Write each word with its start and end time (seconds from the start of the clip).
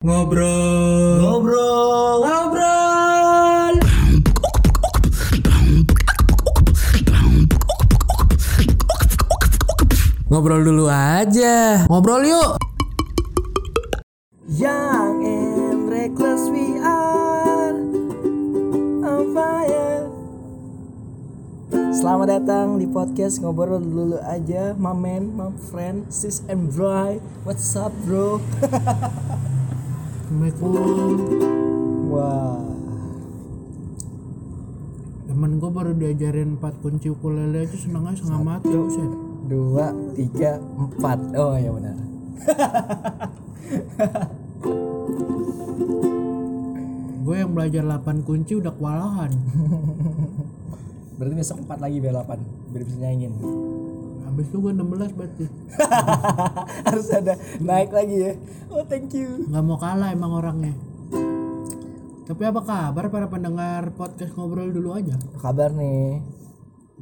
Ngobrol. 0.00 1.20
Ngobrol. 1.20 2.24
Ngobrol. 2.24 3.74
Ngobrol 10.32 10.60
dulu 10.64 10.88
aja. 10.88 11.84
Ngobrol 11.84 12.24
yuk. 12.24 12.56
Young 14.48 15.20
and 15.20 15.92
reckless 15.92 16.48
we 16.48 16.80
are 16.80 17.76
on 19.04 19.36
fire. 19.36 20.08
Selamat 21.92 22.40
datang 22.40 22.80
di 22.80 22.88
podcast 22.88 23.44
ngobrol 23.44 23.84
dulu 23.84 24.16
aja, 24.24 24.72
my 24.80 24.96
man, 24.96 25.36
my 25.36 25.52
friend, 25.68 26.08
sis 26.08 26.40
and 26.48 26.72
bro. 26.72 27.20
What's 27.44 27.76
up, 27.76 27.92
bro? 28.08 28.40
Assalamualaikum. 30.30 31.18
Wah, 32.14 32.62
Temen 35.26 35.58
gue 35.58 35.70
baru 35.74 35.90
diajarin 35.90 36.54
4 36.54 36.86
kunci 36.86 37.10
ukulele 37.10 37.66
aja 37.66 37.74
seneng 37.74 38.06
aja 38.06 38.22
setengah 38.22 38.46
mati 38.46 38.70
Buset. 38.70 39.10
dua, 39.50 39.90
tiga, 40.14 40.62
empat. 40.62 41.34
Oh 41.34 41.58
ya 41.58 41.74
benar. 41.74 41.98
Gue 47.26 47.34
yang 47.34 47.50
belajar 47.50 47.82
8 47.82 48.22
kunci 48.22 48.54
udah 48.54 48.70
kewalahan. 48.70 49.34
Berarti 51.18 51.34
besok 51.42 51.66
empat 51.66 51.82
lagi 51.82 51.98
biar 51.98 52.14
delapan, 52.14 52.38
biar 52.70 52.86
bisa 52.86 53.02
nyanyiin. 53.02 53.34
Habis 54.40 54.48
itu 54.48 54.56
gue 54.56 54.72
16 54.72 55.16
berarti. 55.20 55.44
Harus 56.88 57.08
ada 57.12 57.36
naik 57.60 57.92
lagi 57.92 58.16
ya. 58.16 58.32
Oh 58.72 58.80
thank 58.88 59.12
you. 59.12 59.44
Nggak 59.44 59.64
mau 59.68 59.76
kalah 59.76 60.16
emang 60.16 60.32
orangnya. 60.32 60.72
Tapi 62.24 62.42
apa 62.48 62.64
kabar 62.64 63.12
para 63.12 63.28
pendengar 63.28 63.92
podcast 63.92 64.32
ngobrol 64.32 64.72
dulu 64.72 64.96
aja? 64.96 65.12
Apa 65.12 65.52
kabar 65.52 65.76
nih? 65.76 66.24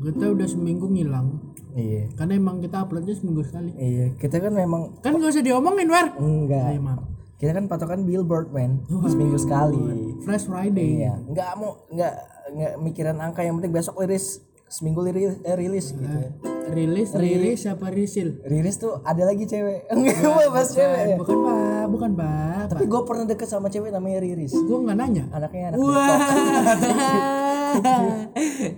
Kita 0.02 0.34
udah 0.34 0.50
seminggu 0.50 0.90
ngilang. 0.90 1.38
Iya. 1.78 2.10
Karena 2.18 2.42
emang 2.42 2.58
kita 2.58 2.82
uploadnya 2.82 3.14
seminggu 3.14 3.46
sekali. 3.46 3.70
Iya, 3.78 4.18
kita 4.18 4.42
kan 4.42 4.50
memang 4.50 4.98
Kan 4.98 5.22
gak 5.22 5.30
usah 5.30 5.46
diomongin, 5.46 5.86
War. 5.94 6.18
enggak. 6.18 6.74
Ayo, 6.74 6.82
maaf. 6.82 7.06
Kita 7.38 7.54
kan 7.54 7.70
patokan 7.70 8.02
billboard, 8.02 8.50
man. 8.50 8.82
Seminggu 8.91 9.38
sekali. 9.38 9.78
Fresh 10.26 10.50
Friday. 10.50 11.06
Iya, 11.06 11.14
enggak 11.22 11.54
mau 11.54 11.86
enggak 11.86 12.18
enggak 12.50 12.72
mikiran 12.82 13.16
angka 13.22 13.46
yang 13.46 13.54
penting 13.62 13.70
besok 13.70 13.94
liris 14.02 14.42
seminggu 14.66 15.06
liris 15.06 15.38
eh, 15.46 15.54
rilis 15.54 15.94
gitu. 15.94 16.02
ya. 16.02 16.57
Rilis, 16.69 17.11
rilis 17.16 17.61
apa 17.64 17.86
risil? 17.88 18.41
Rilis 18.44 18.77
tuh 18.77 19.00
ada 19.02 19.24
lagi 19.24 19.44
cewek. 19.44 19.88
Enggak 19.88 20.20
mau 20.24 20.44
bahas 20.52 20.70
cewek. 20.72 21.02
ya. 21.12 21.16
Bukan, 21.16 21.36
Pak. 21.41 21.84
Bukan, 21.88 22.10
Pak. 22.14 22.62
Tapi 22.72 22.84
gue 22.84 23.00
pernah 23.05 23.25
deket 23.25 23.48
sama 23.48 23.69
cewek 23.69 23.91
namanya 23.91 24.19
Riris. 24.20 24.52
Gue 24.52 24.78
nggak 24.84 24.97
nanya. 24.97 25.25
Anaknya 25.33 25.72
anak 25.72 25.78
Wah. 25.80 26.19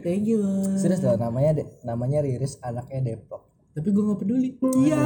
Thank 0.02 0.24
you. 0.26 0.40
Serius 0.78 1.02
loh 1.02 1.18
namanya 1.18 1.62
De- 1.62 1.70
namanya 1.82 2.22
Riris, 2.22 2.58
anaknya 2.62 3.14
Depok. 3.14 3.46
Tapi 3.70 3.88
gue 3.90 4.02
nggak 4.02 4.18
peduli. 4.18 4.48
Iya. 4.86 5.02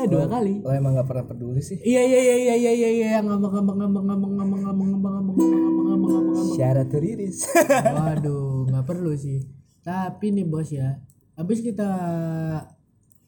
Dua 0.00 0.24
kali. 0.32 0.64
Lo 0.64 0.72
emang 0.72 0.96
gak 0.96 1.08
pernah 1.12 1.28
peduli 1.28 1.60
sih. 1.60 1.76
Iya 1.84 2.00
iya 2.00 2.20
iya 2.24 2.36
iya 2.40 2.54
iya 2.56 2.72
iya 2.72 2.88
iya 2.88 3.18
ngomong 3.20 3.52
ngomong 3.52 3.76
ngomong 3.84 4.04
ngomong 4.08 4.32
ngomong 4.32 4.60
ngomong 4.64 4.88
ngomong 4.88 4.88
ngomong 4.96 5.34
ngomong 5.36 5.84
ngomong 5.92 6.10
ngomong 6.16 6.56
Syarat 6.56 6.88
Riris. 6.88 7.44
Waduh, 7.84 8.64
nggak 8.64 8.84
perlu 8.88 9.12
sih. 9.12 9.59
Tapi 9.80 10.26
nih 10.30 10.44
bos 10.44 10.68
ya, 10.68 11.00
habis 11.34 11.60
kita 11.60 11.88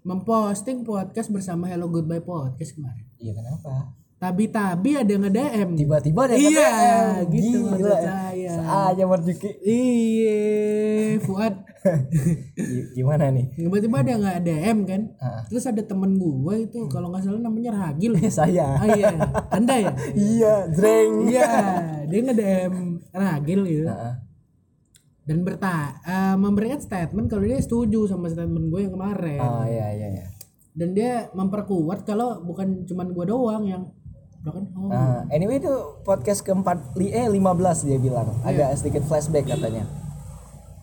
memposting 0.02 0.82
podcast 0.82 1.28
bersama 1.28 1.64
Hello 1.64 1.88
Goodbye 1.88 2.20
Podcast 2.20 2.76
kemarin. 2.76 3.06
Iya 3.16 3.32
kenapa? 3.32 3.96
Tabi-tabi 4.18 4.94
ada 4.94 5.10
yang 5.10 5.24
nge-DM. 5.24 5.68
Tiba-tiba 5.74 6.20
ada 6.22 6.34
yang 6.34 6.44
Iya, 6.44 6.70
nge-DM. 7.18 7.32
gitu 7.32 7.58
Gila. 7.58 7.70
maksud 7.72 7.98
saya. 7.98 8.52
Aja 8.86 9.02
Marjuki. 9.02 9.50
Iya, 9.58 10.38
Fuad. 11.18 11.54
Gi- 12.54 12.86
Gimana 12.94 13.34
nih? 13.34 13.50
Tiba-tiba 13.58 13.96
ada 13.98 14.12
nggak 14.14 14.38
DM 14.44 14.78
kan? 14.86 15.00
Ah. 15.18 15.42
Terus 15.48 15.66
ada 15.66 15.82
temen 15.82 16.14
gue 16.14 16.54
itu 16.60 16.78
kalau 16.86 17.10
nggak 17.10 17.24
salah 17.24 17.42
namanya 17.42 17.74
Ragil. 17.74 18.14
Saya. 18.30 18.78
Ah 18.78 18.86
iya, 18.86 19.10
Anda 19.50 19.74
ya? 19.80 19.92
Iya, 20.30 20.52
Dreng. 20.70 21.12
Iya, 21.26 21.48
dia 22.06 22.20
nge-DM 22.22 22.74
Ragil 23.10 23.60
gitu. 23.64 23.88
Heeh. 23.88 24.14
Dan 25.22 25.42
berta 25.42 25.74
eh, 26.02 26.36
memberikan 26.36 26.78
statement 26.78 27.26
kalau 27.26 27.42
dia 27.42 27.58
setuju 27.58 28.06
sama 28.06 28.26
statement 28.26 28.66
gue 28.68 28.80
yang 28.80 28.92
kemarin 28.92 29.38
Oh 29.38 29.62
iya 29.62 29.88
iya 29.90 30.08
iya. 30.12 30.24
dan 30.72 30.88
dia 30.92 31.12
memperkuat 31.30 32.02
kalau 32.02 32.40
bukan 32.40 32.82
cuman 32.82 33.10
gue 33.10 33.24
doang 33.24 33.64
yang 33.64 33.82
bahkan 34.40 34.66
oh 34.74 34.90
Nah, 34.90 35.22
anyway 35.28 35.56
itu 35.56 35.70
podcast 36.02 36.42
keempat 36.42 36.94
li 36.94 37.08
eh 37.08 37.30
15 37.30 37.38
dia 37.84 37.96
bilang. 37.96 38.34
Ada 38.42 38.74
sedikit 38.74 39.04
flashback 39.04 39.46
katanya. 39.48 39.86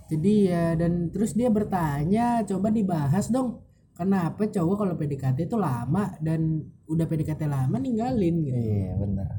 jadi 0.07 0.33
ya 0.41 0.65
dan 0.73 1.09
terus 1.09 1.33
dia 1.33 1.49
bertanya 1.49 2.41
coba 2.41 2.71
dibahas 2.71 3.27
dong 3.27 3.61
kenapa 3.91 4.47
cowok 4.47 4.75
kalau 4.75 4.93
PDKT 4.95 5.45
itu 5.45 5.53
lama 5.53 6.15
dan 6.17 6.63
udah 6.85 7.05
PDKT 7.05 7.45
lama 7.45 7.75
ninggalin 7.75 8.41
gitu 8.41 8.57
Iya, 8.57 8.95
benar. 8.95 9.29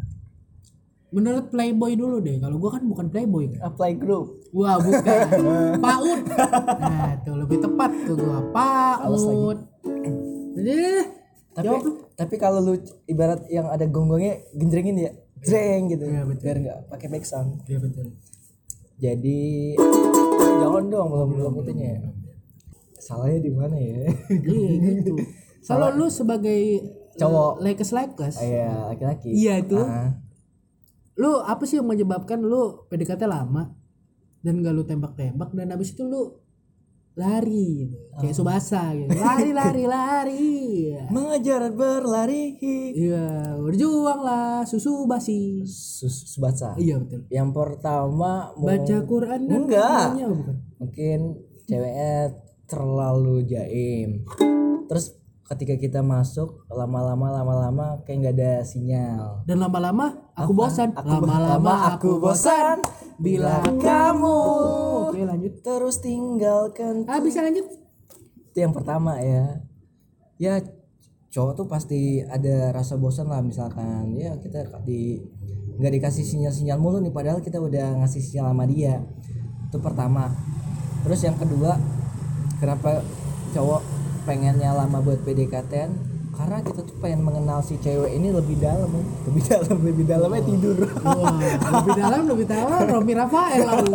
Menurut 1.11 1.49
Playboy 1.49 1.95
dulu 1.95 2.19
deh 2.19 2.39
kalau 2.39 2.57
gue 2.57 2.71
kan 2.71 2.83
bukan 2.83 3.07
Playboy 3.07 3.51
kan 3.51 3.61
Apply 3.65 3.93
group. 3.95 4.47
wah 4.51 4.77
bukan 4.77 5.03
PAUD 5.85 6.21
nah 6.79 7.13
tuh 7.21 7.35
lebih 7.37 7.59
tepat 7.59 7.91
tuh 8.05 8.15
gue 8.15 8.39
PAUD 8.51 9.59
jadi 10.53 10.77
Tapi 11.51 11.67
jawab 11.67 11.83
lu. 11.83 11.93
tapi 12.15 12.35
kalau 12.37 12.59
lu 12.61 12.75
ibarat 13.05 13.43
yang 13.49 13.67
ada 13.67 13.83
gonggongnya 13.85 14.39
genjrengin 14.53 14.97
ya. 14.97 15.11
Jreng 15.41 15.89
gitu. 15.89 16.05
Iya, 16.05 16.23
betul. 16.23 16.43
Biar 16.45 16.57
enggak 16.59 16.79
pakai 16.87 17.07
back 17.09 17.25
sound. 17.25 17.65
Iya 17.65 17.79
betul 17.81 18.07
Jadi 18.97 19.75
jangan 20.61 20.85
dong 20.87 21.09
belum 21.09 21.29
belum 21.33 21.53
itunya. 21.59 21.89
ya. 21.93 22.01
Salahnya 23.01 23.41
di 23.41 23.51
mana 23.51 23.75
ya? 23.75 24.15
Iya 24.31 24.71
gitu. 25.01 25.17
Kalau 25.65 25.91
lu 25.91 26.07
sebagai 26.07 26.87
Cowok. 27.13 27.61
lekes 27.61 27.91
lekes, 27.91 28.37
Iya, 28.39 28.87
laki-laki. 28.87 29.29
iya 29.31 29.59
itu. 29.59 29.77
Ah. 29.77 30.15
Lu 31.21 31.45
apa 31.45 31.69
sih 31.69 31.77
yang 31.77 31.89
menyebabkan 31.89 32.41
lu 32.41 32.89
PDKT 32.89 33.29
lama 33.29 33.77
dan 34.41 34.65
gak 34.65 34.73
lu 34.73 34.89
tembak-tembak 34.89 35.53
dan 35.53 35.69
habis 35.69 35.93
itu 35.93 36.01
lu 36.09 36.41
lari 37.21 37.93
gitu. 37.93 37.97
Kayak 38.17 38.35
Subasa 38.41 38.83
gitu. 38.97 39.13
Lari 39.21 39.51
lari 39.53 39.85
lari. 39.85 40.57
Mengejar 41.13 41.69
berlari. 41.75 42.57
Iya, 42.97 43.59
berjuang 43.61 44.21
lah 44.25 44.65
susu 44.65 45.05
basi. 45.05 45.67
Sus 45.67 46.33
Subatsa. 46.33 46.79
Iya 46.81 46.97
betul. 47.03 47.29
Yang 47.29 47.51
pertama 47.53 48.55
mau 48.57 48.65
Baca 48.65 48.97
Quran 49.05 49.41
dan 49.45 49.59
Enggak. 49.67 50.07
namanya 50.17 50.27
bukan. 50.33 50.57
mungkin 50.81 51.19
ceweknya 51.69 52.15
terlalu 52.65 53.45
jaim. 53.45 54.25
Terus 54.89 55.21
ketika 55.51 55.75
kita 55.75 56.01
masuk 56.07 56.63
lama-lama 56.71 57.43
lama-lama 57.43 58.01
kayak 58.07 58.17
nggak 58.23 58.35
ada 58.39 58.53
sinyal. 58.63 59.43
Dan 59.45 59.59
lama-lama 59.59 60.30
aku 60.41 60.53
bosan. 60.53 60.89
Aku- 60.93 61.09
Lama-lama 61.09 61.75
aku 61.93 62.11
bosan. 62.17 62.81
bila 63.21 63.61
kamu 63.61 64.39
Oke 65.09 65.23
lanjut. 65.23 65.53
terus 65.61 66.01
tinggalkan. 66.01 67.05
Ah 67.05 67.21
bisa 67.21 67.41
lanjut. 67.41 67.69
Itu 68.49 68.59
yang 68.59 68.73
pertama 68.73 69.21
ya. 69.21 69.61
Ya 70.37 70.65
cowok 71.29 71.53
tuh 71.55 71.67
pasti 71.67 72.01
ada 72.21 72.73
rasa 72.73 72.97
bosan 72.97 73.29
lah 73.29 73.39
misalkan 73.39 74.17
ya 74.17 74.35
kita 74.37 74.67
di 74.83 75.21
nggak 75.79 75.93
dikasih 75.95 76.27
sinyal-sinyal 76.27 76.75
mulu 76.77 76.99
nih 76.99 77.15
padahal 77.15 77.39
kita 77.39 77.57
udah 77.57 78.03
ngasih 78.03 78.19
sinyal 78.19 78.51
sama 78.51 78.67
dia 78.67 78.99
itu 79.63 79.79
pertama 79.79 80.35
terus 81.07 81.23
yang 81.23 81.39
kedua 81.39 81.79
kenapa 82.59 83.07
cowok 83.53 83.79
pengennya 84.27 84.75
lama 84.75 84.99
buat 84.99 85.23
PDKT 85.23 85.73
karena 86.41 86.57
kita 86.65 86.81
tuh 86.89 86.97
pengen 87.05 87.21
mengenal 87.21 87.61
si 87.61 87.77
cewek 87.77 88.17
ini 88.17 88.33
lebih 88.33 88.57
dalam 88.57 88.89
lebih 89.29 89.45
dalam 89.45 89.77
lebih 89.85 90.05
dalamnya 90.09 90.43
tidur 90.49 90.77
Wah, 91.05 91.37
lebih 91.37 91.93
dalam 92.01 92.23
lebih 92.33 92.47
dalam 92.49 92.81
Romi 92.89 93.13
Rafael 93.13 93.61
lalu. 93.61 93.93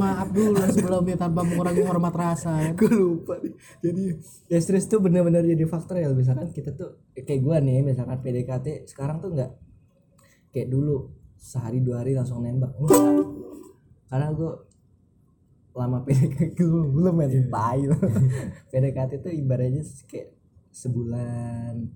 Maaf 0.00 0.28
dulu 0.32 0.56
sebelumnya 0.72 1.16
tanpa 1.20 1.44
mengurangi 1.44 1.84
hormat 1.84 2.14
rasa. 2.16 2.64
ya. 2.64 2.70
gue 2.72 2.92
lupa 2.96 3.36
nih. 3.44 3.52
jadi 3.84 4.04
ya 4.48 4.58
stres 4.64 4.88
tuh 4.88 5.04
bener-bener 5.04 5.44
jadi 5.44 5.68
faktor 5.68 6.00
ya 6.00 6.08
misalkan 6.16 6.48
kita 6.48 6.72
tuh 6.72 6.96
kayak 7.12 7.44
gua 7.44 7.60
nih 7.60 7.84
misalkan 7.84 8.24
PDKT 8.24 8.88
sekarang 8.88 9.20
tuh 9.20 9.36
nggak 9.36 9.52
kayak 10.56 10.72
dulu 10.72 11.12
sehari 11.36 11.84
dua 11.84 12.00
hari 12.00 12.16
langsung 12.16 12.40
nembak 12.40 12.72
enggak 12.80 13.04
karena 14.08 14.28
gua 14.32 14.52
lama 15.76 16.00
PDKT 16.08 16.56
belum 16.56 16.88
belum 16.96 17.14
ya 17.20 17.28
tai 17.52 17.84
lu. 17.84 17.96
PDKT 18.72 19.12
tuh 19.20 19.32
ibaratnya 19.36 19.84
kayak 20.08 20.36
sebulan 20.76 21.88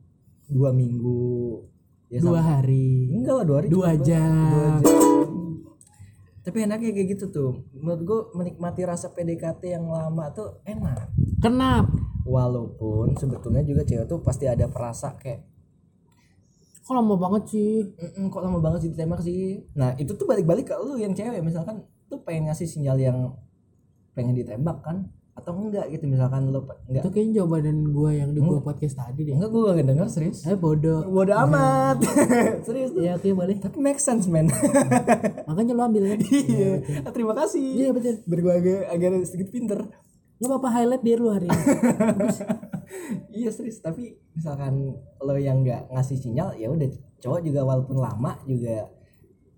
dua 0.49 0.73
minggu 0.73 1.61
ya 2.09 2.19
Dua 2.19 2.41
sampai- 2.41 2.49
hari, 2.49 2.89
enggak 3.13 3.35
lah 3.37 3.45
dua 3.45 3.57
hari 3.61 3.69
dua 3.69 3.91
jam. 3.95 4.33
Dua 4.49 4.69
jam. 4.81 5.29
tapi 6.41 6.65
enaknya 6.65 6.91
kayak 6.91 7.09
gitu 7.15 7.25
tuh. 7.29 7.53
Menurut 7.71 8.01
gua 8.03 8.21
menikmati 8.35 8.83
rasa 8.83 9.13
PDKT 9.13 9.63
yang 9.71 9.87
lama 9.87 10.33
tuh 10.33 10.65
enak. 10.65 11.13
Kenapa? 11.39 11.93
walaupun 12.21 13.17
sebetulnya 13.17 13.59
juga 13.61 13.83
cewek 13.83 14.07
tuh 14.07 14.21
pasti 14.21 14.45
ada 14.45 14.69
perasa 14.69 15.17
kayak 15.17 15.41
kok 16.81 16.95
lama 16.95 17.15
banget 17.17 17.43
sih? 17.49 17.83
Mm-mm, 17.91 18.29
kok 18.29 18.41
lama 18.41 18.59
banget 18.59 18.81
sih 18.83 18.91
ditembak 18.91 19.21
sih? 19.21 19.67
Nah 19.75 19.95
itu 19.95 20.11
tuh 20.13 20.27
balik-balik 20.27 20.67
ke 20.67 20.75
lu 20.77 20.95
yang 20.95 21.11
cewek. 21.11 21.39
Misalkan 21.41 21.81
tuh 22.07 22.19
pengen 22.23 22.47
ngasih 22.47 22.67
sinyal 22.67 22.99
yang 22.99 23.19
pengen 24.13 24.35
ditembak 24.35 24.79
kan 24.83 25.07
atau 25.41 25.53
enggak 25.57 25.89
gitu 25.89 26.05
misalkan 26.05 26.53
pe- 26.53 26.79
enggak. 26.87 27.03
Itu 27.03 27.09
kayaknya 27.09 27.33
jawaban 27.41 27.77
gua 27.91 28.11
yang 28.13 28.31
di 28.31 28.41
gua 28.45 28.61
podcast 28.61 28.95
tadi 29.01 29.25
deh. 29.25 29.35
Enggak 29.41 29.51
gue 29.51 29.61
gak 29.73 29.89
denger 29.89 30.07
serius. 30.13 30.45
Eh 30.45 30.55
bodoh. 30.55 31.01
Bodoh 31.09 31.37
amat. 31.49 31.97
Serius 32.69 32.93
tuh. 32.93 33.01
Ya 33.01 33.17
oke 33.17 33.29
boleh. 33.33 33.57
Tapi 33.57 33.77
make 33.81 33.99
sense 33.99 34.29
man. 34.29 34.53
Makanya 35.49 35.73
lo 35.73 35.83
ambil 35.89 36.13
kan? 36.13 36.21
Iya. 36.51 36.71
Terima 37.11 37.33
kasih. 37.33 37.65
Iya 37.65 37.89
betul. 37.97 38.21
Biar 38.29 38.41
gue 38.45 38.55
agak 38.55 38.81
agak 38.93 39.11
sedikit 39.25 39.49
pinter. 39.51 39.81
Nggak 40.41 40.49
apa-apa 40.57 40.69
highlight 40.73 41.03
dia 41.05 41.17
lu 41.17 41.29
hari 41.33 41.49
ini. 41.49 41.65
Iya 43.33 43.51
serius. 43.53 43.81
Tapi 43.81 44.19
misalkan 44.35 44.95
lo 45.21 45.35
yang 45.37 45.65
nggak 45.65 45.93
ngasih 45.93 46.17
sinyal 46.19 46.57
ya 46.57 46.69
udah 46.69 46.89
cowok 47.21 47.41
juga 47.45 47.61
walaupun 47.63 47.97
lama 48.01 48.37
juga 48.45 48.89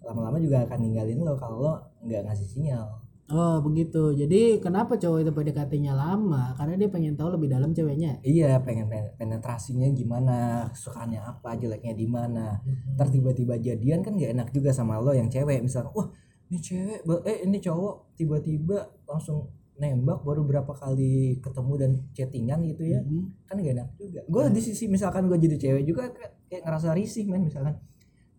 lama-lama 0.03 0.43
juga 0.43 0.67
akan 0.67 0.79
ninggalin 0.83 1.23
lo 1.23 1.39
kalau 1.39 1.57
lo 1.63 1.75
nggak 2.03 2.27
ngasih 2.27 2.47
sinyal 2.51 3.02
oh 3.31 3.63
begitu. 3.63 4.13
Jadi 4.19 4.59
kenapa 4.65 4.99
cowok 4.99 5.19
itu 5.23 5.31
PDKT-nya 5.37 5.93
lama? 5.95 6.53
Karena 6.59 6.75
dia 6.81 6.89
pengen 6.91 7.15
tahu 7.15 7.29
lebih 7.39 7.49
dalam 7.55 7.71
ceweknya. 7.77 8.19
Iya 8.27 8.59
pengen 8.67 8.87
pen- 8.91 9.15
penetrasinya 9.21 9.89
gimana 9.95 10.69
sukaannya 10.75 11.21
apa 11.23 11.55
jeleknya 11.61 11.95
di 11.97 12.07
mana. 12.11 12.61
Ntar 12.97 13.09
tiba-tiba 13.15 13.55
jadian 13.61 14.01
kan 14.05 14.19
gak 14.19 14.33
enak 14.37 14.49
juga 14.53 14.71
sama 14.75 14.99
lo 15.01 15.13
yang 15.15 15.29
cewek. 15.33 15.63
Misalkan 15.65 15.93
wah 15.97 16.09
ini 16.51 16.59
cewek 16.61 17.01
eh 17.29 17.39
ini 17.47 17.59
cowok. 17.63 17.95
Tiba-tiba 18.19 18.77
langsung 19.09 19.49
nembak 19.81 20.21
baru 20.23 20.45
berapa 20.47 20.73
kali 20.77 21.41
ketemu 21.41 21.73
dan 21.81 21.91
chattingan 22.15 22.61
gitu 22.69 22.85
ya. 22.87 23.01
Mhm. 23.03 23.49
kan 23.49 23.55
gak 23.59 23.73
enak 23.77 23.89
juga. 23.97 24.21
Gue 24.29 24.43
di 24.53 24.61
sisi 24.61 24.85
misalkan 24.91 25.27
gue 25.31 25.39
jadi 25.41 25.57
cewek 25.59 25.85
juga 25.89 26.03
kayak, 26.13 26.33
kayak 26.51 26.63
ngerasa 26.69 26.89
risih 26.97 27.25
men 27.31 27.49
misalkan. 27.49 27.77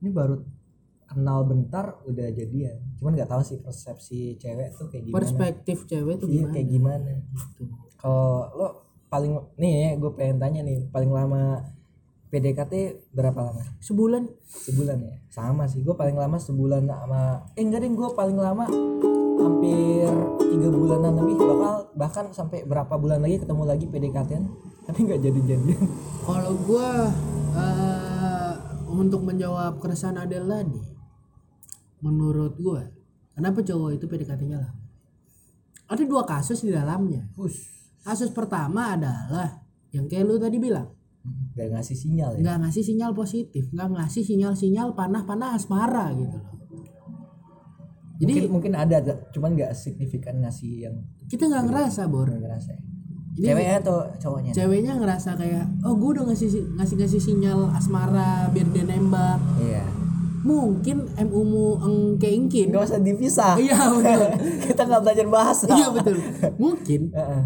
Ini 0.03 0.09
baru 0.13 0.35
kenal 1.13 1.45
bentar 1.45 2.01
udah 2.09 2.27
jadian. 2.33 2.81
Cuman 2.97 3.13
nggak 3.13 3.29
tahu 3.29 3.41
sih 3.45 3.57
persepsi 3.61 4.35
cewek 4.41 4.73
tuh 4.75 4.89
kayak 4.89 5.03
gimana. 5.07 5.17
Perspektif 5.21 5.77
cewek 5.85 6.15
tuh 6.19 6.27
iya 6.27 6.43
gimana? 6.43 6.53
kayak 6.53 6.67
gimana 6.67 7.11
gitu. 7.31 7.63
kalau 8.03 8.51
lo 8.57 8.67
paling 9.07 9.37
nih 9.55 9.95
gue 9.95 10.11
pengen 10.17 10.37
tanya 10.41 10.59
nih 10.65 10.89
paling 10.89 11.13
lama 11.13 11.61
PDKT 12.33 12.73
berapa 13.13 13.39
lama? 13.39 13.63
Sebulan. 13.79 14.25
Sebulan 14.49 14.97
ya? 14.99 15.15
Sama 15.29 15.69
sih 15.69 15.85
gue 15.85 15.95
paling 15.95 16.17
lama 16.17 16.41
sebulan 16.41 16.89
sama 16.89 17.45
eh 17.53 17.61
enggak 17.61 17.85
deh 17.85 17.93
gue 17.93 18.09
paling 18.17 18.37
lama 18.41 18.65
hampir 19.37 20.09
tiga 20.49 20.67
bulanan 20.73 21.13
lebih. 21.21 21.37
Bakal 21.37 21.73
bahkan 21.93 22.25
sampai 22.33 22.65
berapa 22.65 22.97
bulan 22.97 23.21
lagi 23.21 23.37
ketemu 23.37 23.63
lagi 23.63 23.85
PDKT 23.85 24.31
tapi 24.83 24.99
nggak 25.07 25.21
jadi 25.23 25.39
jadian 25.47 25.83
kalau 26.27 26.53
gua 26.67 27.07
eh, 27.55 28.53
untuk 28.93 29.23
menjawab 29.23 29.79
keresahan 29.79 30.19
Adel 30.19 30.45
tadi 30.45 30.79
menurut 32.03 32.59
gua 32.59 32.91
kenapa 33.31 33.63
cowok 33.63 33.95
itu 33.95 34.05
PDKT-nya 34.11 34.59
lama 34.59 34.83
ada 35.93 36.03
dua 36.07 36.23
kasus 36.23 36.63
di 36.63 36.71
dalamnya. 36.71 37.27
Hus, 37.35 37.53
kasus 38.01 38.31
pertama 38.31 38.95
adalah 38.95 39.61
yang 39.93 40.07
kayak 40.07 40.25
lu 40.25 40.39
tadi 40.39 40.57
bilang. 40.57 40.89
Nggak 41.55 41.79
ngasih 41.79 41.95
sinyal 41.95 42.29
ya? 42.35 42.39
Nggak 42.43 42.57
ngasih 42.67 42.83
sinyal 42.83 43.11
positif 43.15 43.63
nggak 43.71 43.89
ngasih 43.95 44.23
sinyal-sinyal 44.27 44.91
panah-panah 44.91 45.55
asmara 45.55 46.11
gitu 46.17 46.35
loh. 46.35 46.55
Jadi 48.19 48.31
mungkin 48.47 48.51
mungkin 48.51 48.73
ada 48.75 48.99
cuman 49.31 49.55
nggak 49.55 49.71
signifikan 49.71 50.43
ngasih 50.43 50.87
yang 50.89 50.95
kita 51.31 51.47
nggak 51.47 51.71
ngerasa 51.71 52.11
bor. 52.11 52.27
Nggak 52.27 52.43
ngerasa 52.43 52.69
ya. 52.75 52.81
Jadi- 53.33 53.47
ceweknya 53.49 53.75
atau 53.81 53.97
cowoknya? 54.19 54.51
ceweknya 54.53 54.93
ngerasa 54.99 55.29
kayak 55.39 55.65
oh 55.87 55.93
gue 55.97 56.09
udah 56.19 56.25
ngasih 56.29 56.49
ngasih 56.77 56.95
ngasih 57.01 57.21
sinyal 57.23 57.71
asmara 57.71 58.51
biar 58.51 58.67
dia 58.75 58.83
nembak. 58.83 59.39
Iya 59.63 60.02
mungkin 60.43 60.97
mu 61.25 61.41
mu 61.43 61.63
engkeingkin 61.79 62.69
nggak 62.69 62.83
usah 62.83 62.99
dipisah. 62.99 63.55
Iya 63.55 63.79
betul. 63.89 64.21
Kita 64.67 64.81
nggak 64.83 65.01
belajar 65.01 65.27
bahasa 65.27 65.65
iya 65.77 65.87
betul. 65.89 66.19
Mungkin 66.59 67.01
Heeh. 67.17 67.43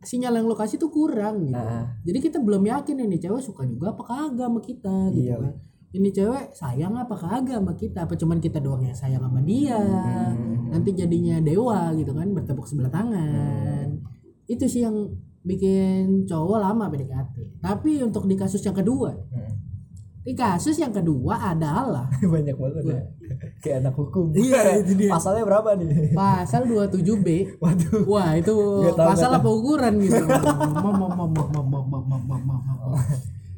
sinyal 0.00 0.40
yang 0.40 0.46
lo 0.48 0.56
kasih 0.56 0.80
tuh 0.80 0.88
kurang 0.88 1.44
gitu. 1.44 1.60
Jadi 2.08 2.18
kita 2.22 2.38
belum 2.40 2.64
yakin 2.64 2.96
ini 3.04 3.18
cewek 3.18 3.44
suka 3.44 3.62
juga 3.62 3.92
apa 3.92 4.02
kagak 4.02 4.48
sama 4.48 4.60
kita 4.60 4.96
gitu 5.12 5.28
Iya. 5.28 5.36
kan. 5.36 5.54
Ini 5.88 6.08
cewek 6.08 6.44
sayang 6.52 6.94
apa 6.96 7.12
kagak 7.12 7.60
sama 7.60 7.72
kita? 7.74 8.08
Apa 8.08 8.14
cuman 8.14 8.38
kita 8.38 8.56
doang 8.58 8.80
yang 8.80 8.96
sayang 8.96 9.20
sama 9.20 9.40
dia? 9.44 9.76
Hmm. 9.76 10.68
nanti 10.68 10.92
jadinya 10.92 11.40
dewa 11.40 11.92
gitu 11.92 12.12
kan 12.12 12.28
bertepuk 12.32 12.64
sebelah 12.64 12.88
tangan. 12.88 14.00
Itu 14.44 14.64
sih 14.64 14.84
yang 14.84 15.12
bikin 15.38 16.24
cowok 16.24 16.60
lama 16.60 16.88
PDKT 16.88 17.62
tapi 17.62 18.02
untuk 18.02 18.28
di 18.28 18.36
kasus 18.36 18.60
yang 18.60 18.76
kedua 18.76 19.16
Heeh. 19.32 19.52
Ini 20.28 20.36
kasus 20.36 20.76
yang 20.76 20.92
kedua 20.92 21.40
adalah 21.40 22.04
banyak 22.36 22.52
banget 22.52 22.84
ya. 22.84 23.00
Kayak 23.64 23.76
anak 23.80 23.94
hukum. 23.96 24.28
Iya, 24.36 24.84
itu 24.84 24.92
dia. 24.92 25.08
Pasalnya 25.16 25.48
berapa 25.48 25.72
nih? 25.80 26.12
Pasal 26.12 26.68
27B. 26.68 27.28
Waduh. 27.64 28.04
Wah, 28.04 28.36
itu 28.36 28.52
pasal 28.92 29.40
apa 29.40 29.48
ukuran 29.48 29.96
gitu. 30.04 30.20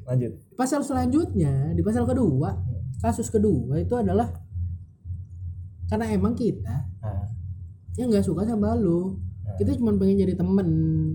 Lanjut. 0.07 0.33
Pasal 0.55 0.87
selanjutnya 0.87 1.75
di 1.75 1.83
pasal 1.83 2.07
kedua, 2.07 2.55
kasus 3.03 3.35
kedua 3.35 3.83
itu 3.83 3.99
adalah 3.99 4.31
karena 5.91 6.07
emang 6.15 6.39
kita 6.39 6.87
nah. 7.03 7.27
yang 7.99 8.15
nggak 8.15 8.23
suka 8.23 8.47
sama 8.47 8.79
lu. 8.79 9.19
Nah. 9.43 9.59
Kita 9.59 9.75
cuma 9.75 9.91
pengen 9.99 10.23
jadi 10.23 10.39
temen. 10.39 10.69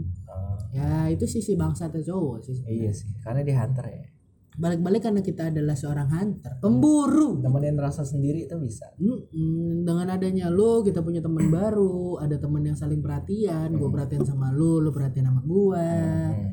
Nah. 0.04 0.60
Ya, 0.75 1.16
itu 1.16 1.24
sisi 1.24 1.56
bangsa 1.56 1.88
cowok 1.88 2.44
sih. 2.44 2.60
Iya 2.68 2.92
sih, 2.92 3.08
karena 3.24 3.40
dihantar 3.40 3.88
hunter 3.88 4.04
ya 4.04 4.14
Balik-balik 4.56 5.02
karena 5.02 5.19
kita 5.19 5.48
adalah 5.48 5.74
seorang 5.74 6.07
hunter, 6.07 6.57
pemburu. 6.57 7.40
temenin 7.40 7.75
rasa 7.75 8.02
sendiri 8.02 8.44
itu 8.44 8.56
bisa 8.56 8.88
Mm-mm. 8.96 9.84
dengan 9.84 10.07
adanya 10.10 10.48
lu 10.48 10.80
kita 10.80 11.00
punya 11.00 11.19
teman 11.19 11.48
baru 11.48 12.18
ada 12.18 12.36
teman 12.36 12.63
yang 12.63 12.74
saling 12.74 13.00
perhatian 13.00 13.72
gue 13.72 13.90
perhatian 13.90 14.24
sama 14.24 14.50
lu 14.50 14.80
lu 14.80 14.90
perhatian 14.90 15.28
sama 15.28 15.42
gue 15.42 15.88
Hmm. 16.25 16.52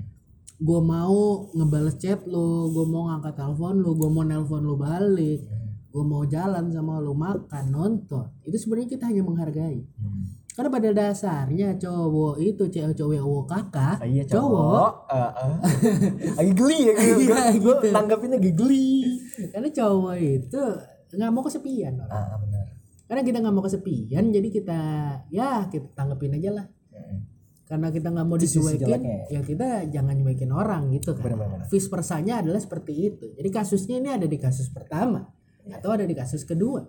gue 0.58 0.80
mau 0.80 1.18
ngebales 1.50 1.94
chat 1.96 2.22
lu 2.24 2.46
gue 2.68 2.84
mau 2.84 3.06
ngangkat 3.08 3.34
telepon 3.34 3.74
lu 3.76 3.94
gue 3.94 4.08
mau 4.08 4.22
nelpon 4.22 4.62
lu 4.62 4.74
balik 4.74 5.40
gue 5.88 6.04
mau 6.04 6.22
jalan 6.24 6.68
sama 6.68 6.98
lu 6.98 7.12
makan 7.12 7.64
nonton 7.68 8.26
itu 8.42 8.56
sebenarnya 8.56 8.88
kita 8.90 9.04
hanya 9.06 9.22
menghargai 9.22 9.78
Hmm. 9.94 10.41
Karena 10.52 10.68
pada 10.68 10.88
dasarnya 10.92 11.68
cowok 11.74 12.34
itu 12.38 12.64
cewek 12.66 12.92
cowok 12.92 13.14
cowok 13.16 13.44
kakak 13.46 13.96
Ah, 13.96 14.06
iya 14.06 14.22
cowok 14.22 14.52
cowok 14.52 14.92
uh, 15.08 15.32
uh. 15.32 15.54
lagi 16.38 16.52
geli 16.52 16.78
ya 16.82 16.92
gue 16.92 17.04
Iya, 17.18 17.40
gue 17.54 17.74
gitu. 17.78 17.86
nanggapinnya 17.88 18.36
lagi 18.36 18.52
geli 18.52 18.92
karena 19.48 19.68
cowok 19.70 20.14
itu 20.18 20.62
nggak 21.12 21.30
mau 21.30 21.42
kesepian 21.42 21.94
orang. 21.98 22.12
ah 22.12 22.36
benar 22.38 22.64
karena 23.04 23.22
kita 23.22 23.38
nggak 23.38 23.54
mau 23.54 23.60
kesepian 23.62 24.24
jadi 24.28 24.48
kita 24.50 24.80
ya 25.28 25.48
kita 25.66 25.86
tanggepin 25.92 26.36
aja 26.36 26.52
lah 26.54 26.66
Hmm. 26.92 27.24
karena 27.64 27.88
kita 27.88 28.08
nggak 28.08 28.26
mau 28.26 28.36
dicuekin 28.36 28.76
jeleknya 28.78 29.18
ya 29.26 29.40
kita 29.40 29.68
jangan 29.88 30.12
nyuekin 30.14 30.52
orang 30.52 30.92
gitu 30.92 31.16
kan 31.16 31.32
Benar-benar. 31.32 31.64
vice 31.66 31.88
versanya 31.88 32.34
adalah 32.38 32.60
seperti 32.60 32.92
itu 32.92 33.26
jadi 33.32 33.48
kasusnya 33.50 33.96
ini 33.96 34.08
ada 34.12 34.24
di 34.24 34.36
kasus 34.36 34.68
pertama 34.68 35.24
atau 35.66 35.88
ada 35.88 36.04
di 36.04 36.12
kasus 36.12 36.44
kedua 36.44 36.84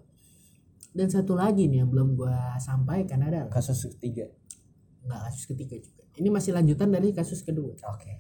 dan 0.94 1.10
satu 1.10 1.34
lagi 1.34 1.66
nih 1.66 1.82
yang 1.84 1.90
belum 1.90 2.14
gua 2.14 2.56
sampaikan 2.62 3.26
adalah 3.26 3.50
kasus 3.50 3.90
ketiga 3.98 4.30
nggak 5.04 5.20
kasus 5.30 5.44
ketiga 5.50 5.76
juga 5.82 6.02
ini 6.22 6.30
masih 6.30 6.54
lanjutan 6.54 6.94
dari 6.94 7.10
kasus 7.12 7.42
kedua 7.42 7.74
oke 7.74 8.14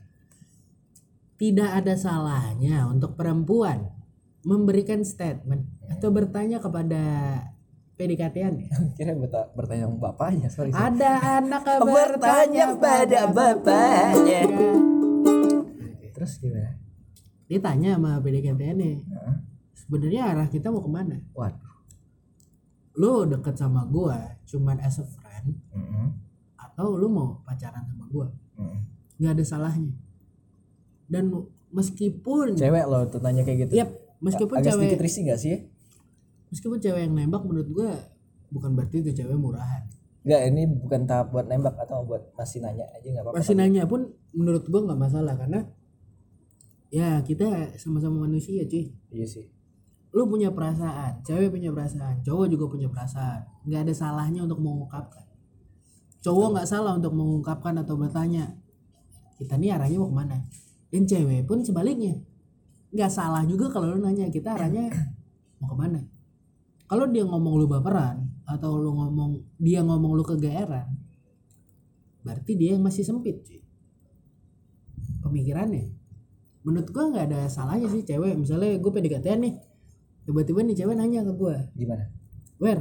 tidak 1.37 1.69
ada 1.69 1.93
salahnya 1.93 2.89
untuk 2.89 3.13
perempuan 3.13 3.93
memberikan 4.43 5.01
statement 5.07 5.63
atau 5.87 6.11
bertanya 6.11 6.59
kepada 6.59 7.03
PDKT-an 7.93 8.53
ya. 8.59 8.69
kira 8.97 9.13
berta- 9.15 9.49
bertanya 9.55 9.87
sama 9.87 9.97
bapaknya 10.11 10.47
sorry, 10.49 10.73
sorry. 10.73 10.83
Ada 10.97 11.11
anak 11.39 11.63
Bertanya 11.87 12.65
pada 12.75 13.21
bapaknya. 13.31 14.41
Terus 16.13 16.31
gimana 16.41 16.73
Dia 17.47 17.59
tanya 17.61 17.95
sama 17.95 18.17
PDKT-an 18.19 18.77
nih. 18.81 18.97
Heeh. 18.97 19.35
Sebenarnya 19.77 20.21
arah 20.31 20.47
kita 20.49 20.71
mau 20.73 20.81
ke 20.81 20.91
mana? 20.91 21.15
waduh 21.37 21.62
Lu 22.93 23.25
deket 23.25 23.55
sama 23.57 23.85
gua 23.89 24.37
cuman 24.45 24.77
as 24.81 25.01
a 25.01 25.05
friend 25.07 25.57
Mm-mm. 25.73 26.13
atau 26.57 26.93
lu 26.93 27.09
mau 27.09 27.41
pacaran 27.41 27.83
sama 27.89 28.05
gua? 28.09 28.27
Mm-mm. 28.59 28.79
Nggak 29.17 29.31
ada 29.39 29.43
salahnya. 29.45 29.93
Dan 31.09 31.29
meskipun 31.73 32.53
cewek 32.53 32.85
lo 32.85 33.09
tuh 33.09 33.19
nanya 33.19 33.41
kayak 33.41 33.67
gitu 33.67 33.73
Yap, 33.81 33.89
meskipun 34.21 34.55
agak 34.61 34.71
cewek 34.71 34.81
sedikit 34.85 35.01
risih 35.01 35.21
gak 35.25 35.41
sih 35.41 35.57
meskipun 36.53 36.77
cewek 36.77 37.09
yang 37.09 37.17
nembak 37.17 37.41
menurut 37.41 37.69
gua 37.73 37.97
bukan 38.53 38.77
berarti 38.77 39.01
itu 39.01 39.09
cewek 39.17 39.33
murahan. 39.33 39.89
Enggak, 40.23 40.41
ini 40.53 40.61
bukan 40.69 41.01
tahap 41.09 41.33
buat 41.33 41.49
nembak 41.49 41.75
atau 41.81 42.05
buat 42.05 42.31
masih 42.37 42.61
nanya 42.61 42.85
aja 42.93 43.09
nggak 43.09 43.23
apa-apa. 43.25 43.37
Masih 43.41 43.55
nanya 43.57 43.83
pun 43.89 44.13
menurut 44.31 44.63
gua 44.69 44.85
nggak 44.85 44.99
masalah 45.01 45.33
karena 45.33 45.65
ya 46.93 47.25
kita 47.25 47.73
sama-sama 47.81 48.29
manusia 48.29 48.63
cuy. 48.69 48.93
Iya 49.09 49.25
sih. 49.25 49.49
Lu 50.13 50.29
punya 50.29 50.53
perasaan, 50.53 51.25
cewek 51.25 51.49
punya 51.49 51.73
perasaan, 51.73 52.21
cowok 52.21 52.45
juga 52.47 52.65
punya 52.69 52.87
perasaan. 52.87 53.41
nggak 53.65 53.81
ada 53.89 53.93
salahnya 53.97 54.45
untuk 54.45 54.61
mengungkapkan. 54.61 55.25
Cowok 56.21 56.47
nggak 56.53 56.67
salah 56.69 56.93
untuk 56.95 57.17
mengungkapkan 57.17 57.73
atau 57.81 57.97
bertanya, 57.97 58.53
kita 59.41 59.57
nih 59.57 59.73
arahnya 59.73 59.97
mau 59.97 60.13
ke 60.13 60.17
mana? 60.21 60.37
Dan 60.93 61.09
cewek 61.09 61.49
pun 61.49 61.65
sebaliknya, 61.65 62.21
nggak 62.93 63.09
salah 63.09 63.41
juga 63.49 63.73
kalau 63.73 63.89
lu 63.89 64.05
nanya 64.05 64.29
kita 64.29 64.53
arahnya 64.53 64.93
mau 65.57 65.73
ke 65.73 65.75
mana 65.75 66.05
kalau 66.85 67.09
dia 67.09 67.25
ngomong 67.25 67.57
lu 67.57 67.65
baperan 67.65 68.29
atau 68.45 68.77
lu 68.77 68.93
ngomong 68.93 69.41
dia 69.57 69.81
ngomong 69.81 70.13
lu 70.13 70.21
kegeeran 70.21 70.93
berarti 72.21 72.53
dia 72.53 72.77
yang 72.77 72.85
masih 72.85 73.01
sempit 73.01 73.41
cuy 73.41 73.65
pemikirannya 75.25 75.89
menurut 76.61 76.87
gua 76.93 77.09
nggak 77.09 77.25
ada 77.33 77.41
salahnya 77.49 77.89
sih 77.89 78.05
cewek 78.05 78.37
misalnya 78.37 78.77
gue 78.77 78.91
PDKT 78.93 79.27
nih 79.41 79.53
tiba-tiba 80.23 80.59
nih 80.63 80.75
cewek 80.75 80.95
nanya 80.95 81.21
ke 81.23 81.33
gua 81.35 81.55
gimana? 81.73 82.05
Wer 82.57 82.79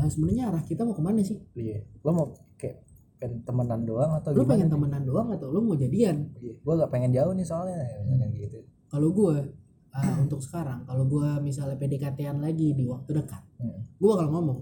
eh, 0.00 0.08
sebenarnya 0.08 0.48
arah 0.48 0.62
kita 0.64 0.82
mau 0.82 0.96
ke 0.96 1.02
mana 1.04 1.20
sih? 1.20 1.36
Iya 1.52 1.84
lo 2.00 2.10
mau 2.10 2.26
kayak 2.56 2.76
pengen 3.20 3.44
temenan 3.44 3.84
doang 3.84 4.12
atau 4.16 4.32
gimana 4.32 4.48
pengen 4.48 4.68
temenan 4.72 5.02
doang 5.04 5.28
atau 5.36 5.46
lu 5.52 5.60
mau 5.60 5.76
jadian? 5.76 6.24
Iya. 6.40 6.56
gue 6.56 6.72
gak 6.80 6.90
pengen 6.90 7.12
jauh 7.12 7.32
nih 7.36 7.44
soalnya 7.44 7.76
misalkan 8.00 8.30
gitu. 8.32 8.58
Kalau 8.88 9.08
gue 9.12 9.36
ah, 9.92 10.16
untuk 10.16 10.40
sekarang 10.40 10.88
kalau 10.88 11.04
gue 11.04 11.28
misalnya 11.44 11.76
PDKT-an 11.76 12.40
lagi 12.40 12.72
di 12.72 12.84
waktu 12.88 13.10
dekat 13.12 13.42
Hmm. 13.60 13.76
gue 14.00 14.08
bakal 14.08 14.32
ngomong. 14.32 14.60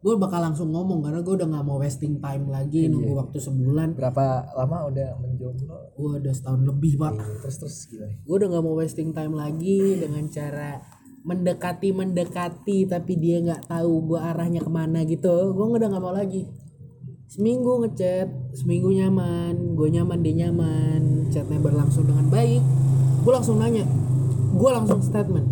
Gue 0.00 0.14
bakal 0.16 0.40
langsung 0.40 0.72
ngomong 0.72 1.04
karena 1.04 1.20
gue 1.20 1.34
udah 1.36 1.48
nggak 1.52 1.64
mau 1.66 1.76
wasting 1.76 2.16
time 2.16 2.48
lagi 2.48 2.88
nunggu 2.88 3.12
waktu 3.12 3.36
sebulan. 3.36 3.92
Berapa 3.92 4.54
lama 4.56 4.88
udah 4.88 5.08
menjomblo? 5.20 5.92
Gue 5.98 6.22
udah 6.22 6.32
setahun 6.32 6.62
lebih 6.64 6.96
pak. 6.96 7.12
Iya, 7.12 7.36
terus 7.44 7.56
terus 7.60 7.76
gimana? 7.90 8.14
Gue 8.24 8.34
udah 8.40 8.48
nggak 8.54 8.64
mau 8.64 8.74
wasting 8.78 9.10
time 9.12 9.34
lagi 9.36 10.00
dengan 10.00 10.24
cara 10.32 10.80
mendekati 11.26 11.90
mendekati 11.90 12.86
tapi 12.86 13.18
dia 13.18 13.42
nggak 13.42 13.66
tahu 13.66 14.14
gue 14.14 14.20
arahnya 14.22 14.62
ke 14.62 14.70
mana 14.70 15.02
gitu. 15.02 15.50
Gue 15.50 15.66
udah 15.74 15.90
nggak 15.90 16.04
mau 16.04 16.14
lagi. 16.14 16.46
Seminggu 17.26 17.82
ngechat 17.82 18.54
seminggu 18.54 18.94
nyaman 18.94 19.74
gue 19.74 19.88
nyaman 19.90 20.22
dia 20.22 20.46
nyaman 20.46 21.26
chatnya 21.34 21.58
berlangsung 21.58 22.06
dengan 22.06 22.30
baik. 22.30 22.62
Gue 23.26 23.32
langsung 23.34 23.58
nanya 23.58 23.82
gue 24.54 24.70
langsung 24.70 25.02
statement. 25.02 25.50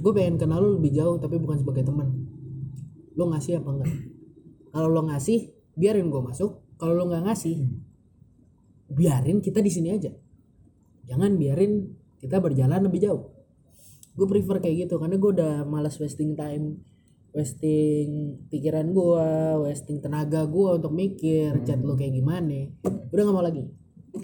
Gue 0.00 0.12
pengen 0.16 0.40
kenal 0.40 0.64
lu 0.64 0.80
lebih 0.80 0.96
jauh 0.96 1.20
tapi 1.20 1.36
bukan 1.36 1.60
sebagai 1.60 1.84
teman. 1.84 2.08
Lo 3.12 3.28
ngasih 3.28 3.60
apa 3.60 3.68
enggak? 3.68 3.92
Kalau 4.72 4.88
lo 4.88 5.04
ngasih 5.12 5.52
biarin 5.76 6.08
gue 6.08 6.22
masuk. 6.24 6.64
Kalau 6.80 6.96
lo 6.96 7.04
nggak 7.04 7.28
ngasih 7.28 7.68
biarin 8.96 9.44
kita 9.44 9.60
di 9.60 9.68
sini 9.68 9.92
aja. 9.92 10.08
Jangan 11.04 11.36
biarin 11.36 11.92
kita 12.16 12.40
berjalan 12.40 12.80
lebih 12.88 13.04
jauh 13.04 13.31
gue 14.12 14.26
prefer 14.26 14.56
kayak 14.58 14.76
gitu 14.82 14.94
karena 14.96 15.16
gue 15.16 15.30
udah 15.32 15.54
malas 15.64 15.96
wasting 15.96 16.32
time 16.32 16.84
wasting 17.32 18.08
pikiran 18.46 18.92
gue 18.92 19.26
wasting 19.62 19.98
tenaga 19.98 20.44
gue 20.44 20.68
untuk 20.74 20.92
mikir 20.92 21.64
chat 21.64 21.80
lo 21.80 21.94
kayak 21.94 22.12
gimana. 22.14 22.68
Udah 23.08 23.22
gak 23.22 23.32
mau 23.32 23.40
lagi? 23.40 23.64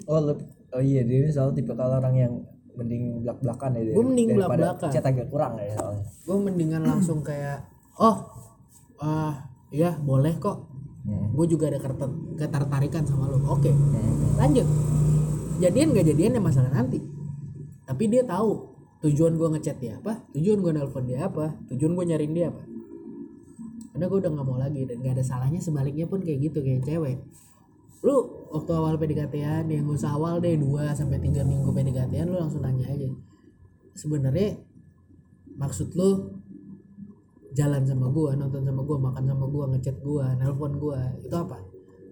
Oh 0.05 0.21
lo 0.21 0.37
oh 0.69 0.77
iya 0.79 1.01
dia 1.01 1.25
selalu 1.27 1.51
tipe 1.55 1.73
kalau 1.73 1.97
orang 1.97 2.15
yang 2.15 2.33
mending 2.71 3.19
belak 3.19 3.41
belakan 3.41 3.69
ya 3.73 3.81
Gua 3.91 4.05
mending 4.05 4.27
daripada 4.31 4.45
belak-belakan. 4.77 4.89
chat 4.89 5.03
agak 5.03 5.27
kurang 5.27 5.53
ya 5.57 5.73
soalnya. 5.73 6.03
Gue 6.23 6.37
mendingan 6.39 6.81
langsung 6.83 7.19
kayak 7.19 7.65
oh 7.97 8.15
ah 8.99 9.33
ya 9.69 9.97
boleh 9.97 10.37
kok. 10.37 10.69
Hmm. 10.99 11.31
gue 11.33 11.45
juga 11.47 11.71
ada 11.71 11.79
keter- 11.79 12.11
ketertarikan 12.37 13.01
sama 13.03 13.25
lo 13.25 13.41
oke 13.41 13.65
Hmm. 13.65 14.37
lanjut. 14.37 14.67
Jadian 15.57 15.91
gak 15.91 16.05
jadian 16.05 16.37
ya 16.37 16.41
masalah 16.43 16.69
nanti. 16.69 17.01
Tapi 17.83 18.03
dia 18.05 18.21
tahu 18.21 18.68
tujuan 18.99 19.39
gue 19.39 19.47
ngechat 19.55 19.77
dia 19.79 19.95
apa? 19.95 20.27
Tujuan 20.35 20.59
gue 20.59 20.71
nelpon 20.75 21.03
dia 21.07 21.27
apa? 21.27 21.55
Tujuan 21.71 21.95
gue 21.95 22.05
nyariin 22.11 22.33
dia 22.35 22.51
apa? 22.51 22.63
Karena 23.95 24.05
gue 24.11 24.17
udah 24.19 24.31
nggak 24.31 24.47
mau 24.47 24.57
lagi 24.59 24.81
dan 24.83 24.99
gak 24.99 25.13
ada 25.19 25.23
salahnya 25.23 25.59
sebaliknya 25.63 26.05
pun 26.07 26.19
kayak 26.19 26.51
gitu 26.51 26.59
kayak 26.59 26.83
cewek. 26.83 27.17
Lu 28.03 28.47
waktu 28.51 28.71
awal 28.75 28.95
PDKT-an 28.99 29.71
yang 29.71 29.87
usah 29.87 30.15
awal 30.15 30.39
deh 30.43 30.55
2 30.55 30.95
sampai 30.95 31.19
tiga 31.19 31.43
minggu 31.43 31.67
PDKT-an 31.71 32.27
lu 32.27 32.37
langsung 32.39 32.63
nanya 32.63 32.91
aja. 32.91 33.07
Sebenarnya 33.95 34.59
maksud 35.59 35.95
lu 35.95 36.39
jalan 37.55 37.83
sama 37.83 38.07
gua 38.11 38.35
nonton 38.35 38.63
sama 38.63 38.83
gua 38.83 38.97
makan 38.99 39.23
sama 39.25 39.45
gua 39.47 39.65
ngechat 39.75 39.95
gua 39.99 40.31
nelpon 40.35 40.75
gua 40.79 41.11
itu 41.19 41.35
apa? 41.35 41.59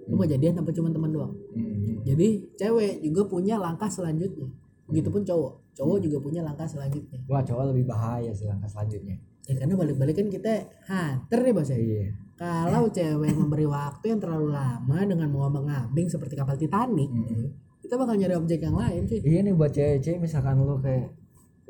Lu 0.08 0.16
mau 0.16 0.28
jadian 0.28 0.60
apa 0.60 0.72
cuma 0.72 0.88
teman 0.88 1.12
doang? 1.12 1.36
Hmm. 1.52 2.00
jadi 2.08 2.48
cewek 2.56 3.04
juga 3.04 3.28
punya 3.28 3.60
langkah 3.60 3.92
selanjutnya 3.92 4.48
begitupun 4.88 5.22
cowok. 5.28 5.54
Cowok 5.78 5.98
juga 6.02 6.18
punya 6.24 6.42
langkah 6.42 6.66
selanjutnya. 6.66 7.20
Wah 7.30 7.44
cowok 7.44 7.76
lebih 7.76 7.86
bahaya 7.86 8.32
sih 8.34 8.48
langkah 8.50 8.68
selanjutnya. 8.72 9.20
Ya 9.48 9.54
karena 9.56 9.80
balik-balik 9.80 10.16
kan 10.20 10.28
kita 10.28 10.54
hunter 10.88 11.40
nih 11.44 11.54
bahasa 11.56 11.76
iya. 11.78 12.12
Kalau 12.38 12.86
cewek 12.92 13.34
memberi 13.34 13.66
waktu 13.66 14.14
yang 14.14 14.22
terlalu 14.22 14.54
lama 14.54 14.98
dengan 15.02 15.26
mengombang-ambing 15.32 16.06
seperti 16.06 16.38
kapal 16.38 16.54
Titanic 16.54 17.10
Hmm. 17.10 17.50
kita 17.82 17.98
bakal 17.98 18.14
nyari 18.20 18.36
objek 18.36 18.60
yang 18.62 18.76
lain 18.76 19.08
sih 19.08 19.24
iya 19.24 19.40
nih 19.42 19.56
buat 19.56 19.72
cewek-cewek 19.72 20.20
misalkan 20.20 20.60
lo 20.60 20.78
kayak 20.78 21.08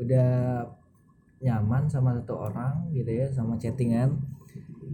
udah 0.01 0.65
nyaman 1.39 1.85
sama 1.87 2.17
satu 2.17 2.49
orang 2.49 2.89
gitu 2.89 3.07
ya 3.13 3.29
sama 3.29 3.55
chattingan 3.61 4.17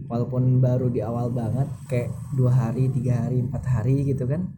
walaupun 0.04 0.60
baru 0.60 0.92
di 0.92 1.00
awal 1.00 1.32
banget 1.32 1.64
kayak 1.88 2.12
dua 2.36 2.52
hari 2.52 2.92
tiga 2.92 3.24
hari 3.24 3.40
empat 3.40 3.64
hari 3.64 4.04
gitu 4.04 4.28
kan 4.28 4.52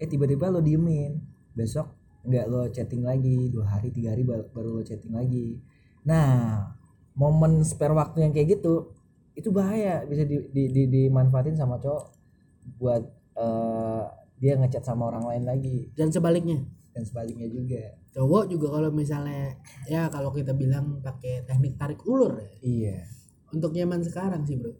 eh 0.00 0.08
tiba-tiba 0.08 0.48
lo 0.50 0.58
diemin. 0.64 1.20
Besok 1.54 1.86
nggak 2.20 2.44
lo 2.52 2.68
chatting 2.68 3.00
lagi 3.00 3.48
dua 3.48 3.64
hari 3.64 3.88
tiga 3.88 4.12
hari 4.12 4.22
baru, 4.24 4.44
baru 4.52 4.68
lo 4.80 4.82
chatting 4.84 5.16
lagi. 5.16 5.56
Nah 6.04 6.68
momen 7.16 7.64
spare 7.66 7.92
waktu 7.96 8.24
yang 8.28 8.32
kayak 8.32 8.60
gitu 8.60 8.92
itu 9.34 9.48
bahaya 9.50 10.04
bisa 10.04 10.24
di, 10.28 10.36
di, 10.52 10.68
di- 10.68 10.90
dimanfaatin 10.90 11.56
sama 11.56 11.80
cowok 11.80 12.04
buat 12.76 13.02
eh, 13.40 14.04
dia 14.40 14.56
ngechat 14.56 14.84
sama 14.84 15.08
orang 15.08 15.24
lain 15.24 15.44
lagi. 15.48 15.76
Dan 15.96 16.12
sebaliknya. 16.12 16.60
Dan 16.92 17.04
sebaliknya 17.04 17.48
juga. 17.48 17.96
Cowok 18.12 18.50
juga 18.50 18.66
kalau 18.74 18.90
misalnya 18.90 19.56
ya 19.86 20.10
kalau 20.12 20.34
kita 20.34 20.52
bilang 20.52 21.00
pakai 21.00 21.46
teknik 21.48 21.76
tarik 21.80 22.00
ulur 22.04 22.36
ya. 22.36 22.52
Iya. 22.60 22.98
Untuk 23.52 23.72
nyaman 23.72 24.04
sekarang 24.04 24.44
sih 24.44 24.60
bro. 24.60 24.72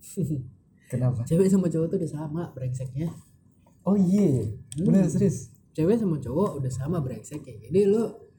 Kenapa? 0.90 1.22
Cewek 1.26 1.50
sama 1.50 1.70
cowok 1.70 1.86
tuh 1.90 1.98
udah 2.02 2.10
sama 2.10 2.42
brengseknya. 2.54 3.10
Oh 3.86 3.96
iya. 3.98 4.46
Bener 4.78 5.06
serius 5.10 5.49
cewek 5.76 5.96
sama 5.98 6.16
cowok 6.18 6.58
udah 6.62 6.72
sama 6.72 6.98
brengseknya 6.98 7.56
jadi 7.68 7.90
lo 7.90 8.30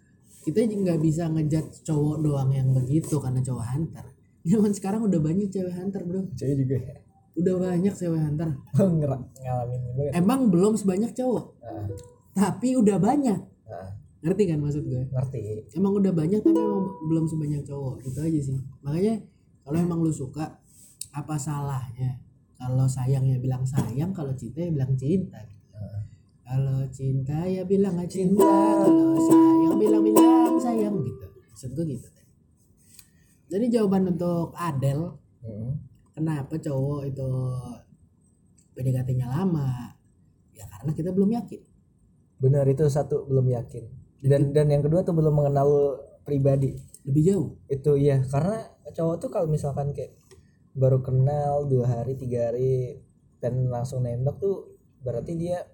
kita 0.41 0.65
nggak 0.65 0.99
bisa 1.01 1.29
ngejudge 1.29 1.85
cowok 1.85 2.17
doang 2.25 2.49
yang 2.49 2.73
begitu 2.73 3.21
karena 3.21 3.45
cowok 3.45 3.65
hunter. 3.77 4.05
Zaman 4.49 4.71
sekarang 4.73 5.01
udah 5.05 5.19
banyak 5.21 5.53
cewek 5.53 5.73
hunter 5.77 6.01
bro. 6.01 6.25
Cewek 6.33 6.65
juga 6.65 6.77
ya? 6.81 6.95
Udah 7.37 7.55
banyak 7.61 7.93
cewek 7.93 8.21
hunter. 8.21 8.49
Ngera- 8.97 9.21
ngalamin 9.37 9.79
juga 9.85 10.01
ya? 10.09 10.11
Emang 10.17 10.49
belum 10.49 10.73
sebanyak 10.73 11.13
cowok. 11.13 11.45
Nah, 11.61 11.85
tapi 12.33 12.73
udah 12.73 12.97
banyak. 12.97 13.39
Nah, 13.69 13.87
ngerti 14.25 14.43
kan 14.49 14.57
maksud 14.57 14.83
gue? 14.89 15.03
Ngerti. 15.13 15.39
Emang 15.77 15.93
udah 16.01 16.09
banyak 16.09 16.41
tapi 16.41 16.57
emang 16.57 16.89
belum 17.05 17.25
sebanyak 17.29 17.61
cowok. 17.61 18.01
Itu 18.01 18.19
aja 18.25 18.39
sih. 18.41 18.57
Makanya 18.81 19.21
kalau 19.61 19.77
emang 19.77 19.99
lu 20.01 20.09
suka 20.09 20.57
apa 21.13 21.35
salahnya? 21.37 22.17
Kalau 22.57 22.85
sayang 22.89 23.25
ya 23.25 23.37
bilang 23.41 23.65
sayang 23.65 24.13
kalau 24.13 24.33
cinta 24.37 24.61
ya 24.61 24.69
bilang 24.69 24.93
cinta 24.93 25.37
Kalau 26.51 26.83
cinta 26.91 27.47
ya 27.47 27.63
bilang 27.63 27.95
aja 27.95 28.11
cinta. 28.11 28.43
Kalau 28.43 29.15
sayang 29.15 29.79
bilang 29.79 30.03
bilang 30.03 30.59
sayang 30.59 30.99
gitu. 30.99 31.25
Maksud 31.47 31.71
gue 31.79 31.95
gitu 31.95 32.11
jadi 33.51 33.65
jawaban 33.67 34.15
untuk 34.15 34.55
Adele 34.55 35.19
hmm. 35.43 35.71
kenapa 36.15 36.55
cowok 36.55 37.03
itu 37.03 37.29
PDKT-nya 38.71 39.27
lama? 39.27 39.91
Ya 40.55 40.63
karena 40.71 40.95
kita 40.95 41.11
belum 41.11 41.35
yakin. 41.35 41.59
Bener 42.39 42.63
itu 42.71 42.87
satu 42.87 43.27
belum 43.27 43.51
yakin. 43.51 43.83
Dan 44.23 44.55
dan 44.55 44.71
yang 44.71 44.79
kedua 44.79 45.03
tuh 45.03 45.11
belum 45.11 45.35
mengenal 45.35 45.99
pribadi. 46.23 46.79
Lebih 47.03 47.23
jauh. 47.27 47.49
Itu 47.67 47.99
ya 47.99 48.23
karena 48.23 48.71
cowok 48.95 49.15
tuh 49.19 49.29
kalau 49.35 49.51
misalkan 49.51 49.91
kayak 49.91 50.15
baru 50.71 51.03
kenal 51.03 51.67
dua 51.67 51.99
hari 51.99 52.15
tiga 52.15 52.47
hari 52.47 53.03
dan 53.43 53.67
langsung 53.67 54.07
nembak 54.07 54.39
tuh 54.39 54.79
berarti 55.03 55.35
dia 55.35 55.67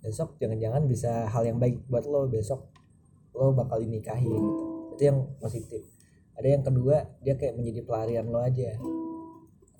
besok 0.00 0.40
jangan-jangan 0.40 0.88
bisa 0.88 1.28
hal 1.28 1.44
yang 1.44 1.60
baik 1.60 1.84
buat 1.86 2.08
lo 2.08 2.24
besok 2.26 2.72
lo 3.36 3.52
bakal 3.54 3.78
dinikahi 3.80 4.26
gitu. 4.26 4.64
Itu 4.96 5.02
yang 5.06 5.18
positif. 5.38 5.82
Ada 6.36 6.48
yang 6.56 6.62
kedua 6.64 6.96
dia 7.20 7.34
kayak 7.36 7.54
menjadi 7.56 7.80
pelarian 7.84 8.26
lo 8.28 8.40
aja. 8.40 8.74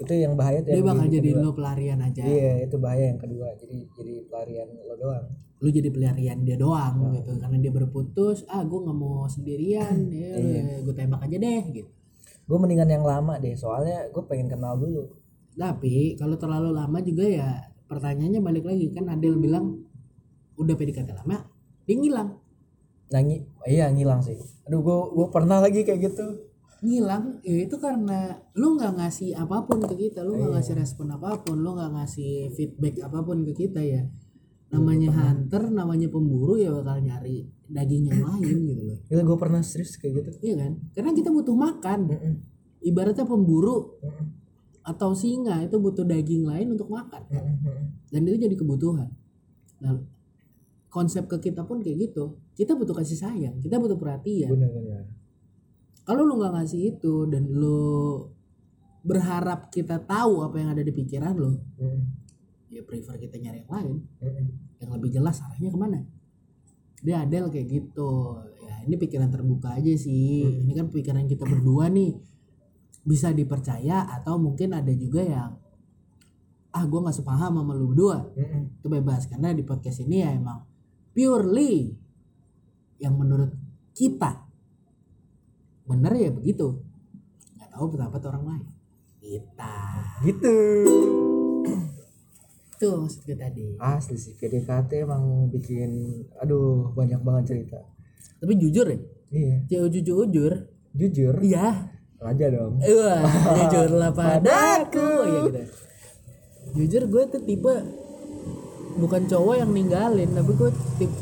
Itu 0.01 0.13
yang 0.17 0.33
bahaya 0.37 0.65
tuh 0.65 0.73
dia 0.73 0.81
yang 0.81 0.89
bakal 0.93 1.09
jadi 1.09 1.31
kedua. 1.33 1.45
lo 1.45 1.51
pelarian 1.53 1.99
aja. 2.01 2.23
Iya 2.25 2.53
itu 2.69 2.77
bahaya 2.81 3.05
yang 3.13 3.21
kedua. 3.21 3.49
Jadi 3.57 3.79
jadi 3.97 4.15
pelarian 4.29 4.69
lo 4.87 4.95
doang. 4.97 5.27
Lu 5.61 5.69
jadi 5.69 5.89
pelarian 5.93 6.39
dia 6.45 6.57
doang 6.57 6.95
gitu. 7.17 7.33
Karena 7.41 7.57
dia 7.61 7.73
berputus 7.73 8.45
ah 8.49 8.63
gue 8.65 8.81
nggak 8.81 8.97
mau 8.97 9.25
sendirian 9.29 9.97
ya 10.15 10.37
gue 10.85 10.95
tembak 10.95 11.25
aja 11.25 11.37
deh 11.37 11.63
gitu. 11.73 11.91
Gue 12.45 12.59
mendingan 12.61 12.89
yang 12.89 13.05
lama 13.05 13.41
deh. 13.41 13.57
Soalnya 13.57 14.09
gue 14.13 14.23
pengen 14.29 14.53
kenal 14.53 14.77
dulu. 14.77 15.17
Tapi 15.57 16.17
kalau 16.17 16.37
terlalu 16.41 16.71
lama 16.73 16.99
juga 17.05 17.25
ya 17.27 17.49
pertanyaannya 17.91 18.41
balik 18.41 18.65
lagi 18.65 18.87
kan 18.95 19.11
Adil 19.11 19.37
bilang 19.37 19.80
udah 20.61 20.75
PDKT 20.77 21.17
lama 21.17 21.49
dia 21.91 21.97
ngilang. 21.99 22.31
Nangi 23.11 23.43
iya 23.67 23.91
ngilang 23.91 24.23
sih. 24.23 24.39
Aduh 24.71 24.79
gue 24.79 24.99
gue 25.19 25.27
pernah 25.35 25.59
lagi 25.59 25.83
kayak 25.83 26.01
gitu. 26.07 26.27
Ngilang? 26.87 27.43
Ya 27.43 27.67
itu 27.67 27.77
karena 27.83 28.39
lu 28.55 28.79
nggak 28.79 28.95
ngasih 28.95 29.35
apa 29.35 29.67
pun 29.67 29.83
ke 29.83 29.99
kita. 29.99 30.23
Lu 30.23 30.39
nggak 30.39 30.55
ngasih 30.55 30.75
respon 30.79 31.11
apa 31.11 31.43
pun 31.43 31.59
lu 31.59 31.75
nggak 31.75 31.91
ngasih 31.99 32.55
feedback 32.55 33.03
apa 33.03 33.19
pun 33.27 33.43
ke 33.43 33.67
kita 33.67 33.83
ya. 33.83 34.07
Namanya 34.71 35.11
hunter 35.11 35.67
namanya 35.75 36.07
pemburu 36.07 36.55
ya 36.55 36.71
bakal 36.71 37.03
nyari 37.03 37.43
daging 37.67 38.15
yang 38.15 38.23
lain 38.23 38.57
gitu 38.71 38.83
loh. 38.87 38.99
Gila 39.11 39.23
gue 39.27 39.39
pernah 39.43 39.61
serius 39.67 39.99
kayak 39.99 40.23
gitu. 40.23 40.31
iya 40.47 40.55
kan? 40.63 40.73
Karena 40.95 41.11
kita 41.11 41.35
butuh 41.35 41.59
makan. 41.59 42.07
Ibaratnya 42.81 43.27
pemburu 43.27 43.99
atau 44.81 45.11
singa 45.13 45.59
itu 45.67 45.75
butuh 45.83 46.07
daging 46.07 46.47
lain 46.47 46.79
untuk 46.79 46.87
makan. 46.87 47.27
Dan 48.15 48.21
itu 48.31 48.47
jadi 48.47 48.55
kebutuhan. 48.55 49.11
Nah 49.83 50.20
konsep 50.91 51.25
ke 51.31 51.39
kita 51.39 51.63
pun 51.65 51.81
kayak 51.81 52.11
gitu. 52.11 52.37
Kita 52.59 52.75
butuh 52.75 52.93
kasih 52.99 53.17
sayang 53.17 53.63
kita 53.63 53.79
butuh 53.79 53.97
perhatian. 53.97 54.51
Benar-benar. 54.53 55.07
kalau 56.05 56.27
lu 56.27 56.43
nggak 56.43 56.53
ngasih 56.59 56.81
itu 56.97 57.31
dan 57.31 57.47
lu 57.47 58.27
berharap 59.07 59.71
kita 59.71 60.03
tahu 60.03 60.43
apa 60.43 60.57
yang 60.59 60.75
ada 60.75 60.83
di 60.83 60.91
pikiran 60.91 61.33
lo 61.39 61.55
ya 62.71 62.87
prefer 62.87 63.19
kita 63.19 63.37
nyari 63.37 63.67
yang 63.67 63.71
lain. 63.71 63.97
Yang 64.79 64.91
lebih 64.97 65.11
jelas 65.11 65.43
arahnya 65.43 65.71
ke 65.75 65.79
mana? 65.79 66.01
Dia 67.03 67.27
Adel 67.27 67.51
kayak 67.51 67.67
gitu. 67.67 68.39
Ya 68.63 68.75
ini 68.87 68.95
pikiran 68.97 69.29
terbuka 69.29 69.75
aja 69.77 69.93
sih. 69.99 70.65
Ini 70.65 70.73
kan 70.79 70.87
pikiran 70.89 71.27
kita 71.27 71.45
berdua 71.45 71.91
nih. 71.91 72.15
Bisa 73.03 73.35
dipercaya 73.35 74.07
atau 74.07 74.39
mungkin 74.39 74.73
ada 74.73 74.93
juga 74.95 75.21
yang 75.27 75.51
ah 76.71 76.85
gue 76.87 77.01
nggak 77.03 77.17
sepaham 77.19 77.59
sama 77.59 77.73
lu 77.75 77.91
berdua. 77.91 78.31
Itu 78.79 78.87
bebas 78.87 79.27
karena 79.27 79.51
di 79.51 79.67
podcast 79.67 80.07
ini 80.07 80.23
ya 80.23 80.31
emang 80.31 80.70
purely 81.21 81.93
yang 82.97 83.13
menurut 83.13 83.53
kita 83.93 84.41
bener 85.85 86.17
ya 86.17 86.33
begitu 86.33 86.81
nggak 87.53 87.69
tahu 87.69 87.93
pendapat 87.93 88.21
orang 88.25 88.45
lain 88.49 88.67
kita 89.21 89.77
Gitu. 90.21 90.57
tuh 92.75 92.93
maksud 92.97 93.21
gue 93.23 93.37
tadi 93.37 93.77
Asli 93.77 94.17
sih 94.17 94.33
PDKT 94.33 95.05
emang 95.05 95.23
bikin 95.49 95.91
aduh 96.35 96.89
banyak 96.91 97.21
banget 97.21 97.45
cerita. 97.53 97.85
tapi 98.41 98.57
jujur 98.57 98.89
ya 98.89 98.97
Iya. 99.31 99.57
jauh 99.69 99.89
jujur 99.91 100.25
jujur 100.25 100.55
Jujur. 100.91 101.35
iya 101.39 101.93
Raja 102.17 102.49
dong. 102.49 102.77
Wah, 102.77 103.25
jujurlah 103.61 104.13
padaku 104.19 105.09
ya 105.23 105.39
gitu. 105.43 105.61
Jujur 106.75 107.03
gue 107.07 107.23
tuh 107.29 107.41
tipe 107.43 107.75
bukan 108.93 109.23
cowok 109.25 109.55
yang 109.57 109.71
ninggalin, 109.71 110.31
tapi 110.31 110.51
gue 110.53 110.71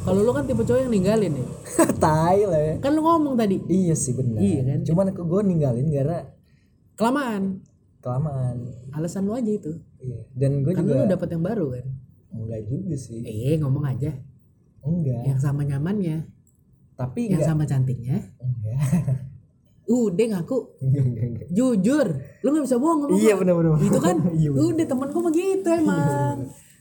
kalau 0.00 0.20
lu 0.20 0.30
kan 0.30 0.44
tipe 0.44 0.60
cowok 0.60 0.80
yang 0.80 0.90
ninggalin 0.90 1.32
ya. 1.34 1.46
tai 2.02 2.40
lah 2.42 2.60
ya. 2.60 2.74
Kan 2.78 2.92
lu 2.92 3.00
ngomong 3.00 3.34
tadi 3.34 3.60
Iya 3.62 3.92
sih 3.92 4.12
benar. 4.12 4.38
Iya 4.38 4.60
kan? 4.64 4.78
Cuman 4.82 5.06
gue 5.10 5.40
ninggalin 5.44 5.86
gara 5.88 6.28
kelamaan. 6.94 7.60
kelamaan. 7.98 8.56
Alasan 8.90 9.24
lu 9.24 9.32
aja 9.32 9.48
itu. 9.48 9.74
Iya. 9.98 10.22
Dan 10.32 10.62
gue 10.62 10.70
Kan 10.70 10.82
juga 10.82 10.94
lu 10.96 11.06
dapet 11.06 11.28
yang 11.28 11.42
baru 11.42 11.66
kan. 11.72 11.86
enggak 12.30 12.60
juga 12.64 12.94
sih. 12.94 13.20
Eh, 13.20 13.56
ngomong 13.56 13.84
aja. 13.84 14.12
Enggak. 14.80 15.22
Yang 15.26 15.40
sama 15.40 15.62
nyamannya, 15.62 16.28
Tapi 16.94 17.20
yang 17.26 17.38
enggak. 17.38 17.48
sama 17.48 17.64
cantiknya. 17.64 18.22
Enggak. 18.38 18.78
Udah 19.88 20.26
ngaku. 20.30 20.58
Enggak, 20.78 21.04
enggak, 21.06 21.26
enggak. 21.26 21.48
Jujur, 21.50 22.06
lu 22.38 22.48
nggak 22.48 22.64
bisa 22.64 22.76
bohong 22.76 23.00
Iya 23.10 23.32
gua. 23.32 23.40
benar-benar. 23.40 23.72
Itu 23.80 23.98
kan, 23.98 24.16
Iya. 24.38 24.48
bener. 24.52 24.62
udah 24.70 24.86
temen 24.86 25.08
gue 25.08 25.22
mah 25.22 25.32
gitu 25.32 25.68
emang. 25.72 26.36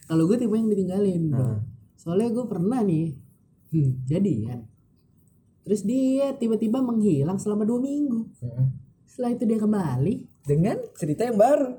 Kalau 0.08 0.24
gue 0.24 0.36
tipe 0.40 0.56
yang 0.56 0.72
ditinggalin, 0.72 1.22
bro. 1.28 1.60
Soalnya 2.00 2.32
gue 2.32 2.44
pernah 2.48 2.80
nih, 2.80 3.12
hmm, 3.76 4.08
jadian. 4.08 4.64
Terus 5.68 5.84
dia 5.84 6.32
tiba-tiba 6.32 6.80
menghilang 6.80 7.36
selama 7.36 7.68
dua 7.68 7.76
minggu. 7.84 8.24
Heeh. 8.40 8.66
Setelah 9.04 9.36
itu 9.36 9.44
dia 9.44 9.58
kembali, 9.60 10.14
Dengan 10.48 10.80
cerita 10.96 11.28
yang 11.28 11.36
baru. 11.36 11.76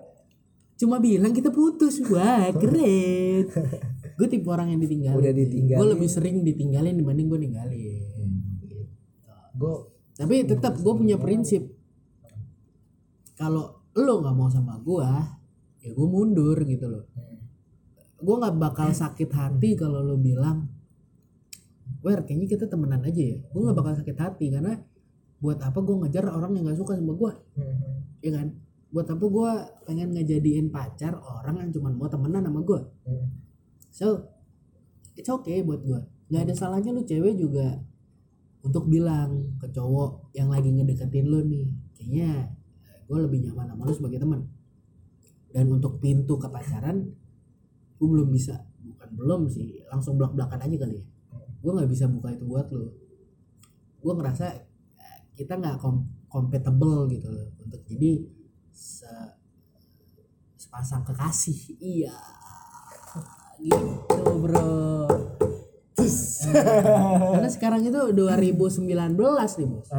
cuma 0.79 0.95
bilang 1.01 1.33
kita 1.35 1.51
putus. 1.51 1.99
Wah, 2.07 2.53
keren. 2.55 3.49
gue 4.19 4.27
tipe 4.29 4.47
orang 4.47 4.71
yang 4.71 4.79
ditinggalin. 4.79 5.19
Udah 5.19 5.33
ditinggalin. 5.33 5.79
Gue 5.81 5.87
lebih 5.97 6.09
sering 6.11 6.35
ditinggalin 6.45 6.95
dibanding 6.95 7.27
gue 7.27 7.39
ninggalin. 7.39 8.03
Gue 9.57 9.75
Tapi 10.15 10.43
tetap 10.45 10.77
gue 10.79 10.93
punya 10.93 11.17
prinsip. 11.19 11.65
Kalau 13.35 13.83
lo 13.95 14.13
nggak 14.19 14.35
mau 14.35 14.47
sama 14.51 14.75
gue, 14.79 15.09
ya 15.83 15.89
gue 15.91 16.07
mundur 16.07 16.59
gitu 16.63 16.85
loh. 16.91 17.03
Gue 18.19 18.35
nggak 18.35 18.55
bakal 18.59 18.89
sakit 18.91 19.29
hati 19.31 19.79
kalau 19.79 20.03
lo 20.03 20.19
bilang, 20.19 20.67
Wer, 21.99 22.23
kayaknya 22.23 22.47
kita 22.47 22.65
temenan 22.71 23.03
aja 23.03 23.19
ya. 23.19 23.37
Gue 23.51 23.61
nggak 23.67 23.77
bakal 23.77 23.93
sakit 23.99 24.17
hati 24.19 24.45
karena 24.53 24.79
buat 25.39 25.59
apa 25.63 25.79
gue 25.79 25.95
ngejar 26.03 26.27
orang 26.31 26.51
yang 26.55 26.67
nggak 26.67 26.79
suka 26.79 26.99
sama 26.99 27.15
gue, 27.15 27.31
ya 28.23 28.31
kan? 28.35 28.47
Buat 28.91 29.07
apa 29.15 29.25
gue 29.25 29.51
pengen 29.87 30.09
ngejadiin 30.15 30.67
pacar 30.67 31.15
orang 31.15 31.63
yang 31.63 31.69
cuma 31.71 31.91
mau 31.95 32.11
temenan 32.11 32.43
sama 32.43 32.59
gue. 32.63 32.81
So, 33.91 34.27
it's 35.15 35.27
okay 35.27 35.63
buat 35.63 35.83
gue. 35.83 35.99
Nggak 36.31 36.41
ada 36.47 36.53
salahnya 36.55 36.91
lu 36.91 37.03
cewek 37.07 37.39
juga 37.39 37.79
untuk 38.63 38.91
bilang 38.91 39.55
ke 39.59 39.71
cowok 39.71 40.35
yang 40.35 40.51
lagi 40.51 40.71
ngedeketin 40.75 41.25
lu 41.27 41.39
nih, 41.47 41.67
kayaknya 41.95 42.51
gue 43.07 43.17
lebih 43.23 43.39
nyaman 43.47 43.75
sama 43.75 43.81
lu 43.87 43.93
sebagai 43.95 44.19
teman. 44.19 44.41
Dan 45.49 45.65
untuk 45.71 46.03
pintu 46.03 46.35
ke 46.35 46.51
pacaran, 46.51 47.15
gue 47.99 48.07
belum 48.07 48.31
bisa. 48.31 48.63
Bukan 48.79 49.09
belum 49.13 49.41
sih, 49.51 49.83
langsung 49.91 50.15
belak 50.15 50.33
belakan 50.33 50.59
aja 50.63 50.75
kali 50.79 50.95
ya. 50.97 51.05
Gue 51.59 51.71
nggak 51.75 51.91
bisa 51.91 52.07
buka 52.07 52.31
itu 52.31 52.47
buat 52.47 52.71
lu. 52.71 52.87
Gue 53.99 54.13
ngerasa 54.15 54.45
eh, 54.95 55.19
kita 55.35 55.59
nggak 55.59 55.75
kom 55.77 56.07
compatible 56.31 57.09
gitu 57.11 57.27
loh 57.27 57.51
untuk 57.59 57.83
jadi 57.83 58.23
se- 58.71 59.33
sepasang 60.55 61.03
kekasih. 61.03 61.75
Iya, 61.81 62.15
gitu 63.59 64.23
bro. 64.39 65.09
Karena 67.35 67.49
sekarang 67.51 67.81
itu 67.83 67.99
2019 68.15 68.87
nih 69.59 69.67
bos. 69.67 69.89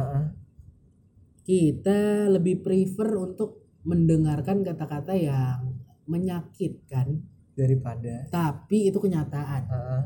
Kita 1.41 1.99
lebih 2.29 2.61
prefer 2.61 3.09
untuk 3.17 3.61
mendengarkan 3.83 4.61
kata-kata 4.61 5.13
yang 5.13 5.73
menyakitkan, 6.05 7.21
daripada 7.55 8.27
tapi 8.31 8.87
itu 8.87 8.97
kenyataan. 8.97 9.63
Heeh. 9.67 10.03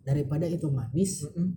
Daripada 0.00 0.48
itu 0.48 0.66
manis, 0.72 1.28
Mm-mm. 1.28 1.54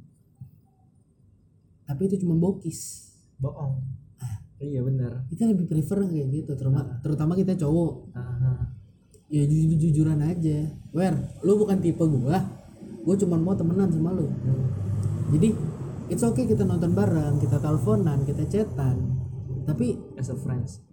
tapi 1.88 2.12
itu 2.12 2.22
cuma 2.22 2.36
bokis. 2.36 3.10
bohong 3.40 3.82
iya 4.64 4.80
benar 4.80 5.28
Kita 5.28 5.44
lebih 5.44 5.68
prefer 5.68 6.08
kayak 6.08 6.28
gitu, 6.32 6.52
terutama, 6.56 7.00
terutama 7.04 7.34
kita 7.36 7.60
cowok. 7.60 8.16
Ah. 8.16 8.72
Ya 9.28 9.44
jujur 9.44 9.76
jujuran 9.76 10.22
aja. 10.24 10.70
Wer, 10.94 11.18
lu 11.44 11.58
bukan 11.60 11.82
tipe 11.84 12.00
gua. 12.06 12.40
Gua 13.04 13.16
cuma 13.20 13.36
mau 13.36 13.58
temenan 13.58 13.92
sama 13.92 14.16
lu. 14.16 14.32
Jadi 15.34 15.50
it's 16.08 16.24
okay 16.24 16.46
kita 16.48 16.64
nonton 16.64 16.96
bareng, 16.96 17.42
kita 17.42 17.60
teleponan, 17.60 18.24
kita 18.24 18.46
chatan. 18.48 19.20
Tapi 19.68 20.00
as 20.16 20.32
a 20.32 20.38
friends 20.38 20.84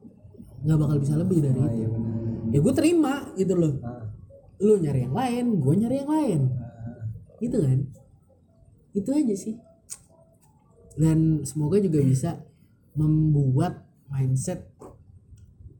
nggak 0.60 0.76
bakal 0.76 0.96
bisa 1.00 1.14
lebih 1.16 1.40
dari 1.40 1.56
itu. 1.56 1.72
iya 1.84 1.88
benar 1.88 2.16
Ya 2.50 2.58
gue 2.58 2.74
terima 2.74 3.30
gitu 3.38 3.54
loh. 3.54 3.78
Ah. 3.80 3.99
Lu 4.60 4.76
nyari 4.76 5.08
yang 5.08 5.16
lain, 5.16 5.44
gue 5.58 5.74
nyari 5.74 5.96
yang 6.04 6.10
lain. 6.10 6.40
Gitu 7.40 7.58
kan? 7.58 7.78
Itu 8.92 9.10
aja 9.16 9.34
sih. 9.34 9.56
Dan 11.00 11.42
semoga 11.48 11.80
juga 11.80 12.04
bisa 12.04 12.44
membuat 12.94 13.86
mindset 14.10 14.66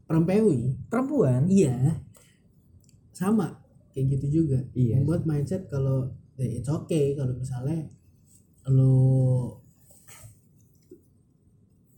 perempuan 0.07 0.75
perempuan 0.91 1.47
iya 1.47 2.03
sama 3.15 3.63
kayak 3.95 4.19
gitu 4.19 4.43
juga 4.43 4.59
Iya. 4.75 5.03
membuat 5.03 5.27
mindset 5.27 5.67
kalau 5.67 6.11
ya 6.39 6.47
it's 6.47 6.71
okay 6.71 7.15
kalau 7.19 7.35
misalnya 7.37 7.91
lu 8.71 9.55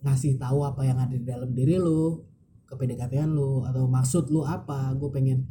ngasih 0.02 0.34
tahu 0.40 0.66
apa 0.66 0.82
yang 0.82 0.98
ada 0.98 1.14
di 1.14 1.22
dalam 1.22 1.52
diri 1.54 1.78
lu 1.78 2.18
ke 2.66 2.74
PDKT 2.74 3.28
lu 3.28 3.62
atau 3.62 3.86
maksud 3.86 4.32
lu 4.32 4.42
apa 4.42 4.96
gue 4.98 5.10
pengen 5.12 5.46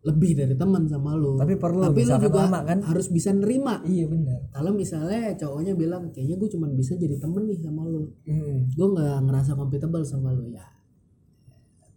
lebih 0.00 0.32
dari 0.32 0.56
teman 0.56 0.88
sama 0.88 1.12
lu. 1.12 1.36
Tapi 1.36 1.60
perlu 1.60 1.84
tapi 1.84 2.08
lu 2.08 2.16
juga 2.16 2.48
lama 2.48 2.64
kan? 2.64 2.80
harus 2.80 3.12
bisa 3.12 3.36
nerima. 3.36 3.84
Iya 3.84 4.08
benar. 4.08 4.48
Kalau 4.48 4.72
misalnya 4.72 5.36
cowoknya 5.36 5.76
bilang 5.76 6.08
kayaknya 6.08 6.40
gue 6.40 6.48
cuma 6.56 6.72
bisa 6.72 6.96
jadi 6.96 7.20
temen 7.20 7.44
nih 7.44 7.60
sama 7.60 7.84
lu. 7.84 8.08
Hmm. 8.24 8.64
gue 8.72 8.88
nggak 8.96 9.18
ngerasa 9.28 9.52
compatible 9.60 10.00
sama 10.08 10.32
lu 10.32 10.48
ya. 10.48 10.64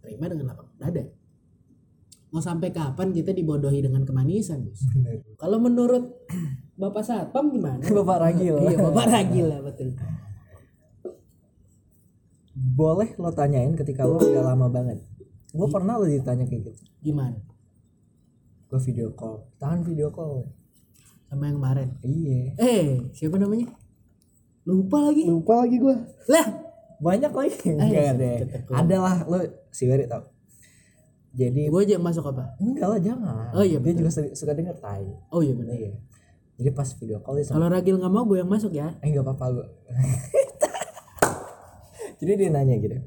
Terima 0.04 0.28
dengan 0.28 0.52
lapang 0.52 0.68
dada. 0.76 1.00
Mau 2.28 2.44
sampai 2.44 2.68
kapan 2.76 3.08
kita 3.14 3.32
dibodohi 3.32 3.78
dengan 3.78 4.02
kemanisan 4.02 4.66
bos 4.66 4.82
kalau 5.38 5.62
menurut 5.62 6.02
bapak 6.82 7.06
satpam 7.06 7.48
gimana? 7.54 7.80
Bapak 8.02 8.18
Ragil. 8.20 8.58
iya 8.58 8.76
bapak 8.84 9.06
ragil 9.06 9.46
lah 9.48 9.62
betul. 9.62 9.94
Boleh 12.52 13.16
lo 13.16 13.30
tanyain 13.32 13.72
ketika 13.78 14.04
lo 14.04 14.18
udah 14.18 14.44
lama 14.44 14.66
banget. 14.68 14.98
Gue 15.54 15.70
pernah 15.70 15.94
lo 15.96 16.04
ditanya 16.10 16.44
kayak 16.44 16.74
gitu? 16.74 16.82
Gimana 17.06 17.53
gue 18.74 18.90
video 18.90 19.14
call. 19.14 19.46
Tahan 19.62 19.86
video 19.86 20.10
call. 20.10 20.50
Sama 21.30 21.46
yang 21.46 21.62
kemarin? 21.62 21.88
Iya. 22.02 22.58
Eh 22.58 22.86
siapa 23.14 23.38
namanya? 23.38 23.70
Lupa 24.66 24.98
lagi. 24.98 25.30
Lupa 25.30 25.62
lagi 25.62 25.78
gue 25.78 25.94
lah. 26.26 26.46
Banyak 26.98 27.30
lagi. 27.30 27.54
Enggak 27.70 28.02
iya, 28.02 28.12
deh. 28.18 28.36
ada 28.74 28.96
lah 28.98 29.16
lo 29.30 29.38
si 29.70 29.86
Wery 29.86 30.10
tau. 30.10 30.26
Jadi 31.38 31.70
gue 31.70 31.80
aja 31.86 32.02
masuk 32.02 32.34
apa? 32.34 32.58
Enggak 32.58 32.86
lah 32.90 32.98
jangan. 32.98 33.54
Oh 33.54 33.62
iya, 33.62 33.78
dia 33.78 33.94
betul. 33.94 34.10
juga 34.10 34.34
suka, 34.34 34.52
denger 34.58 34.74
tai. 34.82 35.06
Oh 35.30 35.38
iya 35.38 35.54
benar 35.54 35.78
iya. 35.78 35.94
Jadi 36.58 36.70
pas 36.74 36.90
video 36.98 37.22
call 37.22 37.38
dia 37.38 37.46
sama 37.46 37.62
kalau 37.62 37.70
Ragil 37.70 37.94
nggak 37.98 38.10
mau 38.10 38.26
gue 38.26 38.42
yang 38.42 38.50
masuk 38.50 38.74
ya. 38.74 38.90
Eh 39.02 39.14
nggak 39.14 39.22
apa-apa 39.22 39.46
gue 39.54 39.66
jadi 42.18 42.30
dia 42.38 42.50
nanya 42.50 42.74
gitu. 42.82 42.98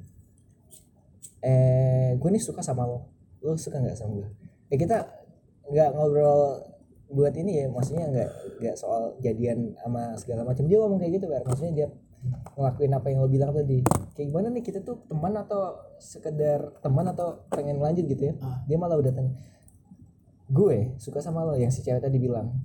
Eh 1.43 2.15
gue 2.15 2.29
nih 2.31 2.39
suka 2.39 2.63
sama 2.63 2.87
lo. 2.87 3.11
Lo 3.43 3.59
suka 3.59 3.83
nggak 3.83 3.99
sama 3.99 4.23
gue 4.23 4.31
eh 4.67 4.75
kita 4.75 5.16
nggak 5.67 5.89
ngobrol 5.95 6.63
buat 7.07 7.31
ini 7.39 7.63
ya 7.63 7.65
maksudnya 7.71 8.05
nggak 8.11 8.29
nggak 8.59 8.75
soal 8.75 9.15
jadian 9.23 9.75
sama 9.79 10.15
segala 10.19 10.41
macam. 10.43 10.67
Dia 10.67 10.77
ngomong 10.79 10.99
kayak 10.99 11.13
gitu 11.19 11.27
kan 11.31 11.41
maksudnya 11.47 11.73
dia 11.73 11.87
ngelakuin 12.57 12.91
apa 12.91 13.07
yang 13.11 13.19
lo 13.23 13.29
bilang 13.31 13.51
tadi. 13.55 13.79
Kayak 14.15 14.27
gimana 14.33 14.47
nih 14.51 14.63
kita 14.65 14.79
tuh 14.83 14.99
teman 15.07 15.33
atau 15.37 15.77
sekedar 16.01 16.75
teman 16.83 17.05
atau 17.07 17.47
pengen 17.53 17.79
lanjut 17.79 18.03
gitu 18.05 18.31
ya? 18.31 18.33
Ah. 18.43 18.59
dia 18.67 18.77
malah 18.77 18.99
udah 18.99 19.11
tanya 19.13 19.33
gue 20.47 20.95
suka 20.95 21.19
sama 21.19 21.43
lo 21.43 21.59
yang 21.59 21.71
si 21.71 21.83
cewek 21.83 21.99
tadi 21.99 22.17
bilang. 22.19 22.55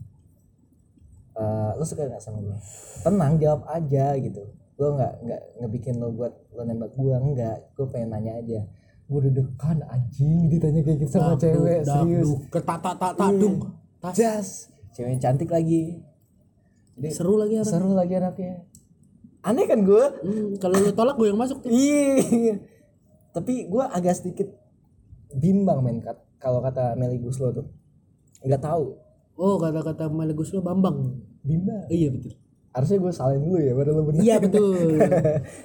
"Eh, 1.35 1.71
lo 1.75 1.83
suka 1.83 2.07
nggak 2.07 2.23
sama 2.23 2.39
gue? 2.39 2.57
Tenang 3.03 3.35
jawab 3.43 3.67
aja 3.67 4.15
gitu. 4.19 4.43
Gue 4.79 4.89
nggak 4.95 5.13
nggak 5.27 5.43
ngebikin 5.63 5.95
lo 5.99 6.15
buat 6.15 6.35
lo 6.55 6.63
nembak 6.63 6.95
gue? 6.95 7.15
Nggak 7.15 7.57
gue 7.75 7.87
pengen 7.91 8.15
nanya 8.15 8.39
aja 8.39 8.63
gue 9.13 9.21
deg-degan 9.29 9.79
anjing. 9.85 10.49
Ditanya 10.49 10.81
kayak 10.81 10.99
gitu 10.99 11.13
sama 11.13 11.37
cewek 11.37 11.85
serius. 11.85 12.29
Ketak 12.49 12.79
tak 12.81 12.95
tak 12.97 13.31
dung 13.37 13.57
tas. 14.01 14.15
jas. 14.17 14.49
Cewek 14.93 15.21
cantik 15.21 15.53
lagi. 15.53 16.01
Jadi 16.97 17.09
seru 17.13 17.37
lagi 17.37 17.57
orang 17.57 17.69
seru 17.69 17.91
lagi 17.93 18.15
anaknya 18.17 18.55
aneh 19.43 19.67
kan 19.67 19.83
gue 19.83 20.05
Hmm, 20.23 20.55
kalau 20.57 20.79
lu 20.79 20.95
tolak 20.95 21.19
gue 21.19 21.27
yang 21.27 21.37
masuk 21.37 21.61
tuh. 21.61 21.71
iya. 21.73 22.57
Tapi 23.33 23.67
gue 23.67 23.85
agak 23.85 24.15
sedikit 24.15 24.49
bimbang 25.33 25.83
men 25.83 25.99
Kat. 25.99 26.21
kalau 26.39 26.61
kata 26.61 26.95
Meli 26.95 27.19
Guslo 27.19 27.51
tuh. 27.51 27.67
Nggak 28.43 28.63
tahu. 28.63 28.95
Oh 29.35 29.57
kata-kata 29.57 30.07
Melegus 30.09 30.53
lo 30.53 30.61
Bambang. 30.61 31.17
Bimbang. 31.43 31.89
Iya 31.89 32.13
betul 32.13 32.37
harusnya 32.73 32.99
gue 33.05 33.13
salin 33.13 33.41
dulu 33.45 33.61
ya 33.61 33.73
baru 33.77 33.91
lo 33.93 34.03
bener 34.09 34.21
iya 34.25 34.37
betul 34.41 34.97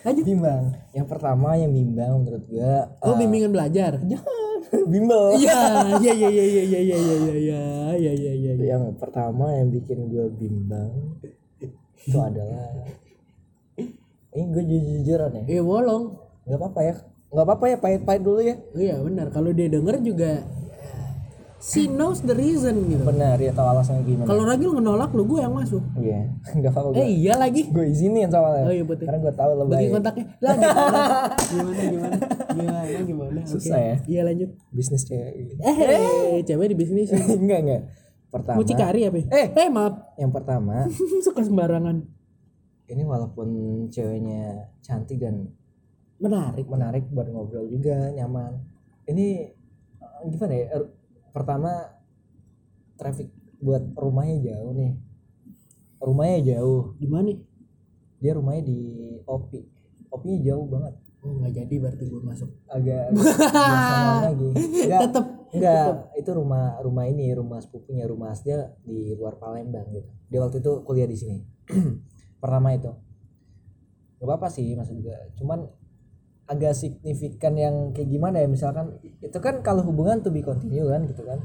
lanjut 0.04 0.26
bimbang 0.28 0.63
yang 0.91 1.08
pertama 1.08 1.56
yang 1.56 1.72
bimbang 1.72 2.13
menurut 2.20 2.43
gue 2.52 2.74
oh 3.00 3.15
bimbingan 3.15 3.52
belajar 3.56 3.96
jangan 4.04 4.60
bimbel 4.91 5.39
iya 5.39 5.88
iya 6.04 6.12
iya 6.12 6.30
iya 6.30 6.43
iya 6.43 6.63
iya 6.63 6.80
iya 6.84 6.98
iya 7.00 7.15
iya 7.15 7.34
iya 7.39 7.62
iya 7.96 8.12
iya 8.12 8.52
iya 8.60 8.65
yang 8.76 8.91
pertama 9.00 9.56
yang 9.56 9.72
bikin 9.72 10.12
gue 10.12 10.28
bimbang 10.36 10.91
itu 12.04 12.17
adalah 12.20 12.91
ini 14.36 14.43
gue 14.52 14.63
jujur-jujuran 14.67 15.32
ya 15.32 15.43
eh 15.48 15.63
bolong 15.63 16.04
nggak 16.43 16.60
apa-apa 16.60 16.82
ya 16.84 16.96
nggak 17.28 17.46
apa-apa 17.48 17.65
ya 17.72 17.78
pahit-pahit 17.80 18.22
dulu 18.24 18.39
ya 18.43 18.56
iya 18.76 18.96
benar 19.00 19.32
kalau 19.32 19.56
dia 19.56 19.72
denger 19.72 19.96
juga 20.04 20.43
she 21.58 21.89
knows 21.89 22.22
the 22.22 22.38
reason 22.38 22.86
gitu. 22.86 23.02
Benar 23.02 23.41
ya 23.41 23.50
tahu 23.54 23.67
alasannya 23.74 24.04
gimana. 24.06 24.28
Kalau 24.30 24.43
Ragil 24.46 24.72
ngenolak 24.78 25.10
lu 25.13 25.24
gue 25.26 25.39
yang 25.41 25.54
masuk. 25.58 25.82
Iya 25.98 26.30
nggak 26.58 26.72
apa-apa 26.72 26.98
eh 27.02 27.10
iya 27.10 27.34
lagi. 27.38 27.65
Gue 27.70 27.89
izinin 27.89 28.30
soalnya. 28.30 28.63
Oh 28.70 28.74
iya 28.74 28.86
betul. 28.86 29.06
Karena 29.10 29.20
gue 29.26 29.34
tahu 29.34 29.52
lo 29.58 29.63
bagi 29.65 29.89
kontaknya. 29.89 30.26
Lah 30.41 30.54
gimana 31.50 31.82
gimana? 31.82 32.17
Gimana 32.54 32.80
gimana? 32.86 33.06
Gimana. 33.06 33.39
Susah 33.50 33.80
ya? 33.82 33.96
iya 34.06 34.22
lanjut. 34.22 34.50
Bisnis 34.70 35.04
cewek 35.06 35.34
eh 35.65 36.41
cewek 36.46 36.67
di 36.74 36.76
bisnis. 36.78 37.10
Enggak 37.41 37.60
enggak. 37.65 37.82
Pertama 38.28 38.58
mucikari 38.62 39.02
apa 39.08 39.17
ya? 39.17 39.26
Eh. 39.34 39.48
eh 39.58 39.70
maaf. 39.74 39.93
Yang 40.20 40.32
pertama 40.38 40.86
suka 41.26 41.41
sembarangan. 41.41 42.06
Ini 42.88 43.04
walaupun 43.04 43.48
ceweknya 43.89 44.72
cantik 44.86 45.20
dan 45.20 45.50
menarik. 46.22 46.70
menarik 46.70 47.04
buat 47.10 47.28
ngobrol 47.34 47.65
juga 47.67 48.13
nyaman. 48.13 48.62
Ini 49.10 49.28
eh, 50.00 50.22
gimana 50.30 50.54
ya? 50.54 50.65
Er- 50.78 50.96
pertama 51.38 51.69
traffic 52.97 53.30
buat 53.62 53.86
rumahnya 53.93 54.41
jauh 54.41 54.73
nih. 54.73 54.97
Rumahnya 56.02 56.39
jauh. 56.58 56.97
Di 56.97 57.06
mana? 57.06 57.38
Dia 58.17 58.34
rumahnya 58.34 58.65
di 58.65 58.80
Opi. 59.30 59.62
Opinya 60.10 60.38
jauh 60.41 60.65
banget. 60.65 60.93
Oh 61.21 61.38
nggak 61.38 61.54
jadi 61.54 61.76
berarti 61.78 62.04
gue 62.10 62.21
masuk. 62.26 62.50
Agak 62.65 63.13
agak 63.13 64.17
lagi. 64.34 64.50
Enggak 64.58 65.02
tetep 65.10 65.26
enggak 65.47 65.86
itu 66.17 66.32
rumah 66.34 66.65
rumah 66.82 67.06
ini 67.06 67.30
rumah 67.38 67.62
sepupunya 67.62 68.06
rumah 68.10 68.34
aslinya 68.34 68.73
di 68.82 69.13
luar 69.13 69.38
Palembang 69.38 69.86
gitu. 69.93 70.10
Dia 70.34 70.39
waktu 70.41 70.58
itu 70.62 70.82
kuliah 70.82 71.06
di 71.06 71.17
sini. 71.17 71.38
Pertama 72.41 72.73
itu. 72.73 72.89
Gak 74.17 74.26
apa-apa 74.26 74.50
sih 74.50 74.73
maksud 74.73 74.97
gue 75.06 75.17
cuman 75.38 75.69
agak 76.47 76.73
signifikan 76.79 77.60
yang 77.60 77.91
kayak 77.91 78.07
gimana 78.07 78.39
ya 78.39 78.47
misalkan 78.47 78.95
itu 79.19 79.36
kan 79.43 79.60
kalau 79.60 79.83
hubungan 79.83 80.23
to 80.23 80.31
be 80.31 80.39
continue 80.39 80.88
kan 80.88 81.03
gitu 81.03 81.27
kan. 81.27 81.43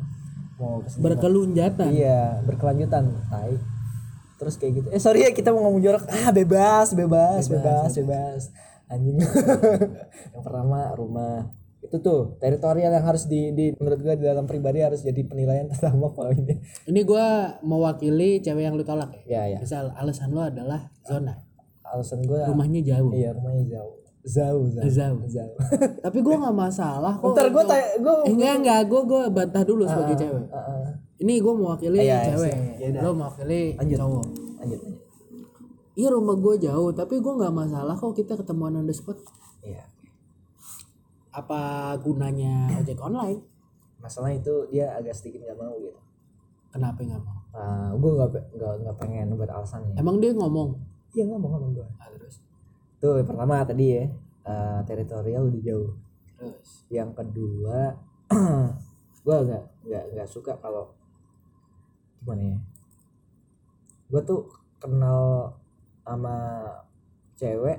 Mau 0.62 0.78
ke 0.78 0.88
sini 0.94 1.02
berkelunjatan 1.02 1.86
iya 1.90 2.38
berkelanjutan. 2.46 3.10
Tai. 3.26 3.54
Terus 4.38 4.54
kayak 4.62 4.72
gitu. 4.78 4.88
Eh 4.94 5.02
sorry 5.02 5.26
ya 5.26 5.30
kita 5.34 5.50
mau 5.50 5.66
ngomong 5.66 5.82
jorok. 5.82 6.06
Ah 6.06 6.30
bebas 6.30 6.94
bebas 6.94 7.50
bebas 7.50 7.90
bebas, 7.98 8.42
anjing. 8.86 9.18
Yang 10.34 10.42
pertama 10.46 10.94
rumah. 10.94 11.50
Itu 11.82 11.98
tuh 11.98 12.38
teritorial 12.38 12.94
yang 12.94 13.02
harus 13.02 13.26
di, 13.26 13.50
di 13.50 13.74
menurut 13.74 13.98
gua 14.06 14.14
di 14.14 14.22
dalam 14.22 14.46
pribadi 14.46 14.86
harus 14.86 15.02
jadi 15.02 15.18
penilaian 15.26 15.66
pertama 15.74 16.14
poinnya. 16.14 16.62
Ini 16.86 17.00
gue 17.02 17.26
mewakili 17.66 18.38
cewek 18.38 18.70
yang 18.70 18.78
lu 18.78 18.86
tolak 18.86 19.10
ya? 19.26 19.42
Ya 19.42 19.58
ya. 19.58 19.58
Misal 19.58 19.90
alasan 19.98 20.30
lu 20.30 20.46
adalah 20.46 20.94
zona. 21.02 21.42
Alasan 21.82 22.22
gua 22.22 22.46
rumahnya 22.46 22.86
jauh. 22.86 23.10
Iya 23.10 23.34
rumahnya 23.34 23.66
jauh 23.66 24.01
jauh 24.24 24.64
jauh 24.68 24.86
Jauh. 24.88 25.18
jauh 25.26 25.56
tapi 26.04 26.18
gue 26.18 26.36
nggak 26.36 26.54
masalah 26.56 27.12
kok 27.14 27.32
ntar 27.32 27.48
gua 27.48 27.58
untuk- 27.58 27.70
tanya 27.72 27.88
gua 27.98 28.14
Eh, 28.22 28.30
enggak 28.30 28.54
enggak. 28.56 28.80
Gue 28.86 29.00
gue 29.04 29.20
bantah 29.28 29.62
dulu 29.62 29.82
sebagai 29.84 30.14
cewek. 30.16 30.44
Ah, 30.48 30.58
ah. 30.60 30.86
ini 31.18 31.34
gue 31.36 31.52
mewakili 31.52 31.98
iya, 32.00 32.18
cewek. 32.24 32.54
iya. 32.78 32.98
lo 32.98 33.10
mewakili 33.12 33.74
Lanjut. 33.74 33.98
cowok. 33.98 34.24
Lanjut 34.58 34.80
lanjut. 34.80 35.00
Iya 35.92 36.08
rumah 36.08 36.36
gue 36.36 36.54
jauh. 36.60 36.90
Tapi 36.92 37.14
gue 37.16 37.32
nggak 37.32 37.50
masalah 37.52 37.94
kok 37.94 38.12
kita 38.12 38.32
ketemuan 38.34 38.74
on 38.74 38.84
the 38.84 38.92
spot. 38.92 39.18
Iya. 39.60 39.84
Apa 41.30 41.60
gunanya 41.98 42.68
ojek 42.76 42.98
online? 42.98 43.40
Masalah 43.98 44.30
itu 44.30 44.68
dia 44.68 44.92
agak 44.92 45.12
sedikit 45.12 45.42
nggak 45.42 45.56
mau 45.56 45.74
gitu. 45.78 45.98
Kenapa 46.70 46.98
nggak 47.00 47.20
mau? 47.20 47.38
Nah, 47.52 47.90
gue 47.92 48.10
nggak 48.12 48.30
pe- 48.30 48.46
nggak 48.52 48.72
nggak 48.80 48.96
pengen 48.98 49.26
buat 49.32 49.48
alasannya. 49.48 49.94
Emang 49.94 50.16
dia 50.18 50.30
ngomong? 50.30 50.76
Iya 51.10 51.26
nggak 51.26 51.38
mau 51.38 51.50
ngomong 51.50 51.70
gue 51.74 51.86
ah, 51.94 52.08
terus 52.10 52.40
tuh 53.02 53.18
yang 53.18 53.26
pertama 53.26 53.66
tadi 53.66 53.84
ya 53.98 54.04
eh, 54.46 54.80
teritorial 54.86 55.50
udah 55.50 55.62
jauh. 55.66 55.90
Terus? 56.38 56.86
Yang 56.86 57.10
kedua 57.18 57.98
gue 59.26 59.36
nggak 59.50 59.64
nggak 59.86 60.04
nggak 60.14 60.28
suka 60.30 60.54
kalau 60.62 60.94
gimana 62.22 62.54
ya 62.54 62.58
gue 64.10 64.22
tuh 64.22 64.46
kenal 64.78 65.50
sama 66.06 66.36
cewek 67.34 67.78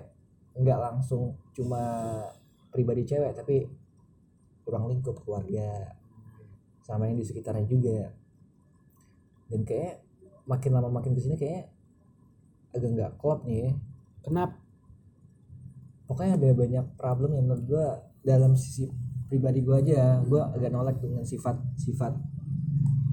nggak 0.59 0.79
langsung 0.79 1.39
cuma 1.55 1.79
pribadi 2.73 3.07
cewek 3.07 3.31
tapi 3.38 3.67
kurang 4.63 4.88
lingkup 4.88 5.19
keluarga 5.23 5.93
sama 6.83 7.07
yang 7.07 7.19
di 7.19 7.25
sekitarnya 7.27 7.67
juga. 7.67 8.12
Dan 9.47 9.63
kayak 9.63 10.03
makin 10.47 10.71
lama 10.75 10.89
makin 10.91 11.15
ke 11.15 11.21
sini 11.23 11.36
kayak 11.39 11.71
agak 12.75 12.89
nggak 12.91 13.12
klop 13.19 13.47
nih 13.47 13.69
ya. 13.69 13.71
Kenapa 14.23 14.62
pokoknya 16.06 16.34
ada 16.36 16.50
banyak 16.52 16.86
problem 17.00 17.30
yang 17.36 17.46
menurut 17.48 17.66
gua 17.68 17.86
dalam 18.24 18.56
sisi 18.56 18.88
pribadi 19.28 19.60
gua 19.66 19.82
aja 19.82 20.20
gua 20.24 20.52
agak 20.54 20.70
nolak 20.70 20.98
dengan 21.00 21.24
sifat 21.24 21.56
sifat 21.76 22.13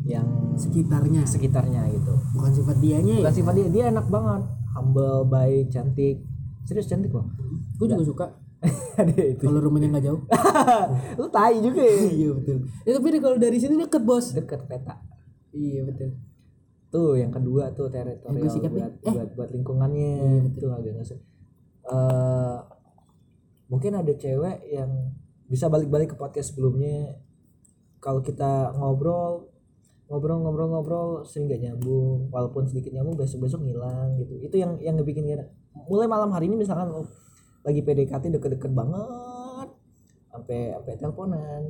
yang 0.04 0.56
sekitarnya. 0.56 1.22
sekitarnya 1.28 1.82
gitu. 1.92 2.14
Bukan 2.36 2.50
sifat 2.56 2.76
dianya 2.80 3.14
ya? 3.20 3.22
Bukan 3.24 3.34
sifat 3.36 3.54
dia 3.56 3.68
dia 3.68 3.84
enak 3.92 4.06
banget. 4.08 4.42
Humble 4.74 5.28
baik 5.28 5.68
cantik. 5.68 6.24
Serius 6.64 6.88
cantik 6.88 7.12
loh. 7.12 7.26
Gue 7.76 7.86
juga 7.90 8.04
suka. 8.04 8.26
Kalau 9.40 9.60
rumahnya 9.60 9.88
nggak 9.92 10.04
jauh. 10.04 10.20
Lu 11.20 11.26
tai 11.32 11.60
juga 11.60 11.80
ya. 11.80 11.96
iya 12.12 12.28
betul. 12.36 12.68
Ya, 12.84 12.92
tapi 13.00 13.06
kalau 13.16 13.36
dari 13.40 13.56
sini 13.56 13.80
deket 13.80 14.02
bos. 14.04 14.36
Deket 14.36 14.68
peta. 14.68 15.00
Iya 15.56 15.88
betul. 15.88 16.12
Tuh 16.92 17.16
yang 17.16 17.32
kedua 17.32 17.72
tuh 17.72 17.88
teritorial 17.88 18.44
buat. 18.44 18.92
Eh. 19.00 19.12
buat 19.16 19.28
buat 19.32 19.50
lingkungannya. 19.56 20.12
Itu 20.52 20.68
agak 20.68 20.92
nggak 21.00 21.08
Eh, 21.90 22.58
mungkin 23.70 23.94
ada 23.94 24.10
cewek 24.10 24.66
yang 24.68 25.14
bisa 25.46 25.70
balik-balik 25.70 26.12
ke 26.12 26.16
podcast 26.18 26.52
sebelumnya. 26.52 27.16
Kalau 28.02 28.20
kita 28.20 28.74
ngobrol 28.74 29.46
ngobrol 30.10 30.42
ngobrol 30.42 30.68
ngobrol 30.74 31.08
sering 31.22 31.46
gak 31.46 31.62
nyambung. 31.62 32.28
Walaupun 32.34 32.66
sedikit 32.66 32.90
nyambung 32.90 33.14
besok 33.14 33.46
besok 33.46 33.62
ngilang 33.62 34.18
gitu. 34.18 34.34
Itu 34.42 34.56
yang 34.58 34.76
yang 34.82 34.98
ngebikin 34.98 35.24
gak 35.30 35.48
mulai 35.86 36.10
malam 36.10 36.34
hari 36.34 36.50
ini 36.50 36.58
misalkan 36.58 36.90
lo 36.90 37.06
lagi 37.62 37.80
PDKT 37.84 38.34
deket-deket 38.34 38.72
banget 38.74 39.68
sampai 40.32 40.74
sampai 40.74 40.94
teleponan 40.98 41.62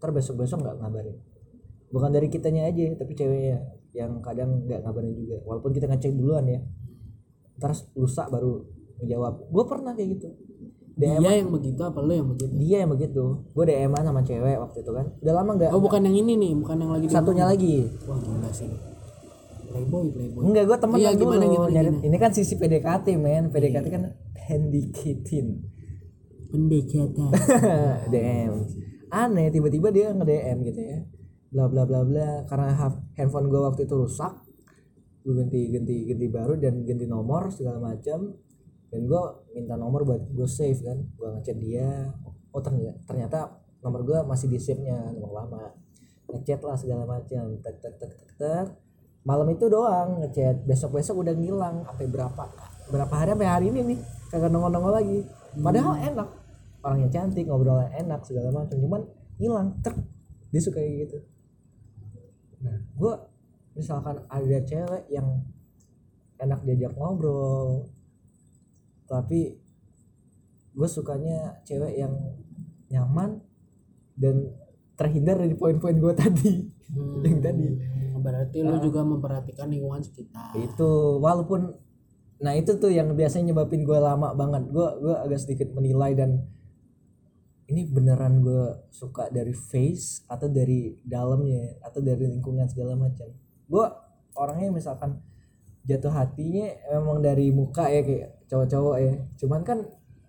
ntar 0.00 0.10
besok 0.10 0.42
besok 0.42 0.60
nggak 0.64 0.76
ngabarin. 0.82 1.16
Bukan 1.94 2.10
dari 2.10 2.26
kitanya 2.26 2.66
aja 2.66 2.82
tapi 2.98 3.14
ceweknya 3.14 3.62
yang 3.94 4.18
kadang 4.18 4.66
nggak 4.66 4.82
ngabarin 4.82 5.14
juga. 5.14 5.38
Walaupun 5.46 5.70
kita 5.70 5.86
ngecek 5.86 6.18
duluan 6.18 6.44
ya 6.50 6.60
ntar 7.60 7.70
lusa 7.94 8.26
baru 8.26 8.66
menjawab 8.98 9.50
gue 9.50 9.64
pernah 9.66 9.92
kayak 9.94 10.08
gitu 10.18 10.28
DM 10.94 11.20
dia 11.20 11.32
yang 11.42 11.50
begitu 11.50 11.80
apa 11.82 11.98
lo 11.98 12.12
yang 12.12 12.28
begitu? 12.30 12.54
Dia 12.54 12.76
yang 12.86 12.90
begitu. 12.94 13.24
Gue 13.50 13.64
DM 13.64 13.90
sama 13.92 14.22
cewek 14.22 14.56
waktu 14.56 14.78
itu 14.78 14.90
kan. 14.90 15.06
Udah 15.18 15.34
lama 15.34 15.50
nggak 15.54 15.70
oh 15.70 15.82
bukan 15.82 16.00
yang 16.06 16.16
ini 16.16 16.32
nih 16.34 16.52
bukan 16.54 16.76
yang 16.78 16.92
lagi 16.94 17.08
satunya 17.10 17.44
lagi. 17.44 17.90
Wah 18.06 18.14
gila 18.16 18.50
sih. 18.50 18.70
Playboy 19.66 20.06
playboy. 20.14 20.42
Enggak 20.46 20.64
gue 20.64 20.78
temen 20.78 20.96
Iya, 20.96 21.10
dulu. 21.10 21.20
gimana, 21.26 21.44
gimana, 21.44 21.70
nyari 21.74 21.90
gimana? 21.90 22.06
ini 22.06 22.16
kan 22.16 22.30
sisi 22.30 22.54
PDKT 22.54 23.06
men. 23.18 23.50
PDKT 23.50 23.86
kan 23.90 24.02
handicatin 24.38 25.46
pendekatan. 26.48 27.30
DM 28.14 28.52
aneh 29.10 29.46
tiba-tiba 29.50 29.90
dia 29.90 30.10
nge 30.10 30.22
DM 30.22 30.58
gitu 30.64 30.78
ya. 30.78 30.98
Bla 31.50 31.66
bla 31.66 31.82
bla 31.82 32.06
bla. 32.06 32.46
Karena 32.46 32.70
ha- 32.70 33.02
handphone 33.14 33.50
gue 33.50 33.58
waktu 33.58 33.86
itu 33.86 33.94
rusak 33.94 34.46
gue 35.24 35.32
ganti 35.32 35.72
ganti 35.72 36.04
ganti 36.04 36.26
baru 36.28 36.54
dan 36.54 36.84
ganti 36.84 37.08
nomor 37.08 37.48
segala 37.48 37.80
macam 37.80 38.36
dan 38.94 39.10
gue 39.10 39.22
minta 39.58 39.74
nomor 39.74 40.06
buat 40.06 40.22
gue 40.22 40.46
save 40.46 40.78
kan 40.86 40.94
gue 40.94 41.28
ngechat 41.34 41.58
dia. 41.58 42.14
Oh 42.54 42.62
ternyata 42.62 42.94
ternyata 43.10 43.38
nomor 43.82 44.06
gue 44.06 44.22
masih 44.22 44.46
di 44.46 44.62
save 44.62 44.86
nya 44.86 45.10
nomor 45.10 45.34
lama. 45.34 45.74
Ngechat 46.30 46.62
lah 46.62 46.78
segala 46.78 47.02
macam. 47.02 47.58
Tek 47.58 47.82
tek 47.82 47.94
tek 47.98 48.12
tek 48.14 48.30
tek. 48.38 48.66
Malam 49.26 49.50
itu 49.50 49.66
doang 49.66 50.22
ngechat. 50.22 50.62
Besok 50.62 50.94
besok 50.94 51.26
udah 51.26 51.34
ngilang 51.34 51.82
sampai 51.82 52.06
berapa 52.06 52.44
berapa 52.86 53.14
hari 53.18 53.34
sampai 53.34 53.50
hari 53.50 53.66
ini 53.74 53.80
nih. 53.82 53.98
Kagak 54.30 54.54
nongol 54.54 54.70
nongol 54.70 54.94
lagi. 54.94 55.26
Padahal 55.58 55.94
enak. 55.98 56.28
Orangnya 56.86 57.08
cantik 57.10 57.50
ngobrolnya 57.50 57.90
enak 57.98 58.22
segala 58.22 58.54
macam. 58.54 58.78
Cuman 58.78 59.02
hilang 59.42 59.74
tek 59.82 59.98
dia 60.54 60.62
suka 60.62 60.78
kayak 60.78 61.10
gitu. 61.10 61.18
Nah 62.62 62.78
gue 62.94 63.14
misalkan 63.74 64.22
ada 64.30 64.58
cewek 64.62 65.10
yang 65.10 65.42
enak 66.38 66.62
diajak 66.62 66.94
ngobrol 66.94 67.90
tapi 69.04 69.58
gue 70.74 70.88
sukanya 70.90 71.62
cewek 71.62 71.94
yang 71.94 72.14
nyaman 72.90 73.38
dan 74.18 74.50
terhindar 74.94 75.38
dari 75.38 75.54
poin-poin 75.54 75.96
gue 75.98 76.14
tadi. 76.22 76.52
Hmm, 76.94 77.22
yang 77.22 77.40
tadi. 77.42 77.66
Berarti 78.18 78.58
lu 78.64 78.80
juga 78.80 79.04
memperhatikan 79.04 79.68
lingkungan 79.68 80.02
sekitar. 80.02 80.54
Itu 80.56 81.20
walaupun 81.20 81.74
nah 82.42 82.52
itu 82.52 82.76
tuh 82.76 82.90
yang 82.90 83.14
biasanya 83.14 83.54
nyebabin 83.54 83.86
gue 83.86 83.98
lama 83.98 84.32
banget. 84.34 84.70
Gue 84.70 84.88
gue 85.02 85.14
agak 85.14 85.40
sedikit 85.42 85.68
menilai 85.74 86.16
dan 86.16 86.44
ini 87.64 87.88
beneran 87.88 88.44
gue 88.44 88.88
suka 88.92 89.32
dari 89.32 89.56
face 89.56 90.24
atau 90.28 90.52
dari 90.52 90.92
dalamnya 91.00 91.80
atau 91.80 92.00
dari 92.04 92.28
lingkungan 92.28 92.68
segala 92.68 92.96
macam. 92.96 93.28
Gue 93.68 93.86
orangnya 94.36 94.68
misalkan 94.74 95.20
jatuh 95.84 96.12
hatinya 96.12 96.68
emang 96.92 97.20
dari 97.20 97.52
muka 97.52 97.88
ya 97.88 98.00
kayak 98.00 98.33
cowok-cowok 98.50 98.96
ya. 99.00 99.14
Cuman 99.40 99.60
kan 99.62 99.78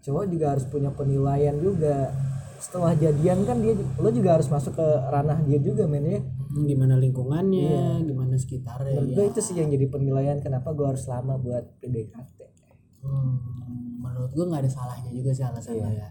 cowok 0.06 0.25
juga 0.30 0.45
harus 0.56 0.65
punya 0.69 0.89
penilaian 0.93 1.56
juga. 1.60 2.13
Setelah 2.56 2.95
jadian 2.95 3.43
kan 3.43 3.60
dia 3.60 3.75
lo 3.75 4.10
juga 4.10 4.39
harus 4.39 4.47
masuk 4.47 4.80
ke 4.80 4.88
ranah 5.12 5.43
dia 5.43 5.60
juga 5.60 5.86
men 5.86 6.06
ya. 6.08 6.21
Gimana 6.56 6.95
lingkungannya 6.95 8.08
gimana 8.08 8.39
sekitarnya 8.39 8.95
menurut 8.95 9.12
ya 9.12 9.15
gue 9.19 9.25
itu 9.28 9.39
sih 9.43 9.56
yang 9.60 9.67
jadi 9.67 9.91
penilaian 9.91 10.39
kenapa 10.39 10.71
gue 10.71 10.88
harus 10.88 11.04
lama 11.04 11.36
buat 11.36 11.67
PDKT 11.84 12.45
Hmm, 13.06 14.01
menurut 14.01 14.34
gue 14.34 14.45
nggak 14.49 14.65
ada 14.65 14.71
salahnya 14.71 15.13
juga 15.13 15.30
sih 15.30 15.45
alasannya 15.45 15.89
ya. 15.93 16.10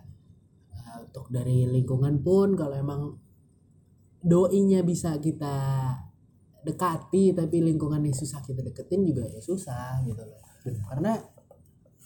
Nah, 0.71 1.03
untuk 1.03 1.27
dari 1.27 1.67
lingkungan 1.67 2.23
pun 2.23 2.55
kalau 2.55 2.79
emang 2.79 3.19
doinya 4.23 4.81
bisa 4.87 5.19
kita 5.19 5.91
dekati 6.65 7.37
tapi 7.37 7.61
lingkungannya 7.61 8.15
susah 8.15 8.41
kita 8.41 8.65
deketin 8.65 9.05
juga 9.05 9.27
ya 9.27 9.43
susah 9.43 10.01
gitu 10.07 10.23
loh. 10.23 10.39
Karena 10.87 11.19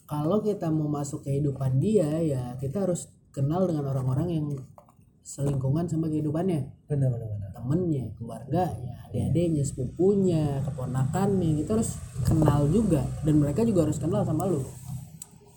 kalau 0.09 0.40
kita 0.40 0.73
mau 0.73 0.88
masuk 0.88 1.29
kehidupan 1.29 1.77
dia 1.79 2.09
ya 2.25 2.57
kita 2.57 2.88
harus 2.88 3.12
kenal 3.31 3.68
dengan 3.68 3.92
orang-orang 3.92 4.29
yang 4.33 4.47
selingkungan 5.29 5.85
sama 5.85 6.09
kehidupannya. 6.09 6.88
Bener 6.88 7.12
bener 7.12 7.49
temennya, 7.53 8.09
keluarganya, 8.16 8.97
adik-adiknya, 9.11 9.61
sepupunya, 9.66 10.64
keponakannya, 10.64 11.61
kita 11.61 11.77
harus 11.77 12.01
kenal 12.25 12.64
juga. 12.73 13.05
Dan 13.27 13.42
mereka 13.42 13.61
juga 13.66 13.85
harus 13.85 14.01
kenal 14.01 14.25
sama 14.25 14.49
lu. 14.49 14.64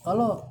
Kalau 0.04 0.44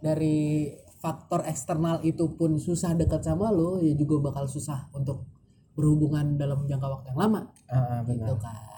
dari 0.00 0.72
faktor 1.02 1.44
eksternal 1.44 2.00
itu 2.06 2.32
pun 2.32 2.56
susah 2.56 2.96
dekat 2.96 3.20
sama 3.20 3.52
lu, 3.52 3.82
ya 3.84 3.92
juga 3.92 4.32
bakal 4.32 4.48
susah 4.48 4.88
untuk 4.96 5.28
berhubungan 5.76 6.40
dalam 6.40 6.64
jangka 6.64 6.86
waktu 6.88 7.06
yang 7.12 7.20
lama, 7.28 7.40
ah, 7.68 8.00
gitu 8.08 8.22
benar. 8.22 8.40
Kan. 8.40 8.71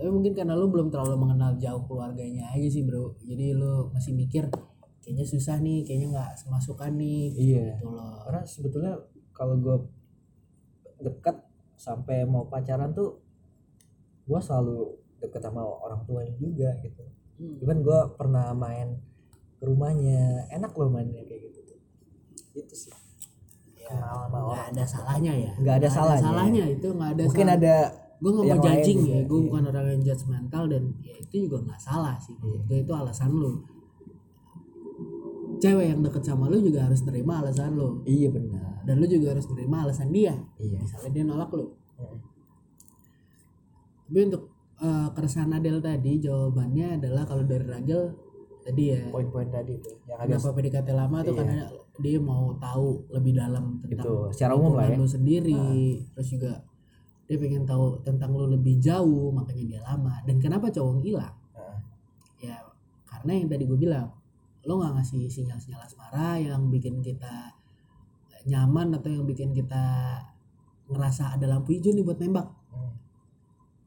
Tapi 0.00 0.08
mungkin 0.08 0.32
karena 0.32 0.56
lu 0.56 0.66
belum 0.66 0.88
terlalu 0.88 1.12
mengenal 1.18 1.52
jauh 1.54 1.84
keluarganya 1.84 2.48
aja 2.48 2.64
sih 2.66 2.80
bro, 2.80 3.20
jadi 3.20 3.52
lu 3.52 3.92
masih 3.92 4.16
mikir 4.16 4.48
kayaknya 4.98 5.24
susah 5.24 5.56
nih, 5.58 5.84
kayaknya 5.84 6.08
nggak 6.10 6.30
semasukan 6.36 6.92
nih, 6.94 7.24
iya 7.32 7.76
gitu 7.76 7.84
loh. 7.86 8.16
karena 8.22 8.40
sebetulnya 8.42 8.92
kalau 9.30 9.56
gue 9.56 9.76
dekat 10.98 11.36
sampai 11.74 12.24
mau 12.24 12.44
pacaran 12.44 12.90
tuh 12.90 13.20
gue 14.22 14.36
selalu 14.38 14.94
deket 15.18 15.40
sama 15.40 15.60
orang 15.60 16.00
tuanya 16.04 16.32
juga 16.34 16.72
gitu 16.80 17.04
Hmm. 17.36 17.56
cuman 17.56 17.76
gue 17.80 18.00
pernah 18.14 18.52
main 18.52 19.00
ke 19.56 19.64
rumahnya 19.64 20.44
enak 20.50 20.72
loh 20.72 20.88
mainnya 20.88 21.24
kayak 21.24 21.40
gitu 21.42 21.60
tuh 21.66 21.78
itu 22.54 22.74
sih 22.78 22.92
Ya, 23.80 23.96
kenal 23.96 24.28
sama 24.28 24.38
nggak 24.44 24.64
ada 24.70 24.84
salahnya 24.84 25.32
ya 25.34 25.50
Nggak 25.56 25.74
ada 25.74 25.88
salahnya. 25.88 26.20
salahnya 26.22 26.64
itu 26.68 26.84
nggak 26.86 27.10
ada 27.10 27.22
mungkin 27.24 27.46
salah. 27.48 27.56
ada 27.56 27.76
gue 28.20 28.30
nggak 28.36 28.46
mau 28.52 28.60
judging 28.60 28.98
juga, 29.00 29.12
ya 29.16 29.20
gue 29.24 29.38
iya. 29.40 29.46
bukan 29.48 29.62
orang 29.72 29.84
yang 29.88 30.02
judgmental 30.04 30.64
dan 30.68 30.82
ya 31.00 31.14
itu 31.16 31.34
juga 31.48 31.56
nggak 31.64 31.80
salah 31.80 32.16
sih 32.20 32.36
itu 32.36 32.74
itu 32.76 32.92
alasan 32.92 33.32
lu. 33.32 33.64
Cewek 35.60 35.86
yang 35.92 36.00
deket 36.00 36.24
sama 36.24 36.48
lu 36.48 36.60
juga 36.60 36.88
harus 36.88 37.00
terima 37.04 37.40
alasan 37.40 37.76
lu. 37.76 38.00
Iya 38.08 38.32
benar. 38.32 38.80
Dan 38.84 38.96
lu 38.96 39.06
juga 39.08 39.36
harus 39.36 39.44
terima 39.44 39.84
alasan 39.84 40.08
dia. 40.08 40.32
Iya. 40.56 40.80
Misalnya 40.80 41.10
dia 41.12 41.24
nolak 41.24 41.52
lu. 41.52 41.76
Tapi 44.08 44.18
untuk 44.24 44.48
eh, 44.80 45.08
keresahan 45.12 45.52
Adel 45.52 45.84
tadi 45.84 46.16
jawabannya 46.20 46.96
adalah 46.96 47.28
kalau 47.28 47.44
dari 47.44 47.64
Ragel 47.68 48.16
tadi 48.64 48.82
ya. 48.88 49.04
Poin-poin 49.12 49.48
tadi 49.52 49.76
tuh 49.80 50.00
yang 50.08 50.16
agak 50.16 50.40
kenapa 50.40 50.48
PDKT 50.56 50.88
lama 50.96 51.18
tuh? 51.20 51.32
Iya. 51.32 51.38
karena 51.44 51.64
dia 52.00 52.16
mau 52.16 52.56
tahu 52.56 53.04
lebih 53.12 53.32
dalam 53.36 53.76
tentang 53.84 54.04
Itu, 54.08 54.14
secara 54.32 54.52
umum 54.56 54.72
lah 54.72 54.88
ya. 54.88 54.96
lu 54.96 55.04
sendiri 55.04 56.00
terus 56.16 56.28
juga 56.32 56.64
dia 57.30 57.38
pengen 57.38 57.62
tahu 57.62 57.94
tentang 58.02 58.34
lu 58.34 58.50
lebih 58.50 58.82
jauh 58.82 59.30
makanya 59.30 59.64
dia 59.70 59.80
lama 59.86 60.18
dan 60.26 60.42
kenapa 60.42 60.66
cowok 60.66 60.98
hilang 60.98 61.30
Heeh. 61.54 61.78
ya 62.50 62.58
karena 63.06 63.38
yang 63.38 63.46
tadi 63.46 63.64
gue 63.64 63.78
bilang 63.78 64.10
lo 64.60 64.72
nggak 64.76 64.98
ngasih 64.98 65.30
sinyal-sinyal 65.30 65.80
asmara 65.80 66.36
yang 66.36 66.66
bikin 66.68 66.98
kita 66.98 67.54
nyaman 68.44 68.92
atau 68.92 69.08
yang 69.08 69.24
bikin 69.24 69.54
kita 69.54 70.16
ngerasa 70.90 71.38
ada 71.38 71.46
lampu 71.46 71.70
hijau 71.72 71.94
nih 71.94 72.02
buat 72.02 72.18
nembak 72.18 72.48
Hmm. 72.70 72.94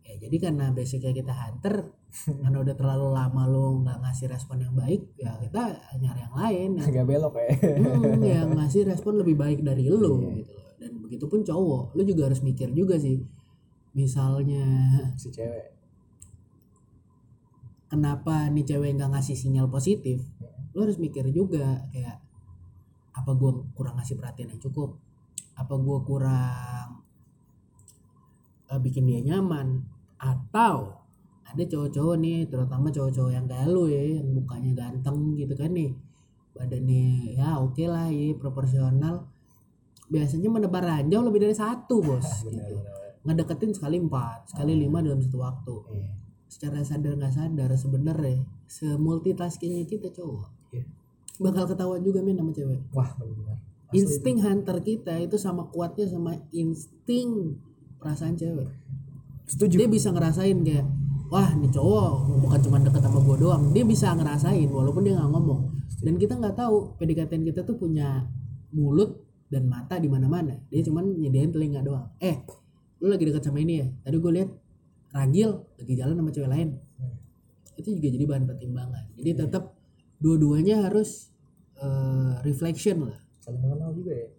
ya 0.04 0.20
jadi 0.20 0.36
karena 0.44 0.72
basicnya 0.72 1.12
kita 1.12 1.32
hunter 1.32 1.88
karena 2.44 2.58
udah 2.60 2.76
terlalu 2.76 3.08
lama 3.12 3.44
lo 3.48 3.80
nggak 3.80 3.96
ngasih 4.04 4.28
respon 4.28 4.60
yang 4.60 4.76
baik 4.76 5.08
ya 5.16 5.36
kita 5.40 5.72
nyari 6.00 6.20
yang 6.20 6.36
lain 6.36 6.70
yang, 6.76 6.88
agak 6.92 7.06
belok 7.08 7.34
ya 7.40 7.48
hmm, 7.64 8.20
yang 8.24 8.48
ngasih 8.52 8.84
respon 8.84 9.20
lebih 9.20 9.36
baik 9.36 9.64
dari 9.64 9.88
lo 9.88 10.20
Iya. 10.20 10.32
gitu 10.44 10.54
begitupun 11.14 11.46
cowok. 11.46 11.94
Lo 11.94 12.02
juga 12.02 12.26
harus 12.26 12.42
mikir 12.42 12.74
juga 12.74 12.98
sih. 12.98 13.22
Misalnya 13.94 14.66
si 15.14 15.30
cewek. 15.30 15.70
kenapa 17.94 18.50
nih 18.50 18.66
cewek 18.66 18.98
nggak 18.98 19.14
ngasih 19.14 19.38
sinyal 19.38 19.70
positif? 19.70 20.26
Lo 20.74 20.90
harus 20.90 20.98
mikir 20.98 21.30
juga 21.30 21.86
kayak 21.94 22.18
apa 23.14 23.32
gua 23.38 23.62
kurang 23.78 24.02
ngasih 24.02 24.18
perhatian 24.18 24.50
yang 24.50 24.62
cukup? 24.66 24.98
Apa 25.54 25.78
gua 25.78 26.02
kurang 26.02 27.06
eh, 28.74 28.80
bikin 28.82 29.06
dia 29.06 29.22
nyaman? 29.22 29.86
Atau 30.18 30.98
ada 31.46 31.64
cowok-cowok 31.70 32.18
nih 32.18 32.50
terutama 32.50 32.90
cowok-cowok 32.90 33.30
yang 33.30 33.46
kayak 33.46 33.70
lu 33.70 33.86
ya 33.86 34.18
yang 34.18 34.26
mukanya 34.34 34.72
ganteng 34.74 35.38
gitu 35.38 35.54
kan 35.54 35.70
nih. 35.70 35.94
Badannya 36.58 37.38
ya 37.38 37.62
oke 37.62 37.86
lah 37.86 38.10
ya 38.10 38.34
proporsional 38.34 39.30
biasanya 40.14 40.50
menebar 40.54 40.86
ranjau 40.86 41.26
lebih 41.26 41.50
dari 41.50 41.56
satu 41.58 41.98
bos. 42.06 42.46
Benar 42.46 42.54
gitu. 42.54 42.78
benar 42.78 43.02
ngedeketin 43.24 43.72
sekali 43.72 43.98
empat 44.04 44.52
sekali 44.52 44.76
lima 44.76 45.00
dalam 45.00 45.20
satu 45.24 45.38
waktu. 45.40 45.76
Iya. 45.96 46.08
Secara 46.52 46.80
sadar 46.86 47.18
nggak 47.18 47.34
sadar 47.34 47.70
sebenarnya 47.74 48.44
semultitaskingnya 48.68 49.88
kita 49.88 50.12
cowok. 50.12 50.48
Iya. 50.76 50.86
bakal 51.42 51.66
ketahuan 51.66 52.06
juga 52.06 52.22
men 52.22 52.38
sama 52.38 52.54
cewek. 52.54 52.82
Wah 52.94 53.10
benar. 53.18 53.58
Insting 53.90 54.38
hunter 54.38 54.78
kita 54.86 55.18
itu 55.18 55.34
sama 55.42 55.66
kuatnya 55.66 56.06
sama 56.06 56.38
insting 56.54 57.58
perasaan 57.98 58.38
cewek. 58.38 58.70
Setuju. 59.50 59.82
Dia 59.82 59.90
bisa 59.90 60.14
ngerasain 60.14 60.62
kayak 60.62 60.86
wah 61.34 61.50
nih 61.58 61.74
cowok 61.74 62.38
bukan 62.38 62.60
cuma 62.62 62.78
deket 62.86 63.02
sama 63.02 63.20
gue 63.24 63.38
doang. 63.42 63.64
Dia 63.74 63.82
bisa 63.82 64.14
ngerasain 64.14 64.70
walaupun 64.70 65.02
dia 65.10 65.18
nggak 65.18 65.32
ngomong. 65.34 65.74
Dan 66.06 66.22
kita 66.22 66.38
nggak 66.38 66.54
tahu 66.54 66.94
PDKT 67.02 67.32
kita 67.50 67.62
tuh 67.66 67.82
punya 67.82 68.30
mulut 68.74 69.23
dan 69.54 69.70
mata 69.70 70.02
di 70.02 70.10
mana-mana. 70.10 70.58
Dia 70.74 70.82
cuman 70.82 71.22
nyediain 71.22 71.54
telinga 71.54 71.86
doang. 71.86 72.10
Eh 72.18 72.42
lu 73.04 73.12
lagi 73.12 73.28
deket 73.28 73.46
sama 73.46 73.62
ini 73.62 73.84
ya? 73.84 73.88
Tadi 74.02 74.16
gue 74.18 74.32
lihat 74.32 74.50
ragil 75.14 75.50
lagi 75.78 75.94
jalan 75.94 76.16
sama 76.18 76.32
cewek 76.34 76.50
lain. 76.50 76.70
Hmm. 76.98 77.16
itu 77.74 77.90
juga 77.98 78.08
jadi 78.10 78.26
bahan 78.30 78.46
pertimbangan. 78.50 79.06
Jadi 79.18 79.30
tetap 79.34 79.74
dua-duanya 80.22 80.90
harus 80.90 81.34
eh, 81.78 82.34
reflection 82.42 83.10
lah. 83.10 83.20
Saling 83.42 83.62
mengenal 83.62 83.94
juga 83.94 84.14
ya? 84.18 84.30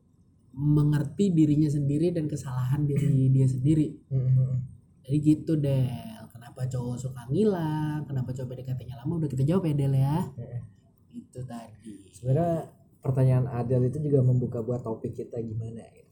Mengerti 0.55 1.35
dirinya 1.35 1.67
sendiri 1.67 2.15
dan 2.15 2.31
kesalahan 2.31 2.87
diri 2.87 3.31
dia 3.31 3.47
sendiri. 3.47 3.95
Hmm. 4.11 4.65
jadi 5.05 5.17
gitu 5.21 5.53
Del. 5.61 6.25
Kenapa 6.31 6.65
cowok 6.71 6.97
suka 6.97 7.27
ngilang? 7.29 8.07
Kenapa 8.07 8.31
cowok 8.31 8.55
PDKT-nya 8.55 8.97
lama? 9.03 9.19
Udah 9.19 9.29
kita 9.29 9.45
jawab 9.45 9.67
ya 9.69 9.75
Del 9.75 9.95
ya. 9.95 10.19
Hmm. 10.25 11.21
itu 11.21 11.41
tadi. 11.47 12.11
Sebenarnya 12.15 12.74
pertanyaan 13.05 13.47
Adel 13.53 13.93
itu 13.93 14.01
juga 14.01 14.25
membuka 14.25 14.65
buat 14.65 14.81
topik 14.81 15.13
kita 15.13 15.37
gimana 15.45 15.85
ya 15.85 16.05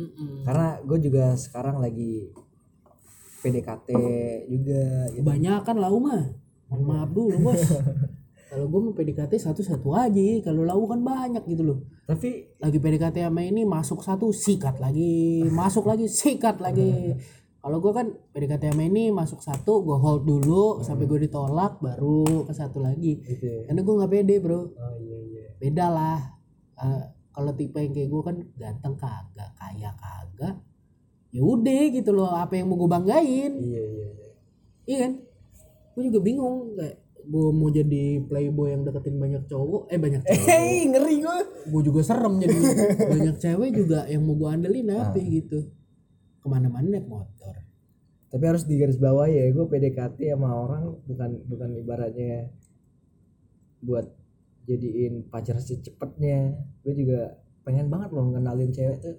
Mm-mm. 0.00 0.48
karena 0.48 0.80
gue 0.80 0.98
juga 1.04 1.36
sekarang 1.36 1.76
lagi 1.84 2.32
PDKT 3.42 3.88
juga 4.46 4.82
gitu. 5.10 5.18
kebanyakan 5.20 5.76
lau 5.82 5.98
mah. 5.98 6.22
Mohon 6.70 6.82
maaf 6.86 7.10
dulu 7.10 7.36
bos. 7.50 7.62
Kalau 8.52 8.68
gue 8.68 8.80
mau 8.84 8.92
PDKT 8.92 9.32
satu-satu 9.40 9.88
aja 9.96 10.22
kalau 10.44 10.62
lau 10.62 10.84
kan 10.86 11.00
banyak 11.02 11.42
gitu 11.50 11.62
loh. 11.66 11.78
Tapi 12.06 12.54
lagi 12.62 12.78
PDKT 12.78 13.26
sama 13.26 13.42
ini 13.42 13.66
masuk 13.66 14.04
satu 14.04 14.30
sikat 14.30 14.78
lagi. 14.78 15.42
Masuk 15.50 15.88
lagi 15.90 16.06
sikat 16.06 16.60
lagi. 16.62 17.16
Kalau 17.62 17.78
gue 17.78 17.92
kan 17.94 18.06
PDKT 18.34 18.74
sama 18.74 18.84
ini 18.86 19.10
masuk 19.10 19.40
satu 19.42 19.82
gue 19.82 19.96
hold 19.98 20.22
dulu 20.28 20.84
sampai 20.84 21.04
gue 21.08 21.26
ditolak 21.26 21.80
baru 21.82 22.46
ke 22.46 22.52
satu 22.54 22.78
lagi. 22.78 23.18
Gitu 23.24 23.42
ya. 23.42 23.60
Karena 23.66 23.80
gue 23.82 23.94
nggak 23.98 24.10
pede 24.12 24.36
bro. 24.38 24.60
Oh 24.60 24.94
iya 25.00 25.11
beda 25.62 25.86
lah. 25.86 26.18
Eh, 26.82 27.02
kalau 27.30 27.54
tipe 27.54 27.78
yang 27.78 27.94
kayak 27.94 28.10
gue 28.10 28.22
kan 28.26 28.36
ganteng 28.58 28.94
kagak 28.98 29.50
kaya 29.54 29.90
kagak 29.94 30.58
ya 31.32 31.40
udah 31.40 31.82
gitu 31.88 32.10
loh 32.12 32.28
apa 32.36 32.60
yang 32.60 32.68
mau 32.68 32.76
gue 32.76 32.90
banggain. 32.90 33.52
Iya 33.56 33.82
iya 33.82 34.06
iya. 34.12 34.30
Iya 34.84 34.96
kan? 35.00 35.12
Gue 35.96 36.02
juga 36.12 36.18
bingung 36.20 36.76
kayak 36.76 36.96
gue 37.22 37.46
mau 37.54 37.70
jadi 37.70 38.18
playboy 38.26 38.74
yang 38.74 38.82
deketin 38.82 39.16
banyak 39.16 39.42
cowok 39.48 39.88
eh 39.88 39.98
banyak 39.98 40.20
cewek. 40.26 40.44
Hei 40.50 40.84
ngeri 40.92 41.14
gue 41.24 41.36
gue 41.72 41.82
juga 41.88 42.00
serem 42.04 42.34
jadi 42.36 42.58
banyak 43.08 43.36
cewek 43.40 43.70
juga 43.72 44.04
yang 44.12 44.28
mau 44.28 44.36
gue 44.36 44.48
andelin 44.52 44.92
apa 44.92 45.16
gitu. 45.16 45.72
Ke 46.44 46.46
mana-mana 46.52 47.00
naik 47.00 47.08
motor. 47.08 47.56
Tapi 48.28 48.44
harus 48.44 48.68
digaris 48.68 49.00
bawah 49.00 49.24
ya 49.24 49.48
gue 49.48 49.64
PDKT 49.64 50.36
sama 50.36 50.52
orang 50.52 51.00
bukan 51.08 51.30
bukan 51.48 51.68
ibaratnya 51.80 52.52
buat 53.80 54.21
jadiin 54.68 55.26
pacar 55.28 55.58
secepatnya. 55.58 56.54
Gue 56.82 56.94
juga 56.94 57.38
pengen 57.62 57.90
banget 57.90 58.10
loh 58.14 58.30
ngenalin 58.32 58.70
cewek 58.70 58.98
tuh. 59.02 59.16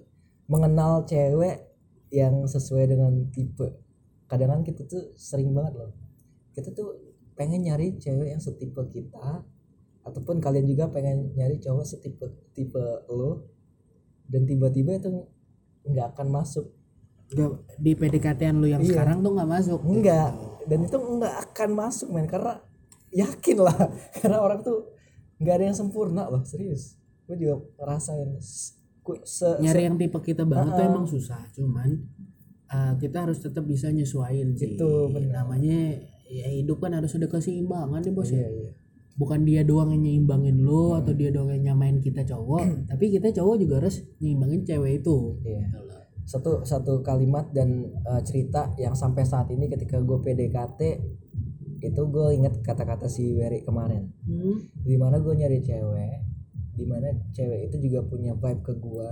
Mengenal 0.48 1.04
cewek 1.08 1.72
yang 2.12 2.44
sesuai 2.44 2.90
dengan 2.90 3.28
tipe. 3.32 3.64
Kadang 4.28 4.50
kan 4.50 4.60
kita 4.62 4.84
tuh 4.84 5.12
sering 5.16 5.52
banget 5.52 5.74
loh. 5.80 5.90
Kita 6.52 6.70
tuh 6.70 7.16
pengen 7.34 7.66
nyari 7.66 7.98
cewek 7.98 8.30
yang 8.30 8.38
setipe 8.38 8.78
kita 8.94 9.42
ataupun 10.04 10.38
kalian 10.38 10.68
juga 10.68 10.86
pengen 10.92 11.32
nyari 11.34 11.58
cowok 11.58 11.82
setipe 11.82 12.28
tipe 12.54 12.78
lo 13.10 13.48
dan 14.28 14.44
tiba-tiba 14.46 15.00
itu 15.00 15.10
nggak 15.84 16.14
akan 16.14 16.28
masuk. 16.30 16.70
Nggak, 17.34 17.50
di 17.80 17.92
PDKT-an 17.96 18.56
lu 18.60 18.68
yang 18.70 18.84
Iya. 18.84 18.94
sekarang 18.94 19.24
tuh 19.24 19.32
nggak 19.34 19.50
masuk. 19.50 19.80
Enggak 19.82 20.30
dan 20.64 20.78
itu 20.84 20.96
enggak 20.96 21.34
akan 21.50 21.70
masuk 21.74 22.08
men 22.12 22.28
karena 22.28 22.60
yakin 23.14 23.58
lah. 23.62 23.76
Karena 24.20 24.38
orang 24.42 24.60
tuh 24.62 24.93
nggak 25.36 25.54
ada 25.54 25.64
yang 25.68 25.76
sempurna 25.76 26.22
loh 26.26 26.42
serius 26.42 26.94
gue 27.24 27.36
juga 27.36 27.54
ngerasain 27.76 28.30
se, 29.24 29.48
nyari 29.60 29.82
yang 29.84 29.96
tipe 29.96 30.18
kita 30.18 30.44
banget 30.44 30.72
tuh 30.72 30.80
Ah, 30.80 30.86
ah. 30.86 30.90
emang 30.92 31.06
susah 31.06 31.40
cuman 31.52 31.90
uh, 32.68 32.92
kita 32.96 33.24
harus 33.24 33.38
tetap 33.38 33.64
bisa 33.64 33.88
nyesuaiin 33.88 34.54
sih 34.54 34.76
Itu, 34.76 35.12
benar. 35.12 35.44
namanya 35.44 36.00
ya 36.24 36.46
hidup 36.50 36.80
kan 36.80 36.92
harus 36.92 37.12
ada 37.12 37.28
keseimbangan 37.28 38.00
nih 38.00 38.12
bos 38.12 38.28
iya 38.28 38.44
ya 38.44 38.50
iya 38.50 38.70
bukan 39.14 39.46
dia 39.46 39.62
doang 39.62 39.94
yang 39.94 40.02
nyimbangin 40.02 40.58
lo 40.58 40.90
Hmm. 40.90 40.98
atau 40.98 41.12
dia 41.14 41.30
doang 41.30 41.52
yang 41.52 41.62
nyamain 41.70 41.98
kita 41.98 42.24
cowok 42.24 42.64
tapi 42.90 43.04
kita 43.10 43.30
cowok 43.30 43.56
juga 43.58 43.74
harus 43.78 44.02
nyimbangin 44.18 44.62
cewek 44.62 45.04
itu 45.04 45.16
iya 45.44 45.62
Gitu 45.64 45.78
loh. 45.80 46.00
satu 46.24 46.50
satu 46.64 46.92
kalimat 47.00 47.46
dan 47.52 47.84
uh, 48.02 48.18
cerita 48.20 48.72
yang 48.74 48.96
sampai 48.96 49.22
saat 49.22 49.46
ini 49.48 49.68
ketika 49.68 50.00
gue 50.00 50.18
PDKT 50.18 50.80
itu 51.84 52.00
gue 52.04 52.26
inget 52.32 52.54
kata-kata 52.60 53.06
si 53.06 53.32
Wery 53.32 53.60
kemarin 53.60 54.08
Hmm. 54.22 54.56
di 54.80 54.94
mana 54.94 55.16
gue 55.16 55.32
nyari 55.32 55.60
cewek 55.60 56.16
di 56.72 56.84
mana 56.84 57.06
cewek 57.30 57.68
itu 57.68 57.76
juga 57.82 58.02
punya 58.02 58.32
vibe 58.32 58.62
ke 58.62 58.74
gue 58.74 59.10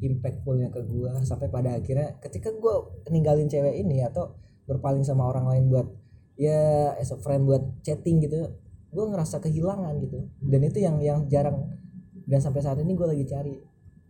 impactfulnya 0.00 0.68
ke 0.68 0.82
gue 0.82 1.12
sampai 1.22 1.46
pada 1.46 1.72
akhirnya 1.72 2.18
ketika 2.18 2.50
gue 2.50 2.74
ninggalin 3.08 3.46
cewek 3.46 3.76
ini 3.76 4.02
atau 4.02 4.34
berpaling 4.64 5.02
sama 5.02 5.26
orang 5.26 5.46
lain 5.46 5.64
buat 5.68 5.86
ya 6.34 6.58
as 6.96 7.10
a 7.10 7.18
friend 7.18 7.44
buat 7.44 7.62
chatting 7.80 8.18
gitu 8.18 8.50
gue 8.88 9.04
ngerasa 9.04 9.38
kehilangan 9.38 9.94
gitu 10.00 10.18
dan 10.40 10.60
itu 10.60 10.78
yang 10.78 10.96
yang 10.98 11.20
jarang 11.26 11.70
dan 12.22 12.38
sampai 12.38 12.60
saat 12.60 12.78
ini 12.78 12.92
gue 12.92 13.06
lagi 13.06 13.24
cari 13.24 13.54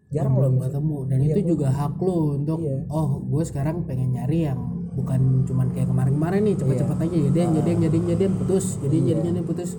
jarang 0.08 0.32
loh 0.34 0.48
belum 0.48 0.56
ketemu 0.62 0.98
dan 1.06 1.18
Iya, 1.18 1.26
itu 1.26 1.38
belum. 1.38 1.50
juga 1.50 1.68
hak 1.70 1.94
lo 1.98 2.16
untuk 2.34 2.58
Iya. 2.58 2.78
oh 2.88 3.10
gue 3.22 3.42
sekarang 3.42 3.76
pengen 3.82 4.12
nyari 4.12 4.38
yang 4.44 4.60
bukan 4.92 5.48
cuman 5.48 5.72
kayak 5.72 5.88
kemarin-kemarin 5.88 6.40
nih 6.44 6.56
cepet-cepet 6.60 6.98
aja 7.00 7.16
jadian 7.32 7.48
jadian 7.56 7.78
jadian 7.88 8.04
jadian 8.12 8.32
putus 8.36 8.64
jadian 8.84 9.02
Iya. 9.02 9.08
jadian 9.16 9.24
jadian 9.32 9.46
putus. 9.46 9.70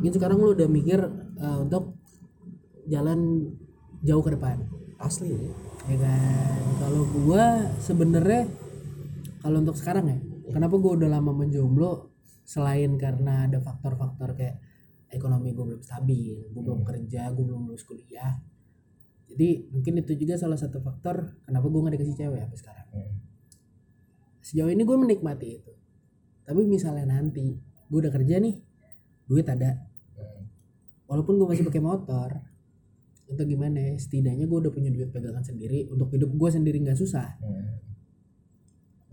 Gitu 0.00 0.14
sekarang 0.16 0.38
lu 0.40 0.56
udah 0.56 0.68
mikir 0.70 1.00
uh, 1.42 1.58
untuk 1.60 1.98
jalan 2.88 3.50
jauh 4.00 4.22
ke 4.24 4.32
depan. 4.32 4.64
Asli 5.00 5.32
ya. 5.32 5.52
ya 5.90 5.96
kan? 6.00 6.60
Kalau 6.80 7.02
gua 7.10 7.44
sebenarnya 7.82 8.48
kalau 9.40 9.64
untuk 9.64 9.76
sekarang 9.76 10.04
ya 10.08 10.18
kenapa 10.52 10.74
gua 10.78 10.96
udah 10.96 11.08
lama 11.08 11.32
menjomblo? 11.34 12.12
Selain 12.46 12.90
karena 12.98 13.46
ada 13.46 13.62
faktor-faktor 13.62 14.34
kayak 14.34 14.58
ekonomi 15.10 15.54
gue 15.54 15.64
belum 15.66 15.82
stabil 15.82 16.34
gue 16.54 16.62
belum 16.62 16.86
kerja 16.86 17.30
gue 17.34 17.44
belum 17.46 17.70
lulus 17.70 17.86
kuliah. 17.86 18.38
Jadi 19.30 19.70
mungkin 19.70 20.02
itu 20.02 20.18
juga 20.18 20.34
salah 20.34 20.58
satu 20.58 20.82
faktor 20.82 21.38
kenapa 21.46 21.66
gue 21.70 21.80
gak 21.86 21.94
dikasih 21.94 22.16
cewek 22.18 22.40
sampai 22.42 22.58
sekarang. 22.58 22.86
Hmm. 22.90 23.29
Sejauh 24.40 24.72
ini 24.72 24.82
gue 24.82 24.96
menikmati 24.96 25.48
itu. 25.60 25.72
Tapi 26.44 26.60
misalnya 26.66 27.06
nanti 27.06 27.54
gue 27.60 27.98
udah 27.98 28.12
kerja 28.12 28.40
nih 28.40 28.56
duit 29.28 29.46
ada. 29.46 29.86
Walaupun 31.06 31.38
gue 31.38 31.46
masih 31.46 31.66
pakai 31.66 31.82
motor 31.82 32.30
untuk 33.30 33.46
gimana 33.46 33.78
ya 33.78 33.94
setidaknya 33.94 34.50
gue 34.50 34.58
udah 34.58 34.72
punya 34.74 34.90
duit 34.90 35.14
pegangan 35.14 35.44
sendiri. 35.44 35.86
Untuk 35.86 36.10
hidup 36.10 36.30
gue 36.34 36.50
sendiri 36.50 36.82
nggak 36.82 36.98
susah. 36.98 37.38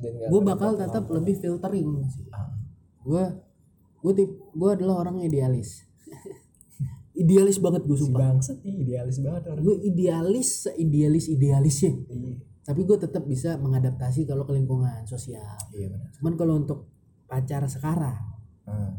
Gue 0.02 0.42
bakal 0.42 0.78
tetap 0.78 1.06
lebih 1.10 1.38
filtering 1.38 2.06
sih. 2.10 2.26
Ah. 2.34 2.54
gue 3.08 3.24
gue 4.04 4.14
tip 4.14 4.32
gue 4.36 4.70
adalah 4.70 5.06
orang 5.06 5.24
idealis. 5.24 5.86
Idealis 7.18 7.58
banget 7.58 7.82
gue 7.90 7.98
si 7.98 8.06
sumpah. 8.06 8.30
bangsat 8.30 8.62
nih 8.62 8.76
idealis 8.86 9.18
banget 9.26 9.50
orang. 9.50 9.66
Gue 9.66 9.82
idealis 9.82 10.70
seidealis 10.70 11.26
idealisnya 11.34 11.98
iya 12.14 12.38
tapi 12.68 12.84
gue 12.84 12.98
tetap 13.00 13.24
bisa 13.24 13.56
mengadaptasi 13.56 14.28
kalau 14.28 14.44
ke 14.44 14.52
lingkungan 14.52 15.08
sosial 15.08 15.56
iya 15.72 15.88
benar 15.88 16.12
cuman 16.20 16.34
kalau 16.36 16.54
untuk 16.60 16.80
pacar 17.26 17.64
sekarang 17.66 18.36
Ah. 18.68 18.92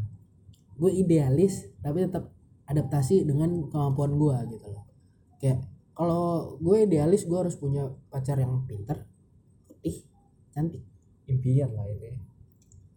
gue 0.80 0.90
idealis 0.96 1.68
tapi 1.78 2.00
tetap 2.00 2.32
adaptasi 2.64 3.28
dengan 3.28 3.68
kemampuan 3.68 4.16
gue 4.16 4.56
gitu 4.56 4.66
loh 4.72 4.88
kayak 5.36 5.60
kalau 5.92 6.56
gue 6.56 6.88
idealis 6.88 7.28
gue 7.28 7.36
harus 7.36 7.52
punya 7.54 7.84
pacar 8.08 8.40
yang 8.40 8.64
pintar 8.64 9.04
putih 9.68 10.08
cantik 10.48 10.80
impian 11.28 11.68
lah 11.76 11.84
itu 11.84 12.08
ya. 12.08 12.16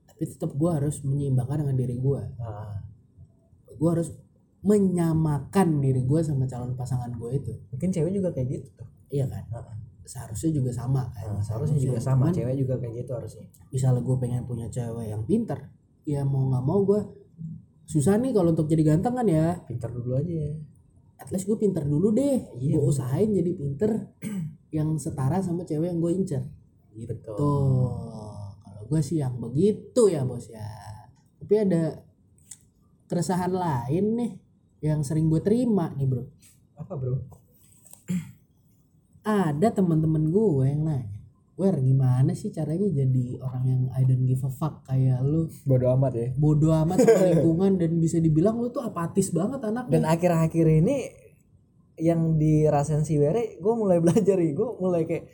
tapi 0.07 0.23
tetap 0.23 0.55
gue 0.55 0.71
harus 0.71 1.03
menyeimbangkan 1.03 1.67
dengan 1.67 1.75
diri 1.75 1.99
gue 1.99 2.21
Ah. 2.39 2.79
gue 3.67 3.89
harus 3.91 4.15
menyamakan 4.61 5.81
diri 5.81 6.05
gue 6.05 6.19
sama 6.21 6.47
calon 6.47 6.77
pasangan 6.77 7.11
gue 7.11 7.31
itu 7.35 7.51
mungkin 7.67 7.89
cewek 7.91 8.13
juga 8.13 8.29
kayak 8.31 8.47
gitu 8.47 8.67
tuh 8.79 8.87
iya 9.11 9.27
kan 9.27 9.43
Ah. 9.51 9.75
Seharusnya 10.05 10.51
juga 10.51 10.71
sama 10.73 11.07
kan 11.13 11.37
Nah, 11.37 11.43
seharusnya 11.45 11.79
juga 11.79 11.99
sama 12.01 12.29
Cuman, 12.29 12.35
cewek 12.35 12.55
juga 12.57 12.73
kayak 12.81 12.93
gitu 13.05 13.11
harusnya. 13.13 13.45
misalnya 13.69 14.01
gue 14.01 14.15
pengen 14.17 14.43
punya 14.49 14.67
cewek 14.67 15.07
yang 15.09 15.23
pintar 15.25 15.69
ya 16.03 16.25
mau 16.25 16.49
nggak 16.49 16.63
mau 16.65 16.81
gue 16.81 17.01
susah 17.85 18.15
nih 18.17 18.31
kalau 18.31 18.55
untuk 18.55 18.71
jadi 18.71 18.95
ganteng 18.95 19.13
kan 19.19 19.27
ya. 19.27 19.59
Pintar 19.67 19.91
dulu 19.91 20.15
aja 20.15 20.31
ya. 20.31 20.55
At 21.19 21.27
least 21.29 21.45
gue 21.45 21.59
pintar 21.59 21.83
dulu 21.85 22.09
deh 22.15 22.39
Iya, 22.57 22.79
gue 22.79 22.83
usahain 22.87 23.29
jadi 23.29 23.51
pinter 23.51 23.91
yang 24.77 24.95
setara 24.95 25.43
sama 25.43 25.67
cewek 25.67 25.91
yang 25.91 25.99
gue 25.99 26.11
incer. 26.15 26.43
Gitu. 26.95 27.13
Tuh 27.23 27.91
kalau 28.63 28.83
gue 28.87 29.01
sih 29.03 29.19
yang 29.19 29.35
begitu 29.37 30.07
ya 30.07 30.23
bos 30.23 30.47
ya. 30.47 30.65
Tapi 31.37 31.53
ada 31.67 31.99
keresahan 33.11 33.51
lain 33.51 34.05
nih 34.17 34.31
yang 34.81 35.03
sering 35.03 35.27
gue 35.27 35.43
terima 35.43 35.91
nih 35.93 36.07
bro. 36.07 36.23
Apa 36.79 36.95
bro 36.95 37.40
ada 39.21 39.67
teman-teman 39.69 40.29
gue 40.29 40.65
yang 40.65 40.83
nanya 40.85 41.21
Wer 41.61 41.77
gimana 41.77 42.33
sih 42.33 42.49
caranya 42.49 42.89
jadi 42.89 43.37
orang 43.37 43.63
yang 43.69 43.81
I 43.93 44.01
don't 44.07 44.25
give 44.25 44.41
a 44.41 44.49
fuck 44.49 44.81
kayak 44.81 45.21
lu? 45.21 45.45
Bodo 45.61 45.93
amat 45.93 46.13
ya. 46.17 46.27
Bodoh 46.33 46.73
amat 46.73 47.05
sama 47.05 47.21
lingkungan 47.37 47.77
dan 47.77 48.01
bisa 48.01 48.17
dibilang 48.17 48.57
lu 48.57 48.73
tuh 48.73 48.81
apatis 48.81 49.29
banget 49.29 49.61
dan 49.61 49.77
anaknya 49.77 50.09
akhir-akhir 50.09 50.65
ini 50.81 50.97
yang 52.01 52.41
dirasain 52.41 53.05
si 53.05 53.21
Were 53.21 53.61
gue 53.61 53.73
mulai 53.77 54.01
belajar 54.01 54.41
nih. 54.41 54.57
Gue 54.57 54.73
mulai 54.81 55.05
kayak 55.05 55.29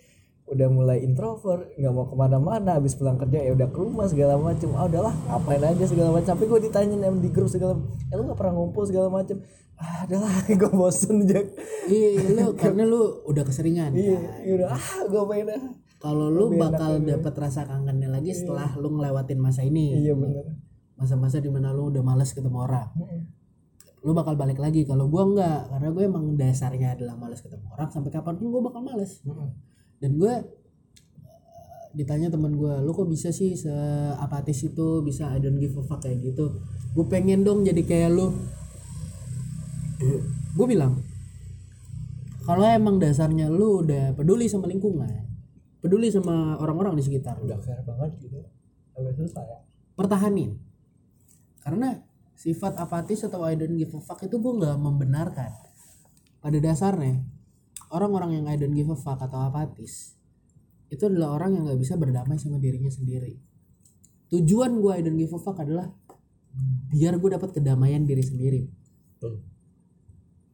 udah 0.48 0.68
mulai 0.72 1.04
introvert 1.04 1.76
nggak 1.76 1.92
mau 1.92 2.08
ke 2.08 2.16
mana-mana 2.16 2.80
habis 2.80 2.96
pulang 2.96 3.20
kerja 3.20 3.44
ya 3.44 3.52
udah 3.52 3.68
ke 3.68 3.80
rumah 3.84 4.08
segala 4.08 4.40
macem. 4.40 4.72
Ah 4.72 4.88
udahlah 4.88 5.12
ngapain 5.28 5.60
aja 5.60 5.84
segala 5.84 6.10
macam 6.16 6.32
tapi 6.40 6.48
gue 6.48 6.60
ditanyain 6.72 7.04
em 7.04 7.16
di 7.20 7.30
grup 7.36 7.52
segala 7.52 7.76
ya 8.08 8.16
lu 8.16 8.32
nggak 8.32 8.40
pernah 8.40 8.54
ngumpul 8.56 8.88
segala 8.88 9.12
macem? 9.12 9.44
Ah 9.76 10.08
adalah 10.08 10.32
gue 10.48 10.72
bosen 10.72 11.28
aja 11.28 11.44
iya 11.92 12.32
lu 12.32 12.56
karena 12.56 12.88
lu 12.88 13.28
udah 13.28 13.44
keseringan. 13.44 13.92
Iya 13.92 14.20
ya 14.48 14.52
udah 14.64 14.70
ah 14.72 15.04
gue 15.04 15.24
main 15.28 15.48
ah 15.52 15.64
kalau 16.00 16.32
lu 16.32 16.56
bakal 16.56 17.02
dapat 17.04 17.34
rasa 17.36 17.68
kangennya 17.68 18.08
lagi 18.08 18.32
setelah 18.32 18.72
lu 18.80 18.96
ngelewatin 18.96 19.40
masa 19.44 19.68
ini. 19.68 20.00
Iya 20.00 20.16
bener. 20.16 20.48
Masa-masa 20.96 21.44
di 21.44 21.52
mana 21.52 21.76
lu 21.76 21.92
udah 21.92 22.02
males 22.06 22.32
ketemu 22.32 22.64
orang. 22.64 22.88
Lu 24.06 24.16
bakal 24.16 24.40
balik 24.40 24.64
lagi. 24.64 24.88
Kalau 24.88 25.12
gua 25.12 25.28
enggak 25.28 25.68
karena 25.74 25.90
gue 25.92 26.04
emang 26.08 26.26
dasarnya 26.40 26.96
adalah 26.96 27.20
males 27.20 27.44
ketemu 27.44 27.68
orang 27.74 27.90
sampai 27.92 28.16
kapan 28.16 28.40
pun 28.40 28.48
gua 28.48 28.62
bakal 28.72 28.82
males 28.86 29.20
dan 29.98 30.12
gue 30.18 30.34
eh, 30.34 30.42
ditanya 31.98 32.30
temen 32.30 32.54
gue 32.54 32.74
lu 32.86 32.92
kok 32.94 33.10
bisa 33.10 33.34
sih 33.34 33.58
seapatis 33.58 34.62
itu 34.66 35.02
bisa 35.02 35.34
I 35.34 35.42
don't 35.42 35.58
give 35.58 35.78
a 35.78 35.84
fuck 35.86 36.04
kayak 36.06 36.22
gitu? 36.22 36.62
Gue 36.94 37.06
pengen 37.10 37.46
dong 37.46 37.66
jadi 37.66 37.82
kayak 37.82 38.12
lu. 38.14 38.34
Gue 40.54 40.66
bilang 40.70 41.02
kalau 42.46 42.64
emang 42.64 43.02
dasarnya 43.02 43.50
lu 43.50 43.84
udah 43.84 44.14
peduli 44.14 44.46
sama 44.48 44.70
lingkungan 44.70 45.28
peduli 45.82 46.10
sama 46.10 46.58
orang-orang 46.58 46.98
di 46.98 47.04
sekitar 47.06 47.38
udah 47.40 47.58
fair 47.62 47.80
banget 47.86 48.18
gitu. 48.20 48.44
Agak 48.98 49.14
susah 49.16 49.46
ya. 49.46 49.58
pertahanin. 49.94 50.58
Karena 51.62 52.02
sifat 52.36 52.76
apatis 52.76 53.26
atau 53.26 53.46
I 53.46 53.56
don't 53.56 53.78
give 53.78 53.94
a 53.94 54.02
fuck 54.02 54.20
itu 54.26 54.36
gue 54.36 54.54
nggak 54.58 54.78
membenarkan. 54.78 55.52
Pada 56.42 56.58
dasarnya 56.60 57.22
orang-orang 57.92 58.42
yang 58.42 58.46
I 58.48 58.56
don't 58.60 58.76
give 58.76 58.92
a 58.92 58.98
fuck 58.98 59.22
atau 59.22 59.48
apatis 59.48 60.18
itu 60.88 61.04
adalah 61.04 61.36
orang 61.36 61.60
yang 61.60 61.64
nggak 61.68 61.80
bisa 61.84 62.00
berdamai 62.00 62.40
sama 62.40 62.64
dirinya 62.64 62.88
sendiri. 62.88 63.36
Tujuan 64.32 64.80
gue 64.80 64.92
I 64.96 65.04
don't 65.04 65.20
give 65.20 65.36
a 65.36 65.40
fuck 65.40 65.60
adalah 65.60 65.92
biar 66.92 67.20
gue 67.20 67.30
dapat 67.36 67.52
kedamaian 67.52 68.08
diri 68.08 68.24
sendiri. 68.24 68.62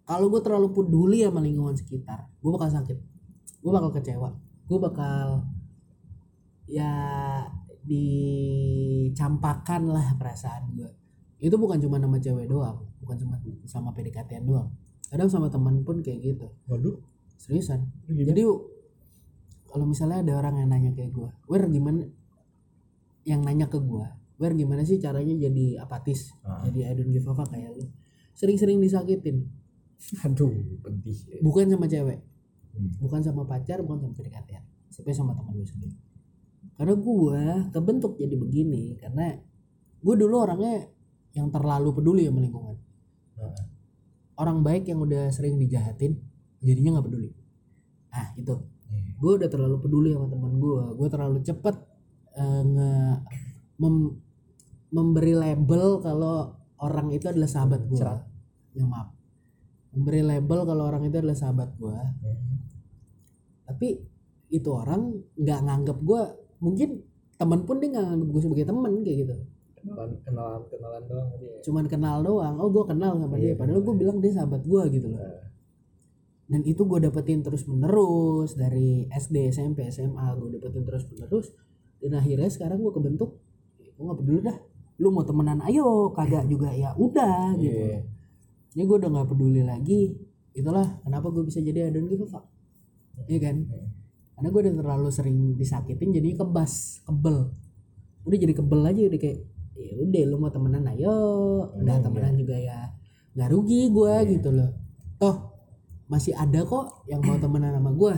Kalau 0.04 0.28
gue 0.28 0.42
terlalu 0.42 0.74
peduli 0.74 1.22
sama 1.22 1.42
lingkungan 1.42 1.78
sekitar 1.78 2.34
gue 2.42 2.50
bakal 2.50 2.70
sakit. 2.74 2.98
Gue 3.62 3.72
bakal 3.72 3.94
kecewa. 3.94 4.34
Gue 4.66 4.80
bakal 4.82 5.46
ya 6.66 6.90
dicampakkan 7.84 9.92
lah 9.92 10.16
perasaan 10.16 10.72
gue 10.72 10.88
itu 11.44 11.52
bukan 11.60 11.76
cuma 11.76 12.00
nama 12.00 12.16
cewek 12.16 12.48
doang 12.48 12.80
bukan 13.04 13.20
cuma 13.20 13.36
sama 13.68 13.92
PDKT 13.92 14.48
doang. 14.48 14.72
Kadang 15.12 15.28
sama 15.28 15.52
teman 15.52 15.84
pun 15.84 16.00
kayak 16.00 16.24
gitu. 16.24 16.48
Waduh 16.72 17.13
seriusan? 17.44 17.84
Gimana? 18.08 18.32
jadi 18.32 18.44
kalau 19.68 19.86
misalnya 19.90 20.24
ada 20.24 20.34
orang 20.40 20.64
yang 20.64 20.70
nanya 20.72 20.92
kayak 20.96 21.12
gue 21.12 21.30
Wer 21.52 21.68
gimana? 21.68 22.08
Yang 23.28 23.42
nanya 23.44 23.66
ke 23.68 23.80
gue 23.84 24.06
Wer 24.40 24.54
gimana 24.56 24.88
sih 24.88 24.98
caranya 25.04 25.36
jadi 25.36 25.84
apatis? 25.84 26.32
Ah. 26.48 26.64
jadi 26.64 26.88
I 26.88 26.94
don't 26.96 27.12
give 27.12 27.28
a 27.28 27.34
fuck 27.36 27.52
kayak 27.52 27.76
lu. 27.76 27.86
Sering-sering 28.34 28.80
disakitin. 28.80 29.46
Aduh 30.26 30.52
pedih. 30.80 31.44
Bukan 31.44 31.68
sama 31.68 31.86
cewek. 31.92 32.24
Hmm. 32.74 32.90
bukan 32.98 33.22
sama 33.22 33.46
pacar 33.46 33.86
bukan 33.86 34.02
sama 34.02 34.18
PDKT 34.18 34.50
tapi 34.90 35.10
sama 35.14 35.38
teman 35.38 35.54
gue 35.58 35.66
sendiri. 35.66 35.98
Karena 36.74 36.94
gue 36.98 37.42
kebentuk 37.70 38.18
jadi 38.18 38.34
begini 38.34 38.98
karena 38.98 39.38
gue 40.02 40.16
dulu 40.18 40.36
orangnya 40.42 40.90
yang 41.34 41.50
terlalu 41.50 41.94
peduli 41.98 42.30
sama 42.30 42.42
lingkungan. 42.42 42.78
Nah, 43.42 43.58
orang 44.38 44.62
baik 44.62 44.90
yang 44.90 45.02
udah 45.02 45.30
sering 45.34 45.58
dijahatin 45.58 46.18
jadinya 46.64 46.98
nggak 46.98 47.06
peduli. 47.06 47.30
Ah 48.14 48.32
itu 48.40 48.54
iya. 48.90 49.12
gue 49.20 49.32
udah 49.42 49.50
terlalu 49.52 49.78
peduli 49.84 50.10
sama 50.16 50.28
teman 50.32 50.54
gue 50.58 50.84
gue 50.96 51.08
terlalu 51.12 51.38
cepet 51.44 51.76
eh, 52.40 52.62
nge 52.64 52.92
mem- 53.84 54.16
memberi 54.94 55.34
label 55.36 56.00
kalau 56.00 56.56
orang 56.80 57.12
itu 57.12 57.26
adalah 57.28 57.50
sahabat 57.50 57.82
gue 57.86 58.00
ya 58.74 58.86
maaf. 58.88 59.12
Memberi 59.94 60.22
label 60.26 60.60
kalau 60.66 60.84
orang 60.90 61.04
itu 61.06 61.16
adalah 61.20 61.38
sahabat 61.38 61.70
gue 61.76 61.98
tapi 63.64 63.88
itu 64.54 64.70
orang 64.70 65.18
nggak 65.34 65.60
nganggap 65.66 65.98
gue 66.00 66.22
mungkin 66.62 66.90
teman 67.36 67.66
pun 67.66 67.82
dia 67.82 67.90
nggak 67.92 68.06
nganggap 68.08 68.30
gue 68.30 68.42
sebagai 68.42 68.66
teman 68.70 68.92
kayak 69.04 69.18
gitu. 69.26 69.36
Kenalan 69.84 70.10
kenalan 70.24 70.62
kenalan 70.72 71.04
doang 71.12 71.28
tadi 71.28 71.46
ya. 71.50 71.58
Cuman 71.66 71.86
kenal 71.92 72.18
doang. 72.24 72.56
Oh 72.56 72.72
gue 72.72 72.84
kenal 72.88 73.20
sama 73.20 73.36
dia. 73.36 73.52
Iya, 73.52 73.54
padahal 73.60 73.82
gue 73.84 73.96
bilang 74.00 74.18
dia 74.24 74.32
sahabat 74.32 74.64
gue 74.64 74.84
gitu 74.96 75.12
loh 75.12 75.20
dan 76.44 76.62
itu 76.68 76.84
gue 76.84 77.00
dapetin 77.00 77.40
terus 77.40 77.64
menerus 77.66 78.54
dari 78.60 79.08
SD 79.08 79.50
SMP 79.52 79.88
SMA 79.90 80.36
gue 80.36 80.60
dapetin 80.60 80.84
terus 80.84 81.08
menerus 81.08 81.48
dan 82.04 82.20
akhirnya 82.20 82.50
sekarang 82.52 82.84
gue 82.84 82.94
kebentuk 82.94 83.40
gue 83.80 84.04
nggak 84.04 84.20
peduli 84.20 84.42
dah 84.44 84.58
lu 85.02 85.10
mau 85.10 85.26
temenan 85.26 85.60
ayo. 85.66 86.14
Kagak 86.14 86.46
juga 86.50 86.70
ya 86.74 86.94
udah 86.94 87.58
gitu. 87.58 87.74
Iya. 87.74 88.00
ini 88.74 88.84
gue 88.90 88.98
udah 88.98 89.10
nggak 89.10 89.28
peduli 89.30 89.62
lagi. 89.62 90.18
Itulah 90.54 91.02
kenapa 91.02 91.30
gue 91.34 91.44
bisa 91.46 91.62
jadi 91.62 91.90
I 91.90 91.92
don't 91.94 92.10
give 92.10 92.22
a 92.22 92.28
fuck. 92.30 92.46
Iya 93.30 93.40
kan? 93.50 93.58
Karena 94.34 94.48
gue 94.50 94.62
udah 94.66 94.74
terlalu 94.82 95.10
sering 95.14 95.38
disakitin 95.58 96.10
jadinya 96.14 96.46
kebas 96.46 97.06
kebel. 97.06 97.54
Udah 98.26 98.38
jadi 98.38 98.54
kebel 98.54 98.82
aja 98.82 99.02
udah 99.10 99.20
kayak 99.22 99.40
ya 99.74 99.94
udah 99.98 100.24
lu 100.30 100.36
mau 100.42 100.52
temenan 100.54 100.86
ayo. 100.94 101.16
Udah 101.78 101.96
Iya, 101.98 102.06
temenan 102.06 102.34
juga 102.38 102.58
ya 102.58 102.78
nggak 103.34 103.50
rugi 103.50 103.90
gue 103.90 104.14
gitu 104.30 104.50
loh 104.54 104.70
masih 106.14 106.38
ada 106.38 106.62
kok 106.62 107.02
yang 107.10 107.26
mau 107.26 107.42
temenan 107.42 107.74
sama 107.74 107.90
gue 107.92 108.14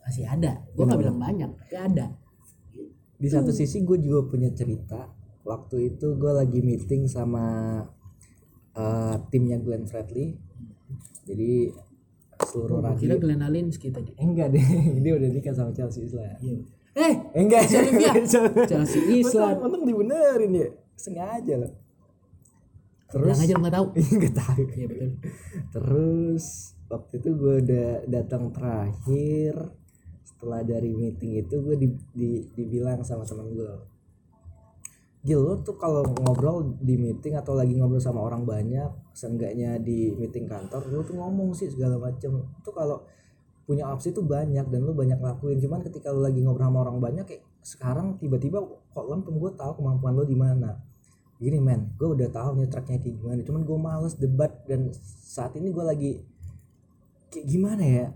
masih 0.00 0.24
ada. 0.26 0.62
Gue 0.72 0.84
nggak 0.86 1.00
bilang 1.02 1.18
banyak 1.18 1.50
tapi 1.58 1.74
ada. 1.74 2.06
Di 3.20 3.28
satu 3.28 3.50
sisi 3.50 3.82
gue 3.82 3.98
juga 3.98 4.24
punya 4.24 4.48
cerita. 4.54 5.10
Waktu 5.42 5.92
itu 5.92 6.14
gue 6.14 6.32
lagi 6.32 6.62
meeting 6.62 7.10
sama 7.10 7.44
eh, 8.72 9.14
timnya 9.28 9.58
Glenn 9.58 9.90
Fredly. 9.90 10.38
Jadi 11.26 11.70
seluruh 12.40 12.80
Gua 12.80 12.96
kira 12.96 13.14
radio 13.14 13.20
Glenn 13.20 13.44
Alinsky 13.44 13.92
tadi 13.92 14.16
Eh, 14.16 14.24
enggak 14.24 14.48
deh 14.50 14.64
dia 15.04 15.12
udah 15.12 15.28
nikah 15.28 15.52
sama 15.52 15.70
Chelsea 15.74 16.06
Islan. 16.06 16.38
Eh 16.40 16.62
Eh, 16.90 17.14
enggak. 17.36 17.70
Olivia. 17.70 18.12
Chelsea 18.66 19.02
Islan. 19.22 19.62
untung, 19.62 19.86
dibenerin 19.86 20.50
ya. 20.50 20.68
Sengaja 20.98 21.54
loh. 21.60 21.72
Terus 23.10 23.26
Bilang 23.30 23.42
aja 23.42 23.54
nggak 23.58 23.74
tahu. 23.74 23.86
Nggak 24.18 24.34
tahu. 24.38 24.60
Iya 24.70 24.86
betul. 24.86 25.10
Terus 25.70 26.44
waktu 26.90 27.22
itu 27.22 27.30
gue 27.38 27.54
udah 27.62 27.88
datang 28.10 28.50
terakhir 28.50 29.54
setelah 30.26 30.66
dari 30.66 30.90
meeting 30.90 31.38
itu 31.38 31.54
gue 31.62 31.76
di, 31.78 31.88
di- 32.12 32.44
dibilang 32.58 33.06
sama 33.06 33.22
teman 33.22 33.46
gue 33.54 33.72
Gil 35.20 35.36
lo 35.36 35.60
tuh 35.60 35.76
kalau 35.76 36.00
ngobrol 36.00 36.80
di 36.80 36.96
meeting 36.96 37.36
atau 37.36 37.52
lagi 37.52 37.76
ngobrol 37.76 38.00
sama 38.00 38.24
orang 38.24 38.48
banyak 38.48 38.88
seenggaknya 39.12 39.76
di 39.76 40.16
meeting 40.16 40.48
kantor 40.48 40.80
lo 40.88 41.04
tuh 41.04 41.20
ngomong 41.20 41.52
sih 41.52 41.68
segala 41.68 42.00
macem. 42.00 42.40
Itu 42.56 42.72
kalau 42.72 43.04
punya 43.68 43.84
opsi 43.92 44.16
tuh 44.16 44.24
banyak 44.24 44.64
dan 44.72 44.80
lu 44.80 44.96
banyak 44.96 45.20
lakuin. 45.20 45.60
Cuman 45.60 45.84
ketika 45.84 46.08
lu 46.08 46.24
lagi 46.24 46.40
ngobrol 46.40 46.72
sama 46.72 46.88
orang 46.88 47.04
banyak 47.04 47.24
kayak 47.28 47.44
sekarang 47.60 48.16
tiba-tiba 48.16 48.64
kok 48.64 49.04
lempem 49.12 49.36
gue 49.36 49.52
tahu 49.60 49.84
kemampuan 49.84 50.16
lo 50.16 50.24
di 50.24 50.32
mana. 50.32 50.80
Gini 51.36 51.60
men 51.60 51.92
gue 52.00 52.08
udah 52.16 52.28
tahu 52.32 52.56
nih 52.56 52.72
tracknya 52.72 52.96
kayak 53.04 53.16
gimana 53.20 53.40
cuman 53.44 53.60
gue 53.68 53.78
males 53.80 54.14
debat 54.16 54.52
dan 54.64 54.88
saat 55.20 55.52
ini 55.52 55.68
gue 55.68 55.84
lagi 55.84 56.10
kayak 57.30 57.46
gimana 57.46 57.84
ya? 57.86 58.06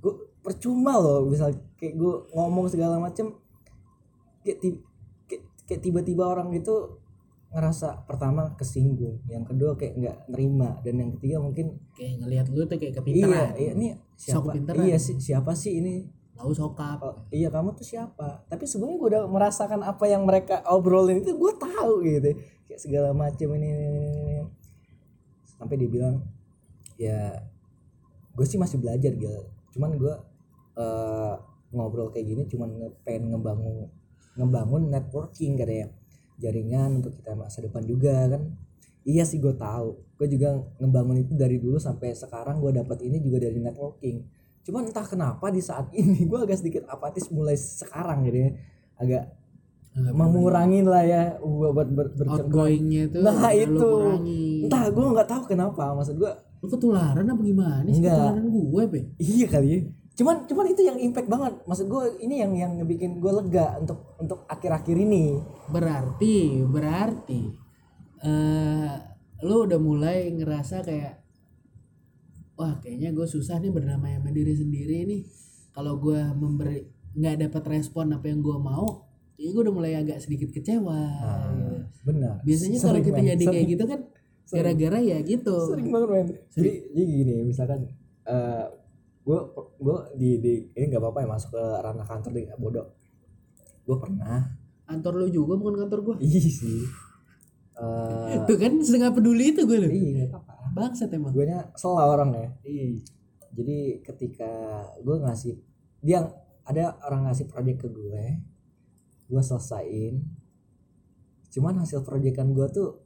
Gue 0.00 0.14
percuma 0.40 0.98
loh 0.98 1.26
misal 1.26 1.54
kayak 1.76 1.94
gue 1.98 2.14
ngomong 2.34 2.66
segala 2.70 2.98
macem 2.98 3.34
kayak, 4.42 4.58
ti- 4.58 4.82
kayak, 5.28 5.80
tiba-tiba 5.82 6.26
orang 6.26 6.50
itu 6.50 6.98
ngerasa 7.52 8.08
pertama 8.08 8.56
kesinggung 8.56 9.20
yang 9.28 9.44
kedua 9.44 9.76
kayak 9.76 9.92
nggak 10.00 10.16
nerima 10.32 10.80
dan 10.80 10.94
yang 11.04 11.10
ketiga 11.20 11.36
mungkin 11.36 11.76
kayak 11.92 12.24
ngelihat 12.24 12.46
lu 12.48 12.64
tuh 12.64 12.80
kayak 12.80 12.96
iya 12.96 12.98
kepintaran 12.98 13.50
iya 13.60 13.72
ini 13.76 13.88
siapa? 14.16 14.50
Iya 14.88 14.96
si- 14.96 15.20
siapa 15.20 15.52
sih 15.52 15.72
ini? 15.84 16.08
Tahu 16.32 16.48
sokap. 16.56 16.98
Oh, 17.04 17.14
iya 17.28 17.52
kamu 17.52 17.76
tuh 17.76 17.84
siapa? 17.84 18.40
Tapi 18.48 18.64
sebenarnya 18.64 18.96
gue 18.98 19.08
udah 19.14 19.22
merasakan 19.28 19.84
apa 19.84 20.04
yang 20.08 20.24
mereka 20.24 20.64
obrolin 20.64 21.20
itu 21.20 21.36
gue 21.36 21.52
tahu 21.60 22.02
gitu. 22.02 22.34
Kayak 22.66 22.80
segala 22.80 23.08
macam 23.12 23.48
ini, 23.52 23.68
ini, 23.68 23.84
ini, 23.84 24.10
ini. 24.16 24.36
sampai 25.44 25.76
dia 25.76 25.90
bilang 25.92 26.24
ya 26.96 27.36
gue 28.32 28.46
sih 28.48 28.58
masih 28.60 28.80
belajar 28.80 29.12
gitu 29.16 29.48
cuman 29.76 29.96
gue 29.96 30.14
eh, 30.78 31.34
ngobrol 31.72 32.12
kayak 32.12 32.26
gini 32.28 32.42
cuman 32.48 32.68
nge- 32.80 32.96
pengen 33.04 33.32
ngebangun 33.32 33.88
ngebangun 34.36 34.82
networking 34.88 35.56
katanya 35.60 35.92
jaringan 36.40 36.98
untuk 36.98 37.14
kita 37.20 37.38
masa 37.38 37.62
depan 37.62 37.86
juga 37.86 38.26
kan? 38.26 38.42
Iya 39.06 39.22
sih 39.26 39.38
gue 39.42 39.54
tahu. 39.54 39.98
Gue 40.18 40.28
juga 40.30 40.58
ngebangun 40.82 41.22
itu 41.22 41.32
dari 41.38 41.58
dulu 41.62 41.78
sampai 41.78 42.14
sekarang 42.14 42.58
gue 42.58 42.74
dapat 42.74 42.98
ini 43.06 43.22
juga 43.22 43.46
dari 43.46 43.58
networking. 43.62 44.26
Cuman 44.62 44.90
entah 44.90 45.06
kenapa 45.06 45.50
di 45.50 45.62
saat 45.62 45.90
ini 46.00 46.26
gue 46.26 46.38
agak 46.38 46.58
sedikit 46.62 46.86
apatis 46.90 47.30
mulai 47.30 47.54
sekarang 47.54 48.26
gitu 48.26 48.38
ya. 48.42 48.50
Agak 48.98 49.22
Agak 49.92 50.14
mengurangin 50.16 50.88
lah 50.88 51.04
ya 51.04 51.36
buat 51.38 51.76
ber, 51.76 51.92
ber, 51.92 52.06
bercengkrama. 52.16 52.48
outgoingnya 52.48 53.02
tuh 53.12 53.20
Nah, 53.28 53.52
itu. 53.52 53.90
entah 54.64 54.88
gue 54.88 55.04
nggak 55.04 55.28
tahu 55.28 55.42
kenapa 55.52 55.92
maksud 55.92 56.16
gue 56.16 56.32
lu 56.32 56.66
ketularan 56.66 57.26
apa 57.26 57.42
gimana 57.44 57.88
sih? 57.92 58.00
Ketularan 58.00 58.46
gue 58.48 58.82
pe. 58.88 59.00
Iya 59.18 59.46
kali 59.52 59.68
ya. 59.68 59.80
Cuman 60.12 60.48
cuman 60.48 60.66
itu 60.68 60.80
yang 60.80 60.96
impact 60.96 61.28
banget. 61.28 61.52
Maksud 61.64 61.86
gue 61.88 62.02
ini 62.20 62.40
yang 62.40 62.52
yang 62.56 62.72
bikin 62.82 63.20
gue 63.20 63.32
lega 63.34 63.76
untuk 63.76 64.16
untuk 64.16 64.48
akhir-akhir 64.48 64.96
ini. 64.96 65.36
Berarti 65.68 66.36
berarti 66.64 67.40
eh 68.22 68.92
lu 69.42 69.66
udah 69.66 69.76
mulai 69.76 70.30
ngerasa 70.30 70.80
kayak 70.80 71.20
wah 72.54 72.78
kayaknya 72.78 73.12
gue 73.12 73.26
susah 73.26 73.58
nih 73.58 73.68
berdamai 73.68 74.16
sama 74.16 74.30
diri 74.30 74.56
sendiri 74.56 75.04
nih. 75.04 75.22
Kalau 75.72 76.00
gue 76.00 76.20
memberi 76.32 76.80
nggak 77.12 77.36
dapat 77.44 77.62
respon 77.76 78.16
apa 78.16 78.24
yang 78.24 78.40
gue 78.40 78.56
mau 78.56 79.11
ya 79.42 79.48
gue 79.50 79.62
udah 79.66 79.74
mulai 79.74 79.92
agak 79.98 80.22
sedikit 80.22 80.54
kecewa 80.54 81.02
gitu. 81.58 81.74
benar. 82.06 82.38
Biasanya 82.46 82.78
kalau 82.78 83.00
kita 83.02 83.18
men. 83.18 83.28
jadi 83.34 83.44
kayak 83.44 83.58
Sering. 83.58 83.72
gitu 83.74 83.84
kan 83.90 84.00
gara-gara 84.52 84.98
ya 85.02 85.18
gitu. 85.26 85.56
Sering 85.66 85.88
banget 85.90 86.08
men. 86.14 86.28
Jadi, 86.54 86.70
jadi 86.94 87.02
gini 87.10 87.34
misalkan 87.42 87.80
eh 88.22 88.64
gue 89.22 89.38
gue 89.82 89.96
di, 90.18 90.30
di 90.38 90.52
ini 90.78 90.84
nggak 90.94 91.02
apa-apa 91.02 91.18
ya 91.26 91.28
masuk 91.30 91.50
ke 91.58 91.64
ranah 91.82 92.06
kantor 92.06 92.30
di 92.30 92.42
bodoh. 92.54 92.86
Gue 93.82 93.96
pernah. 93.98 94.46
Kantor 94.86 95.12
lu 95.18 95.26
juga 95.34 95.58
bukan 95.58 95.74
kantor 95.86 95.98
gue 96.06 96.14
iya 96.22 96.38
sih. 96.38 96.86
Eh 98.30 98.38
tuh 98.46 98.56
kan 98.62 98.78
setengah 98.78 99.10
peduli 99.10 99.50
itu 99.50 99.66
gue 99.66 99.78
loh 99.82 99.90
iya 99.90 100.30
apa-apa. 100.30 100.70
Bangsat 100.70 101.10
emang. 101.10 101.34
Gue 101.34 101.50
nya 101.50 101.66
salah 101.74 102.06
orang 102.14 102.30
ya. 102.30 102.48
Iya. 102.62 103.02
Jadi 103.58 103.78
ketika 104.06 104.50
gue 105.02 105.16
ngasih 105.18 105.58
dia 105.98 106.30
ada 106.62 106.94
orang 107.02 107.26
ngasih 107.26 107.50
proyek 107.50 107.82
ke 107.82 107.88
gue 107.90 108.51
gue 109.32 109.40
selesain. 109.40 110.20
Cuman 111.48 111.80
hasil 111.80 112.04
proyekan 112.04 112.52
gue 112.52 112.68
tuh 112.68 113.00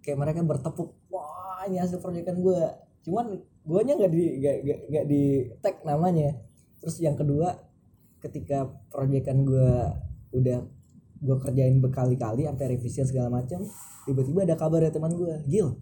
kayak 0.00 0.16
mereka 0.16 0.40
bertepuk 0.40 0.96
wah 1.12 1.64
ini 1.68 1.80
hasil 1.80 2.00
proyekan 2.00 2.40
gue 2.40 2.60
cuman 3.04 3.40
gue 3.40 3.80
nya 3.84 3.96
nggak 3.96 4.12
di 4.12 4.22
nggak 4.88 5.04
di 5.04 5.22
tag 5.60 5.84
namanya. 5.84 6.32
Terus 6.80 6.96
yang 7.04 7.16
kedua 7.20 7.52
ketika 8.24 8.64
proyekan 8.88 9.44
gue 9.44 9.68
udah 10.32 10.58
gue 11.24 11.36
kerjain 11.40 11.76
berkali-kali 11.80 12.48
sampai 12.48 12.76
revisi 12.76 13.00
segala 13.04 13.32
macam 13.32 13.64
tiba-tiba 14.04 14.44
ada 14.44 14.56
kabar 14.60 14.84
dari 14.84 14.92
teman 14.92 15.12
gue 15.16 15.40
Gil 15.48 15.72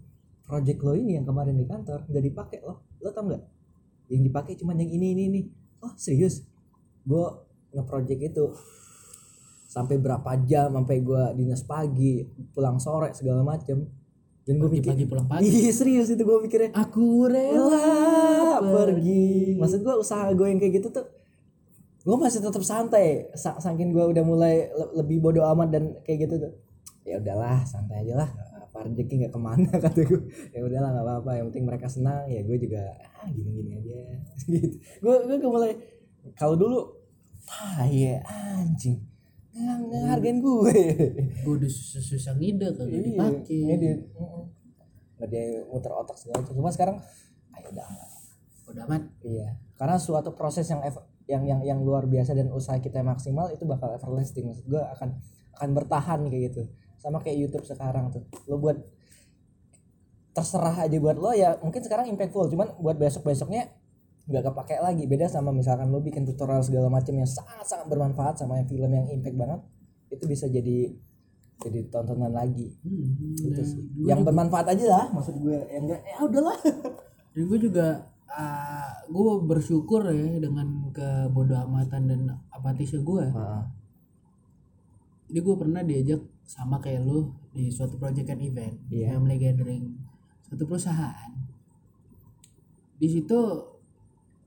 project 0.43 0.79
lo 0.83 0.95
ini 0.95 1.19
yang 1.19 1.27
kemarin 1.27 1.55
di 1.55 1.65
kantor 1.67 2.03
nggak 2.07 2.23
dipakai 2.23 2.59
loh. 2.63 2.83
Lo 2.99 3.11
tau 3.15 3.27
nggak? 3.27 3.43
Yang 4.11 4.21
dipakai 4.27 4.53
cuman 4.59 4.75
yang 4.83 4.91
ini 4.91 5.07
ini 5.15 5.23
ini. 5.31 5.41
Oh 5.83 5.91
serius? 5.95 6.43
Gue 7.03 7.23
nge-project 7.73 8.21
itu. 8.23 8.45
Sampai 9.65 9.97
berapa 9.97 10.29
jam 10.43 10.69
sampai 10.71 11.01
gue 11.01 11.23
dinas 11.33 11.65
pagi 11.65 12.21
pulang 12.49 12.77
sore 12.77 13.11
segala 13.11 13.41
macem. 13.41 13.89
Dan 14.43 14.59
gue 14.59 14.69
mikir 14.69 14.91
pagi 14.91 15.05
pulang 15.05 15.25
pagi? 15.25 15.47
Ih 15.47 15.71
serius 15.71 16.07
itu 16.07 16.19
gue 16.19 16.37
mikirnya. 16.39 16.75
Aku 16.75 17.25
rela 17.25 17.73
Rela 17.73 18.59
pergi. 18.61 19.55
maksud 19.55 19.81
gue 19.81 19.95
usaha 19.95 20.27
gue 20.29 20.45
yang 20.45 20.59
kayak 20.59 20.73
gitu 20.77 20.91
tuh 20.91 21.05
gue 22.03 22.15
masih 22.15 22.39
tetap 22.39 22.59
santai. 22.61 23.31
Sa- 23.33 23.55
saking 23.55 23.89
gue 23.89 24.03
udah 24.05 24.21
mulai 24.21 24.67
le- 24.69 24.93
lebih 24.95 25.17
bodoh 25.19 25.47
amat 25.49 25.71
dan 25.71 25.83
kayak 26.03 26.27
gitu 26.27 26.35
tuh. 26.37 26.53
Ya 27.01 27.17
udahlah 27.17 27.63
santai 27.63 28.03
aja 28.03 28.19
lah. 28.19 28.29
Apa 28.59 28.83
rezeki 28.83 29.13
nggak 29.21 29.31
ke 29.31 29.39
mana 29.39 29.69
kata 29.87 30.01
gue 30.03 30.21
ya 30.51 30.59
udahlah 30.61 30.89
nggak 30.91 31.05
apa-apa. 31.07 31.31
Yang 31.33 31.45
penting 31.49 31.65
mereka 31.65 31.87
senang 31.87 32.27
ya 32.27 32.43
gue 32.43 32.57
juga 32.59 32.83
ah 33.15 33.25
gini-gini 33.25 33.71
aja. 33.73 33.95
Gitu. 34.51 34.75
Gue 34.99 35.15
gue 35.23 35.39
mulai 35.41 35.71
kalau 36.35 36.59
dulu 36.59 36.79
ya 37.89 38.19
anjing 38.25 38.99
nggak 39.53 39.77
nggak 39.85 40.03
hargain 40.09 40.39
gue 40.41 40.73
gue 41.45 41.53
udah 41.53 41.69
susah-susah 41.69 42.33
ngide 42.35 42.73
kagak 42.73 42.89
Iya, 42.89 43.01
dipakai 43.05 43.59
ngedit. 43.69 43.99
Mm-mm. 44.17 44.43
nggak 45.13 45.27
dia 45.29 45.43
muter 45.69 45.91
otak 45.93 46.17
segala 46.17 46.41
macam 46.41 46.53
cuma 46.57 46.69
sekarang 46.73 46.97
ayo 47.53 47.67
udah 47.69 47.87
udah 48.73 48.83
amat 48.89 49.03
Iya, 49.21 49.49
karena 49.77 49.97
suatu 50.01 50.33
proses 50.33 50.65
yang 50.65 50.81
yang 51.23 51.43
yang 51.45 51.59
yang 51.63 51.79
luar 51.79 52.03
biasa 52.03 52.33
dan 52.33 52.49
usaha 52.49 52.75
kita 52.79 52.99
maksimal 52.99 53.47
itu 53.53 53.63
bakal 53.63 53.93
everlasting 53.93 54.49
maksud 54.49 54.65
gue 54.65 54.81
akan 54.81 55.15
akan 55.53 55.69
bertahan 55.71 56.19
kayak 56.27 56.43
gitu. 56.49 56.61
Sama 56.97 57.21
kayak 57.21 57.37
YouTube 57.37 57.63
sekarang 57.63 58.09
tuh. 58.09 58.25
Lo 58.49 58.57
buat 58.57 58.79
terserah 60.33 60.89
aja 60.89 60.97
buat 60.97 61.13
lo 61.13 61.29
ya 61.31 61.61
mungkin 61.61 61.85
sekarang 61.85 62.09
impactful 62.09 62.49
cuman 62.49 62.73
buat 62.81 62.97
besok-besoknya 62.97 63.69
nggak 64.23 64.43
kepake 64.49 64.75
lagi. 64.79 65.03
Beda 65.07 65.27
sama 65.27 65.51
misalkan 65.51 65.91
lo 65.91 65.99
bikin 65.99 66.23
tutorial 66.23 66.63
segala 66.63 66.87
macam 66.87 67.13
yang 67.13 67.27
sangat-sangat 67.27 67.87
bermanfaat 67.91 68.39
sama 68.39 68.59
yang 68.59 68.67
film 68.67 68.91
yang 68.91 69.07
impact 69.11 69.35
banget 69.35 69.59
itu 70.13 70.23
bisa 70.29 70.45
jadi 70.47 70.91
jadi 71.63 71.79
tontonan 71.91 72.31
lagi. 72.31 72.75
Hmm, 72.83 73.35
gitu 73.39 73.55
nah, 73.55 73.67
sih. 73.67 73.81
yang 74.07 74.19
juga- 74.21 74.27
bermanfaat 74.31 74.67
aja 74.75 74.85
lah 74.87 75.05
maksud 75.11 75.35
gue. 75.39 75.59
Yang 75.71 75.83
enggak 75.87 76.01
ya 76.03 76.17
udahlah. 76.23 76.57
Dan 77.33 77.43
gue 77.49 77.59
juga 77.59 77.87
gue 79.13 79.33
bersyukur 79.45 80.01
ya 80.09 80.41
dengan 80.41 80.89
kebodoh 80.89 81.53
amatan 81.69 82.09
dan 82.09 82.21
apatisnya 82.49 83.05
gue 83.05 83.29
jadi 85.29 85.37
gue 85.37 85.55
pernah 85.57 85.81
diajak 85.85 86.21
sama 86.41 86.81
kayak 86.81 87.05
lu 87.05 87.29
di 87.53 87.69
suatu 87.69 87.97
project 87.97 88.33
and 88.33 88.41
event 88.41 88.75
Iya. 88.89 89.13
family 89.17 89.37
gathering 89.37 89.97
suatu 90.45 90.65
perusahaan. 90.65 91.31
Di 92.97 93.07
situ 93.09 93.39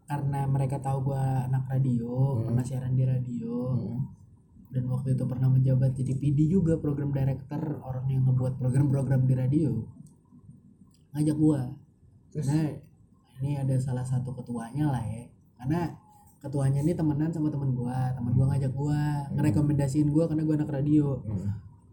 karena 0.07 0.47
mereka 0.47 0.79
tahu 0.79 1.11
gue 1.13 1.23
anak 1.51 1.67
radio 1.67 2.39
Hmm. 2.39 2.47
pernah 2.51 2.65
siaran 2.65 2.95
di 2.95 3.05
radio. 3.05 3.55
Hmm. 3.75 3.99
dan 4.67 4.83
waktu 4.93 5.17
itu 5.17 5.25
pernah 5.25 5.49
menjabat 5.49 5.95
jadi 5.97 6.13
PD 6.21 6.53
juga 6.53 6.77
program 6.77 7.09
director 7.09 7.81
orang 7.81 8.13
yang 8.13 8.29
ngebuat 8.29 8.61
program-program 8.61 9.25
di 9.25 9.33
radio. 9.33 9.71
Ngajak 11.17 11.37
Terus? 12.29 12.45
karena 12.45 12.77
ini 13.41 13.57
ada 13.57 13.73
salah 13.81 14.05
satu 14.05 14.37
ketuanya 14.37 14.93
lah 14.93 15.01
ya. 15.01 15.25
Karena 15.57 15.97
ketuanya 16.43 16.85
ini 16.85 16.93
temenan 16.93 17.33
sama 17.33 17.49
temen 17.49 17.73
gua. 17.73 18.13
Temen 18.13 18.37
gua 18.37 18.53
ngajak 18.53 18.73
gua 18.77 19.01
ngerekomendasiin 19.33 20.13
gua 20.13 20.29
karena 20.29 20.45
gua 20.45 20.55
anak 20.61 20.69
radio. 20.69 21.25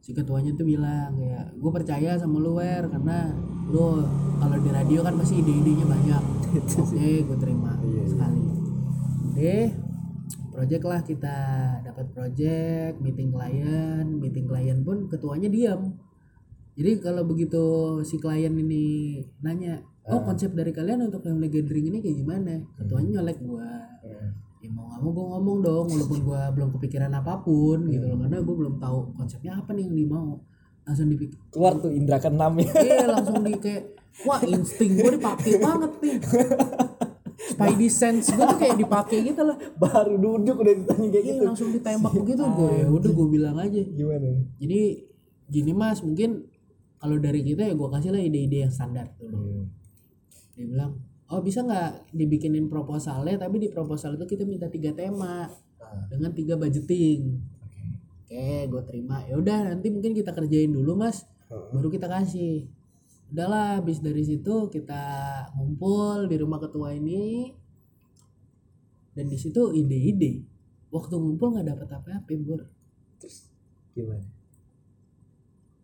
Si 0.03 0.11
ketuanya 0.11 0.51
tuh 0.51 0.68
bilang 0.68 1.16
kayak 1.16 1.55
gue 1.55 1.72
percaya 1.72 2.20
sama 2.20 2.36
lu 2.43 2.59
wer 2.59 2.84
karena 2.91 3.32
lu 3.72 4.03
kalau 4.36 4.57
di 4.59 4.68
radio 4.68 4.99
kan 4.99 5.16
pasti 5.16 5.39
ide-idenya 5.39 5.88
banyak 5.88 6.24
oke 6.61 7.07
gue 7.25 7.37
terima 7.41 7.71
Iya, 7.81 7.89
iya. 7.89 8.05
sekali. 8.05 8.41
Deh 9.33 9.67
project 10.53 10.83
lah 10.85 11.01
kita 11.01 11.37
dapat 11.81 12.05
project 12.13 13.01
meeting 13.01 13.33
klien 13.33 14.05
meeting 14.21 14.45
klien 14.45 14.79
pun 14.85 15.09
ketuanya 15.09 15.49
diam. 15.49 15.97
Jadi 16.73 16.91
kalau 17.01 17.25
begitu 17.25 17.63
si 18.05 18.17
klien 18.17 18.53
ini 18.53 19.17
nanya 19.41 19.81
oh 20.09 20.21
konsep 20.21 20.53
dari 20.53 20.69
kalian 20.73 21.09
untuk 21.09 21.21
family 21.25 21.49
gathering 21.49 21.89
ini 21.89 21.97
kayak 22.01 22.17
gimana? 22.21 22.53
Ketuanya 22.77 23.21
nyolek 23.21 23.37
gua. 23.41 23.69
Ya 24.63 24.69
mau 24.71 24.87
nggak 24.87 24.99
mau 25.03 25.11
gue 25.11 25.25
ngomong 25.27 25.57
dong 25.59 25.85
walaupun 25.91 26.19
gue 26.23 26.41
belum 26.55 26.69
kepikiran 26.79 27.11
apa 27.11 27.43
pun 27.43 27.83
gitu 27.91 28.07
loh 28.07 28.15
karena 28.23 28.39
gue 28.39 28.55
belum 28.55 28.79
tahu 28.79 29.11
konsepnya 29.19 29.59
apa 29.59 29.75
nih 29.75 29.91
yang 29.91 29.95
dia 29.99 30.07
mau. 30.07 30.39
Langsung 30.87 31.07
dipikir 31.11 31.35
keluar 31.51 31.73
tuh 31.83 31.91
indra 31.91 32.15
keenam 32.15 32.55
ya. 32.59 32.71
Iya 32.71 33.05
langsung 33.11 33.43
di 33.43 33.53
kayak 33.59 33.83
wah 34.24 34.41
insting 34.45 34.93
gue 34.93 35.11
dipakai 35.18 35.57
banget 35.57 35.91
nih 35.99 36.18
Spidey 37.43 37.89
sense 37.91 38.32
gue 38.32 38.45
tuh 38.45 38.55
kayak 38.55 38.78
dipakai 38.80 39.20
gitu 39.26 39.41
lah 39.43 39.57
baru 39.76 40.16
duduk 40.16 40.64
udah 40.64 40.74
ditanya 40.80 41.07
kayak 41.11 41.26
iya 41.26 41.34
gitu. 41.36 41.43
langsung 41.43 41.70
ditembak 41.70 42.14
begitu 42.16 42.43
gue 42.45 42.72
ya 42.72 42.88
udah 42.88 43.11
gue 43.11 43.28
bilang 43.28 43.57
aja. 43.59 43.82
Gimana? 43.84 44.30
Jadi 44.57 44.82
gini 45.51 45.72
mas 45.76 45.99
mungkin 45.99 46.47
kalau 46.95 47.20
dari 47.20 47.43
kita 47.43 47.68
ya 47.68 47.76
gue 47.76 47.89
kasih 47.91 48.16
lah 48.16 48.22
ide-ide 48.22 48.64
yang 48.64 48.72
standar 48.72 49.11
dulu 49.20 49.36
Hmm. 49.36 49.66
dia 50.55 50.66
bilang 50.70 50.91
oh 51.28 51.41
bisa 51.41 51.66
nggak 51.66 52.14
dibikinin 52.16 52.72
proposalnya? 52.72 53.36
Tapi 53.36 53.55
di 53.59 53.68
proposal 53.68 54.16
itu 54.16 54.24
kita 54.30 54.45
minta 54.45 54.70
tiga 54.70 54.93
tema 54.93 55.49
Ah, 55.84 55.99
dengan 56.07 56.32
tiga 56.32 56.55
budgeting. 56.55 57.43
Oke. 57.59 57.82
oke 58.24 58.47
gue 58.72 58.82
terima. 58.88 59.20
Ya 59.28 59.36
udah 59.36 59.68
nanti 59.68 59.91
mungkin 59.91 60.16
kita 60.16 60.32
kerjain 60.32 60.72
dulu 60.72 60.95
mas. 60.95 61.28
Baru 61.51 61.91
kita 61.91 62.07
kasih 62.07 62.66
udahlah 63.34 63.81
habis 63.81 63.97
dari 63.97 64.21
situ 64.21 64.69
kita 64.69 65.01
ngumpul 65.57 66.29
di 66.29 66.38
rumah 66.38 66.61
ketua 66.61 66.93
ini. 66.93 67.49
Dan 69.13 69.25
di 69.29 69.38
situ 69.38 69.73
ide-ide. 69.73 70.45
Waktu 70.93 71.17
ngumpul 71.17 71.57
nggak 71.57 71.73
dapat 71.73 71.89
apa-apa 71.97 72.34
bur. 72.45 72.61
Terus 73.17 73.49
gimana? 73.97 74.25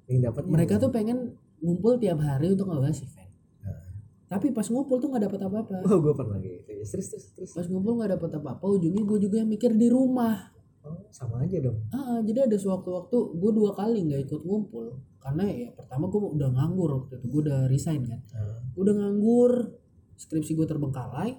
Yang 0.06 0.30
dapat 0.30 0.44
mereka 0.46 0.78
tuh 0.78 0.94
pengen 0.94 1.34
ngumpul 1.62 1.98
tiap 1.98 2.22
hari 2.22 2.54
untuk 2.54 2.70
ngebahas 2.70 3.02
event. 3.02 3.32
Nah. 3.66 3.82
tapi 4.30 4.54
pas 4.54 4.66
ngumpul 4.70 5.02
tuh 5.02 5.10
nggak 5.10 5.30
dapat 5.30 5.42
apa-apa. 5.50 5.76
Oh 5.90 5.98
gue 5.98 6.14
pernah 6.14 6.38
gitu 6.38 6.70
ya. 6.70 6.86
Terus 6.86 7.08
terus 7.14 7.26
terus. 7.34 7.52
Pas 7.54 7.66
ngumpul 7.66 7.98
nggak 7.98 8.18
dapat 8.18 8.30
apa-apa 8.38 8.66
ujungnya 8.78 9.02
gue 9.02 9.18
juga 9.26 9.42
yang 9.42 9.50
mikir 9.50 9.74
di 9.74 9.90
rumah 9.90 10.59
oh 10.90 11.06
sama 11.14 11.46
aja 11.46 11.62
dong. 11.62 11.78
Ah 11.94 12.18
jadi 12.26 12.50
ada 12.50 12.58
sewaktu-waktu 12.58 13.18
gue 13.38 13.52
dua 13.54 13.78
kali 13.78 14.10
nggak 14.10 14.22
ikut 14.26 14.42
ngumpul. 14.42 14.98
Karena 15.22 15.46
ya 15.46 15.70
pertama 15.78 16.10
gue 16.10 16.18
udah 16.18 16.50
nganggur 16.50 16.90
waktu 17.06 17.22
itu 17.22 17.26
gue 17.30 17.42
udah 17.46 17.60
resign 17.70 18.02
kan. 18.10 18.20
Ah, 18.34 18.58
udah 18.74 18.94
nganggur 18.98 19.78
skripsi 20.18 20.58
gue 20.58 20.66
terbengkalai 20.66 21.38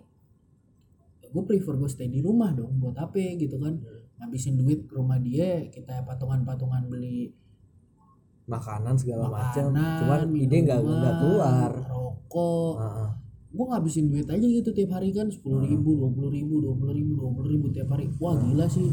gue 1.30 1.42
prefer 1.46 1.78
gue 1.78 1.86
stay 1.86 2.11
di 2.11 2.18
rumah 2.18 2.51
dong 2.51 2.78
buat 2.78 2.94
apa 2.94 3.18
gitu 3.38 3.59
kan. 3.59 3.78
Ngabisin 4.20 4.55
duit 4.61 4.86
ke 4.86 4.94
rumah 4.94 5.18
dia 5.18 5.66
kita 5.70 6.03
patungan-patungan 6.07 6.86
beli 6.86 7.32
makanan 8.51 8.98
segala 8.98 9.30
macam 9.30 9.70
cuman 9.70 10.26
ide 10.34 10.57
nggak 10.66 10.82
nggak 10.82 11.14
keluar. 11.22 11.70
rokok. 11.86 12.74
Ah, 12.82 12.86
ah. 13.07 13.11
gue 13.51 13.66
ngabisin 13.66 14.07
duit 14.11 14.26
aja 14.26 14.42
gitu 14.42 14.70
tiap 14.70 14.94
hari 14.94 15.11
kan 15.11 15.26
sepuluh 15.30 15.66
ribu 15.66 15.98
dua 15.98 16.11
puluh 16.11 16.30
ribu 16.30 16.62
dua 16.62 16.74
puluh 16.74 16.94
ribu 16.94 17.18
dua 17.18 17.30
puluh 17.30 17.48
ribu 17.51 17.66
tiap 17.70 17.90
hari. 17.94 18.11
Wah 18.18 18.34
gila 18.38 18.66
sih 18.70 18.90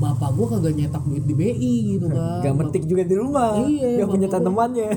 bapak 0.00 0.30
gue 0.32 0.46
kagak 0.48 0.74
nyetak 0.74 1.02
duit 1.04 1.22
di 1.22 1.34
BI 1.34 1.72
gitu 1.92 2.06
kan 2.08 2.40
Gak 2.40 2.54
metik 2.56 2.84
juga 2.84 3.02
di 3.02 3.14
rumah. 3.14 3.60
Iya, 3.60 4.00
Gak 4.00 4.08
punya 4.08 4.26
gua- 4.26 4.34
tanamannya. 4.34 4.88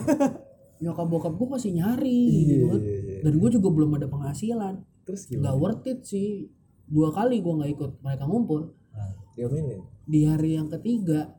nyokap 0.80 1.08
bokap 1.08 1.34
gue 1.34 1.48
masih 1.50 1.72
nyari 1.74 2.22
gitu 2.46 2.66
kan 2.68 2.80
Iya, 2.82 2.96
iya. 2.98 3.20
dan 3.22 3.34
gue 3.34 3.50
juga 3.52 3.68
belum 3.70 3.92
ada 3.94 4.04
penghasilan 4.06 4.74
Terus 5.04 5.22
gimana? 5.26 5.54
worth 5.54 5.84
it 5.86 6.04
sih 6.04 6.52
dua 6.86 7.08
kali 7.10 7.40
gue 7.40 7.54
nggak 7.54 7.72
ikut 7.74 7.92
mereka 8.00 8.24
ngumpul 8.24 8.76
Nah, 8.90 9.12
diomelin. 9.34 9.80
di 10.04 10.20
hari 10.24 10.50
yang 10.54 10.68
ketiga 10.70 11.32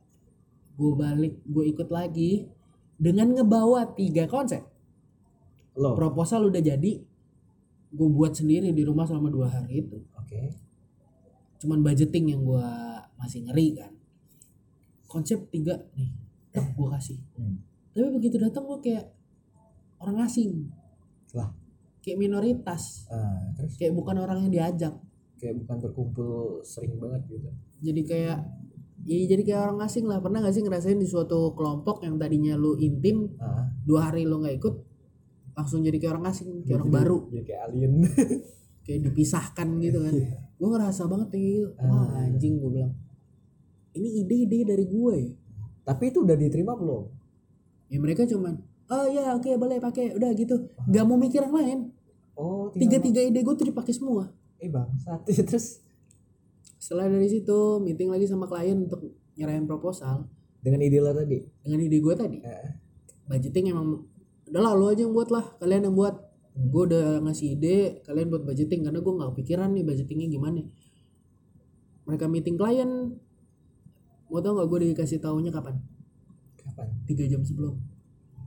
gue 0.75 0.91
balik 0.93 1.41
gue 1.43 1.65
ikut 1.67 1.89
lagi 1.89 2.49
dengan 2.95 3.31
ngebawa 3.31 3.93
tiga 3.93 4.25
konsep 4.25 4.65
Lo. 5.75 5.93
proposal 5.93 6.47
udah 6.47 6.61
jadi 6.61 7.05
gue 7.91 8.09
buat 8.11 8.33
sendiri 8.33 8.71
di 8.71 8.83
rumah 8.83 9.05
selama 9.05 9.29
dua 9.29 9.51
hari 9.51 9.83
itu 9.83 10.01
Oke. 10.15 10.57
cuman 11.59 11.79
budgeting 11.81 12.33
yang 12.33 12.43
gue 12.43 12.69
masih 13.25 13.41
ngeri 13.43 13.69
kan. 13.75 13.93
Konsep 15.07 15.49
tiga 15.49 15.81
nih 15.95 16.11
gue 16.55 16.89
kasih. 16.89 17.19
Hmm. 17.35 17.59
tapi 17.91 18.11
begitu 18.13 18.37
datang 18.37 18.63
gue 18.65 18.79
kayak 18.81 19.11
orang 19.99 20.23
asing. 20.23 20.71
Lah. 21.33 21.51
kayak 21.99 22.21
minoritas. 22.21 23.09
Ah, 23.09 23.49
terus? 23.55 23.75
Kayak 23.75 23.97
bukan 23.97 24.21
orang 24.21 24.45
yang 24.45 24.53
diajak. 24.53 24.95
Kayak 25.35 25.57
bukan 25.59 25.77
berkumpul 25.81 26.31
sering 26.63 26.95
banget 26.95 27.25
gitu. 27.29 27.49
jadi 27.81 28.01
kayak 28.03 28.39
ya 29.03 29.17
jadi 29.27 29.43
kayak 29.43 29.61
orang 29.65 29.81
asing 29.83 30.05
lah. 30.05 30.21
Pernah 30.21 30.41
gak 30.41 30.53
sih 30.53 30.63
ngerasain 30.63 30.95
di 30.95 31.05
suatu 31.05 31.53
kelompok 31.53 32.01
yang 32.01 32.15
tadinya 32.15 32.55
lu 32.55 32.77
intim 32.77 33.33
Ah, 33.37 33.67
dua 33.83 34.09
hari 34.09 34.23
lu 34.25 34.39
nggak 34.39 34.57
ikut 34.57 34.75
langsung 35.55 35.81
jadi 35.81 35.97
kayak 35.97 36.13
orang 36.15 36.27
asing 36.29 36.63
kayak 36.63 36.77
orang 36.77 36.89
jadi- 36.89 36.99
baru. 36.99 37.19
Jadi 37.31 37.43
kayak 37.43 37.61
alien. 37.67 37.93
kayak 38.85 39.01
dipisahkan 39.03 39.69
gitu 39.81 39.99
kan. 40.01 40.15
Gue 40.61 40.69
ngerasa 40.71 41.03
banget 41.05 41.29
kayak 41.31 41.45
gitu. 41.47 41.69
Wah 41.81 42.05
Ah. 42.11 42.25
anjing 42.25 42.55
gue 42.57 42.71
bilang 42.71 42.93
ini 43.95 44.23
ide-ide 44.23 44.67
dari 44.67 44.85
gue. 44.87 45.19
Tapi 45.85 46.05
itu 46.11 46.23
udah 46.23 46.37
diterima 46.37 46.75
belum? 46.75 47.25
ya 47.85 48.01
mereka 48.01 48.25
cuman 48.25 48.59
oh 48.91 49.07
ya 49.07 49.37
oke 49.37 49.49
boleh 49.57 49.79
pakai. 49.81 50.15
Udah 50.17 50.31
gitu. 50.35 50.69
Nggak 50.89 51.05
mau 51.07 51.17
mikir 51.17 51.41
yang 51.45 51.55
lain. 51.55 51.79
Oh, 52.35 52.67
tiga 52.75 52.99
tiga 52.99 53.23
ide 53.23 53.47
gue 53.47 53.55
tuh 53.55 53.67
dipakai 53.71 53.95
semua. 53.95 54.27
Eh 54.59 54.67
bang, 54.67 54.91
satu 54.99 55.31
terus? 55.49 55.79
Setelah 56.83 57.07
dari 57.09 57.31
situ 57.31 57.79
meeting 57.81 58.11
lagi 58.11 58.27
sama 58.27 58.51
klien 58.51 58.77
untuk 58.77 59.15
nyerahin 59.39 59.65
proposal. 59.65 60.27
Dengan 60.65 60.81
ide 60.83 60.99
lo 60.99 61.13
tadi. 61.15 61.45
dengan 61.63 61.81
ide 61.85 61.99
gue 62.01 62.15
tadi. 62.17 62.39
Eh, 62.43 62.69
budgeting 63.29 63.71
emang 63.73 64.03
udah 64.51 64.61
lah 64.61 64.73
lu 64.77 64.91
aja 64.91 65.07
yang 65.07 65.15
buat 65.15 65.31
lah. 65.31 65.45
Kalian 65.63 65.89
yang 65.89 65.97
buat. 65.97 66.17
Gue 66.55 66.83
udah 66.91 67.23
ngasih 67.25 67.59
ide 67.59 68.03
kalian 68.03 68.29
buat 68.35 68.43
budgeting. 68.43 68.83
Karena 68.85 68.99
gue 68.99 69.13
nggak 69.15 69.31
kepikiran 69.37 69.69
nih 69.71 69.85
budgetingnya 69.87 70.29
gimana. 70.29 70.61
Mereka 72.05 72.27
meeting 72.29 72.57
klien 72.59 73.17
mau 74.35 74.43
tau 74.43 74.51
nggak 74.53 74.67
gue 74.67 74.79
dikasih 74.91 75.19
taunya 75.19 75.49
kapan 75.49 75.79
kapan? 76.59 76.91
tiga 77.07 77.23
jam 77.25 77.39
sebelum 77.41 77.79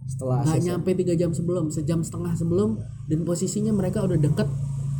Setelah 0.04 0.40
nggak 0.42 0.56
ACC. 0.58 0.66
nyampe 0.66 0.90
tiga 0.96 1.14
jam 1.16 1.32
sebelum 1.32 1.66
sejam 1.68 2.00
setengah 2.02 2.34
sebelum 2.34 2.76
dan 3.08 3.24
posisinya 3.24 3.72
mereka 3.72 4.04
udah 4.04 4.16
deket 4.18 4.52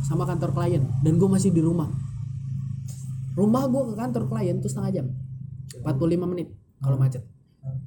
sama 0.02 0.24
kantor 0.24 0.52
klien 0.52 0.80
dan 1.02 1.12
gue 1.14 1.28
masih 1.28 1.48
di 1.50 1.60
rumah 1.60 1.92
rumah 3.34 3.64
gue 3.66 3.82
ke 3.84 3.94
kantor 3.94 4.24
klien 4.26 4.56
tuh 4.56 4.66
setengah 4.66 4.92
jam 4.94 5.06
45 5.78 5.92
menit 6.26 6.48
kalau 6.78 6.96
macet 6.96 7.20
Hmm. 7.58 7.82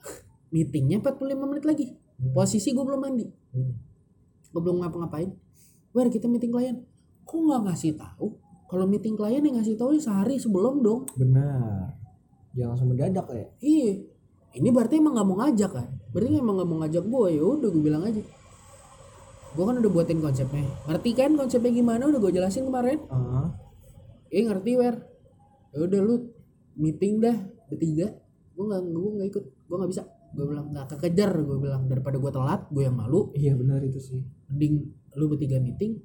meetingnya 0.52 1.00
45 1.00 1.20
menit 1.44 1.64
lagi 1.64 1.86
Hmm. 2.16 2.32
posisi 2.32 2.70
gue 2.70 2.80
belum 2.80 2.96
mandi 2.98 3.28
Hmm. 3.52 3.76
gue 4.48 4.60
belum 4.62 4.80
ngapa-ngapain 4.80 5.36
Wer 5.90 6.08
kita 6.08 6.24
meeting 6.26 6.48
klien 6.48 6.80
kok 7.22 7.36
nggak 7.36 7.60
ngasih 7.62 7.92
tahu 7.92 8.32
kalau 8.66 8.84
meeting 8.86 9.14
klien 9.14 9.42
yang 9.42 9.56
ngasih 9.62 9.78
tahu 9.78 9.94
sehari 9.98 10.36
sebelum 10.42 10.82
dong. 10.82 11.06
Benar. 11.14 11.94
Jangan 12.56 12.68
langsung 12.74 12.88
mendadak 12.90 13.26
ya. 13.30 13.46
iya. 13.62 13.92
Ini 14.56 14.72
berarti 14.72 14.96
emang 14.96 15.12
nggak 15.12 15.28
mau 15.28 15.36
ngajak 15.44 15.70
kan? 15.70 15.88
Berarti 16.16 16.40
emang 16.40 16.56
nggak 16.56 16.68
mau 16.72 16.78
ngajak 16.80 17.04
gue 17.04 17.28
ya 17.36 17.42
udah 17.44 17.68
gue 17.68 17.82
bilang 17.84 18.02
aja. 18.08 18.22
Gue 19.52 19.64
kan 19.68 19.76
udah 19.76 19.90
buatin 19.92 20.18
konsepnya. 20.24 20.64
Ngerti 20.88 21.10
kan 21.12 21.36
konsepnya 21.36 21.72
gimana? 21.76 22.08
Udah 22.08 22.20
gue 22.24 22.32
jelasin 22.32 22.64
kemarin. 22.64 23.04
Ah, 23.12 23.52
eh 24.32 24.40
ngerti 24.40 24.72
wer. 24.80 24.96
Ya 25.76 25.78
udah 25.84 26.00
lu 26.00 26.14
meeting 26.80 27.20
dah 27.20 27.36
bertiga. 27.68 28.16
Gue 28.56 28.64
nggak 28.64 28.80
gue 28.88 29.10
nggak 29.20 29.28
ikut. 29.36 29.44
Gue 29.68 29.76
nggak 29.76 29.90
bisa. 29.92 30.02
Gue 30.32 30.44
bilang 30.48 30.66
nggak 30.72 30.86
kekejar 30.96 31.30
gue 31.36 31.58
bilang. 31.60 31.82
Daripada 31.84 32.16
gue 32.16 32.32
telat 32.32 32.60
gue 32.72 32.82
yang 32.88 32.96
malu. 32.96 33.36
Iya 33.36 33.52
benar 33.60 33.84
itu 33.84 34.00
sih. 34.00 34.24
mending 34.48 34.88
lu 35.20 35.28
bertiga 35.28 35.60
meeting. 35.60 36.00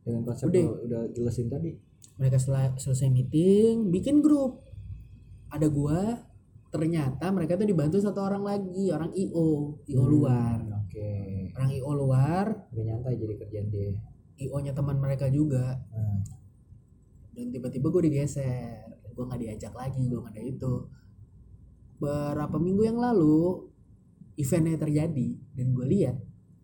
Dengan 0.00 0.24
konsep 0.24 0.48
Udah. 0.48 0.88
udah 0.88 1.02
jelasin 1.12 1.52
tadi. 1.52 1.89
Mereka 2.16 2.36
setelah 2.36 2.72
selesai 2.76 3.08
meeting 3.08 3.88
bikin 3.88 4.20
grup. 4.20 4.64
Ada 5.50 5.66
gua 5.66 6.20
ternyata 6.70 7.26
mereka 7.34 7.58
tuh 7.58 7.66
dibantu 7.66 7.98
satu 7.98 8.22
orang 8.22 8.46
lagi 8.46 8.94
orang 8.94 9.10
io 9.10 9.74
io 9.90 10.02
luar 10.06 10.62
Hmm, 10.62 10.86
Oke. 10.86 11.10
orang 11.56 11.70
io 11.70 11.90
luar. 11.92 12.46
Udah 12.70 12.84
nyantai 12.84 13.14
jadi 13.18 13.34
kerjaan 13.36 13.66
dia. 13.70 13.90
io 14.38 14.56
nya 14.60 14.72
teman 14.72 14.96
mereka 14.96 15.26
juga. 15.28 15.76
Nah, 15.90 16.20
dan 17.34 17.46
tiba-tiba 17.50 17.86
gue 17.88 18.02
digeser. 18.06 18.86
Gue 19.10 19.24
nggak 19.26 19.40
diajak 19.42 19.74
lagi 19.74 20.06
gue 20.06 20.16
nggak 20.16 20.34
ada 20.34 20.42
itu. 20.42 20.74
Berapa 22.00 22.56
minggu 22.56 22.82
yang 22.86 22.96
lalu 22.96 23.68
eventnya 24.40 24.80
terjadi 24.80 25.28
dan 25.52 25.76
gue 25.76 25.84
lihat 25.84 26.16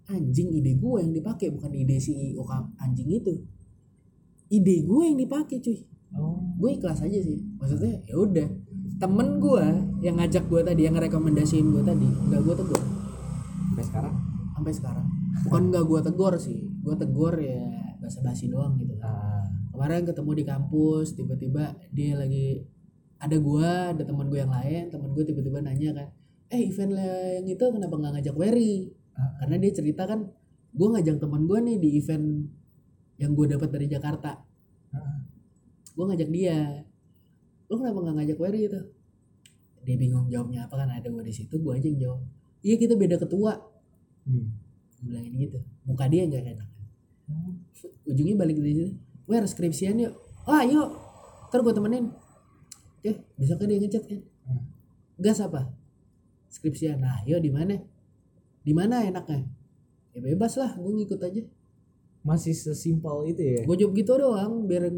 anjing 0.07 0.49
ide 0.55 0.78
gue 0.78 0.99
yang 1.03 1.12
dipakai 1.12 1.53
bukan 1.53 1.74
ide 1.74 1.99
CEO 1.99 2.41
ka- 2.41 2.72
anjing 2.80 3.11
itu 3.11 3.43
ide 4.49 4.76
gue 4.86 5.03
yang 5.03 5.18
dipakai 5.18 5.59
cuy. 5.62 5.78
Oh, 6.16 6.40
gue 6.57 6.70
ikhlas 6.78 7.03
aja 7.03 7.18
sih. 7.18 7.38
Maksudnya 7.59 8.01
ya 8.07 8.16
udah. 8.16 8.49
Temen 8.97 9.28
gue 9.36 9.64
yang 10.01 10.16
ngajak 10.16 10.49
gue 10.49 10.61
tadi 10.64 10.88
yang 10.88 10.97
rekomendasiin 10.97 11.68
gue 11.68 11.82
tadi 11.84 12.09
nggak 12.09 12.40
gue 12.40 12.55
tegur. 12.57 12.82
Sampai 13.72 13.84
sekarang. 13.84 14.16
sampai 14.57 14.72
sekarang. 14.72 15.07
Bukan 15.44 15.62
nggak 15.68 15.84
gue 15.84 16.01
tegur 16.01 16.34
sih. 16.40 16.64
Gue 16.80 16.97
tegur 16.97 17.36
ya 17.36 17.61
basa-basi 18.01 18.49
doang 18.49 18.80
gitu 18.80 18.97
kan. 18.97 19.12
Ah, 19.12 19.44
kemarin 19.76 20.09
ketemu 20.09 20.30
di 20.32 20.44
kampus 20.49 21.07
tiba-tiba 21.12 21.76
dia 21.92 22.16
lagi 22.16 22.64
ada 23.20 23.36
gua 23.40 23.92
ada 23.92 24.05
teman 24.05 24.28
gue 24.28 24.40
yang 24.40 24.53
lain 24.53 24.92
teman 24.92 25.12
gue 25.12 25.24
tiba-tiba 25.24 25.64
nanya 25.64 25.90
kan 25.97 26.09
eh 26.53 26.68
event 26.68 26.92
lah 26.97 27.40
yang 27.40 27.47
itu 27.49 27.64
kenapa 27.64 27.94
nggak 27.97 28.12
ngajak 28.20 28.36
Wery? 28.36 28.92
Ah. 29.16 29.32
karena 29.40 29.57
dia 29.61 29.72
cerita 29.72 30.05
kan 30.05 30.28
gue 30.76 30.88
ngajak 30.92 31.16
teman 31.16 31.49
gue 31.49 31.59
nih 31.61 31.76
di 31.80 31.88
event 31.97 32.44
yang 33.16 33.32
gue 33.32 33.46
dapat 33.48 33.68
dari 33.72 33.86
Jakarta. 33.88 34.36
Gue 35.96 36.04
ngajak 36.04 36.28
dia. 36.28 36.84
Lo 37.72 37.80
kenapa 37.80 38.04
nggak 38.04 38.16
ngajak 38.20 38.38
Wery 38.38 38.68
itu? 38.68 38.80
Dia 39.86 39.96
bingung 39.96 40.28
jawabnya 40.28 40.68
apa 40.68 40.74
kan 40.76 40.90
ada 40.92 41.08
gue 41.08 41.24
di 41.24 41.32
situ 41.32 41.56
gue 41.56 41.72
aja 41.72 41.86
yang 41.88 42.00
jawab. 42.00 42.20
Iya 42.60 42.74
kita 42.76 42.94
beda 42.94 43.16
ketua. 43.16 43.56
Hmm. 44.28 44.52
gue 45.00 45.04
bilangin 45.08 45.32
gitu. 45.40 45.58
Muka 45.88 46.04
dia 46.12 46.28
nggak 46.28 46.42
enak. 46.44 46.68
Hmm. 47.26 47.52
ujungnya 48.06 48.36
balik 48.36 48.60
dari 48.60 48.74
situ. 48.76 48.92
Wer 49.24 49.44
skripsian 49.48 49.96
yuk. 49.96 50.14
Ah 50.44 50.62
yuk 50.68 50.92
ntar 51.48 51.64
gue 51.64 51.72
temenin. 51.72 52.12
Oke 53.00 53.24
besoknya 53.40 53.66
dia 53.72 53.78
ngechat 53.88 54.04
kan? 54.04 54.20
Hmm. 54.44 54.62
gas 55.16 55.40
apa? 55.40 55.72
Skripsian. 56.52 57.00
Nah 57.00 57.24
yuk 57.24 57.40
di 57.40 57.48
mana? 57.48 57.80
Di 58.66 58.72
mana 58.76 59.00
enaknya? 59.00 59.48
Ya 60.12 60.20
bebas 60.20 60.60
lah 60.60 60.76
gue 60.76 60.92
ngikut 60.92 61.20
aja 61.24 61.42
Masih 62.27 62.53
sesimpel 62.59 63.31
itu 63.31 63.43
ya. 63.55 63.61
gue 63.62 63.77
jawab 63.79 63.95
gitu 63.95 64.12
doang 64.18 64.66
biar 64.66 64.91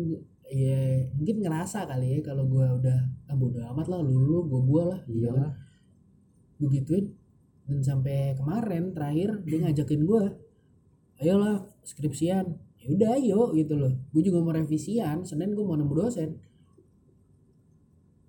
ya 0.48 1.04
mungkin 1.12 1.44
ngerasa 1.44 1.84
kali 1.84 2.16
ya 2.16 2.18
kalau 2.24 2.48
gue 2.48 2.64
udah 2.64 2.98
ah 3.28 3.36
bodo 3.36 3.60
amat 3.60 3.86
lah 3.92 4.00
lu 4.00 4.16
lu 4.16 4.48
gue 4.48 4.60
gue 4.64 4.82
lah 4.88 5.00
gitu 5.04 5.28
kan. 5.28 5.36
Iyalah. 5.36 5.52
gue 6.58 6.68
gituin 6.80 7.06
dan 7.68 7.84
sampai 7.84 8.32
kemarin 8.32 8.96
terakhir 8.96 9.44
dia 9.44 9.60
ngajakin 9.60 10.02
gue 10.08 10.22
ayolah 11.20 11.68
skripsian 11.84 12.48
ya 12.80 12.86
udah 12.88 13.08
ayo 13.20 13.52
gitu 13.52 13.76
loh 13.76 13.92
gue 13.92 14.22
juga 14.24 14.40
mau 14.40 14.56
revisian 14.56 15.20
senin 15.20 15.52
gue 15.52 15.60
mau 15.60 15.76
nemu 15.76 15.92
dosen 15.92 16.32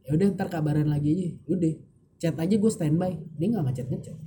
ya 0.04 0.12
udah 0.18 0.28
ntar 0.36 0.52
kabaran 0.52 0.91
lagi 0.91 1.16
aja 1.16 1.30
udah 1.56 1.74
chat 2.20 2.36
aja 2.36 2.56
gue 2.60 2.72
standby 2.74 3.16
dia 3.39 3.47
nggak 3.47 3.64
ngechat 3.72 3.88
ngechat 3.88 4.18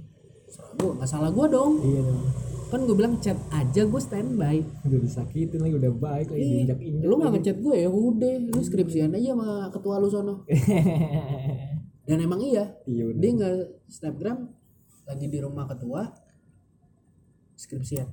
salah 0.49 0.73
gue 0.81 0.91
nggak 0.97 1.11
salah 1.11 1.31
gue 1.31 1.47
dong 1.53 1.73
Iya 1.85 2.01
dong. 2.09 2.52
Kan 2.73 2.89
gue 2.89 2.97
bilang 2.97 3.21
chat 3.21 3.37
aja 3.53 3.85
gue 3.85 4.01
standby. 4.01 4.65
Udah 4.89 5.01
disakitin 5.05 5.61
lagi 5.61 5.77
udah 5.77 5.93
baik 5.93 6.33
lagi 6.33 6.41
Ih, 6.41 6.51
diinjak 6.65 6.81
injak. 6.81 7.05
lu 7.05 7.15
nggak 7.21 7.33
ngechat 7.37 7.57
gue 7.61 7.75
ya? 7.77 7.89
Udah 7.93 8.35
lu 8.49 8.61
skripsian 8.65 9.13
aja 9.13 9.37
sama 9.37 9.69
ketua 9.69 10.01
lu 10.01 10.09
sono. 10.09 10.35
Dan 12.09 12.19
emang 12.19 12.41
iya. 12.41 12.65
Iya 12.89 13.13
dia 13.13 13.31
nggak 13.37 13.55
snapgram 13.93 14.49
lagi 15.05 15.27
di 15.29 15.39
rumah 15.45 15.69
ketua 15.69 16.09
skripsian. 17.61 18.09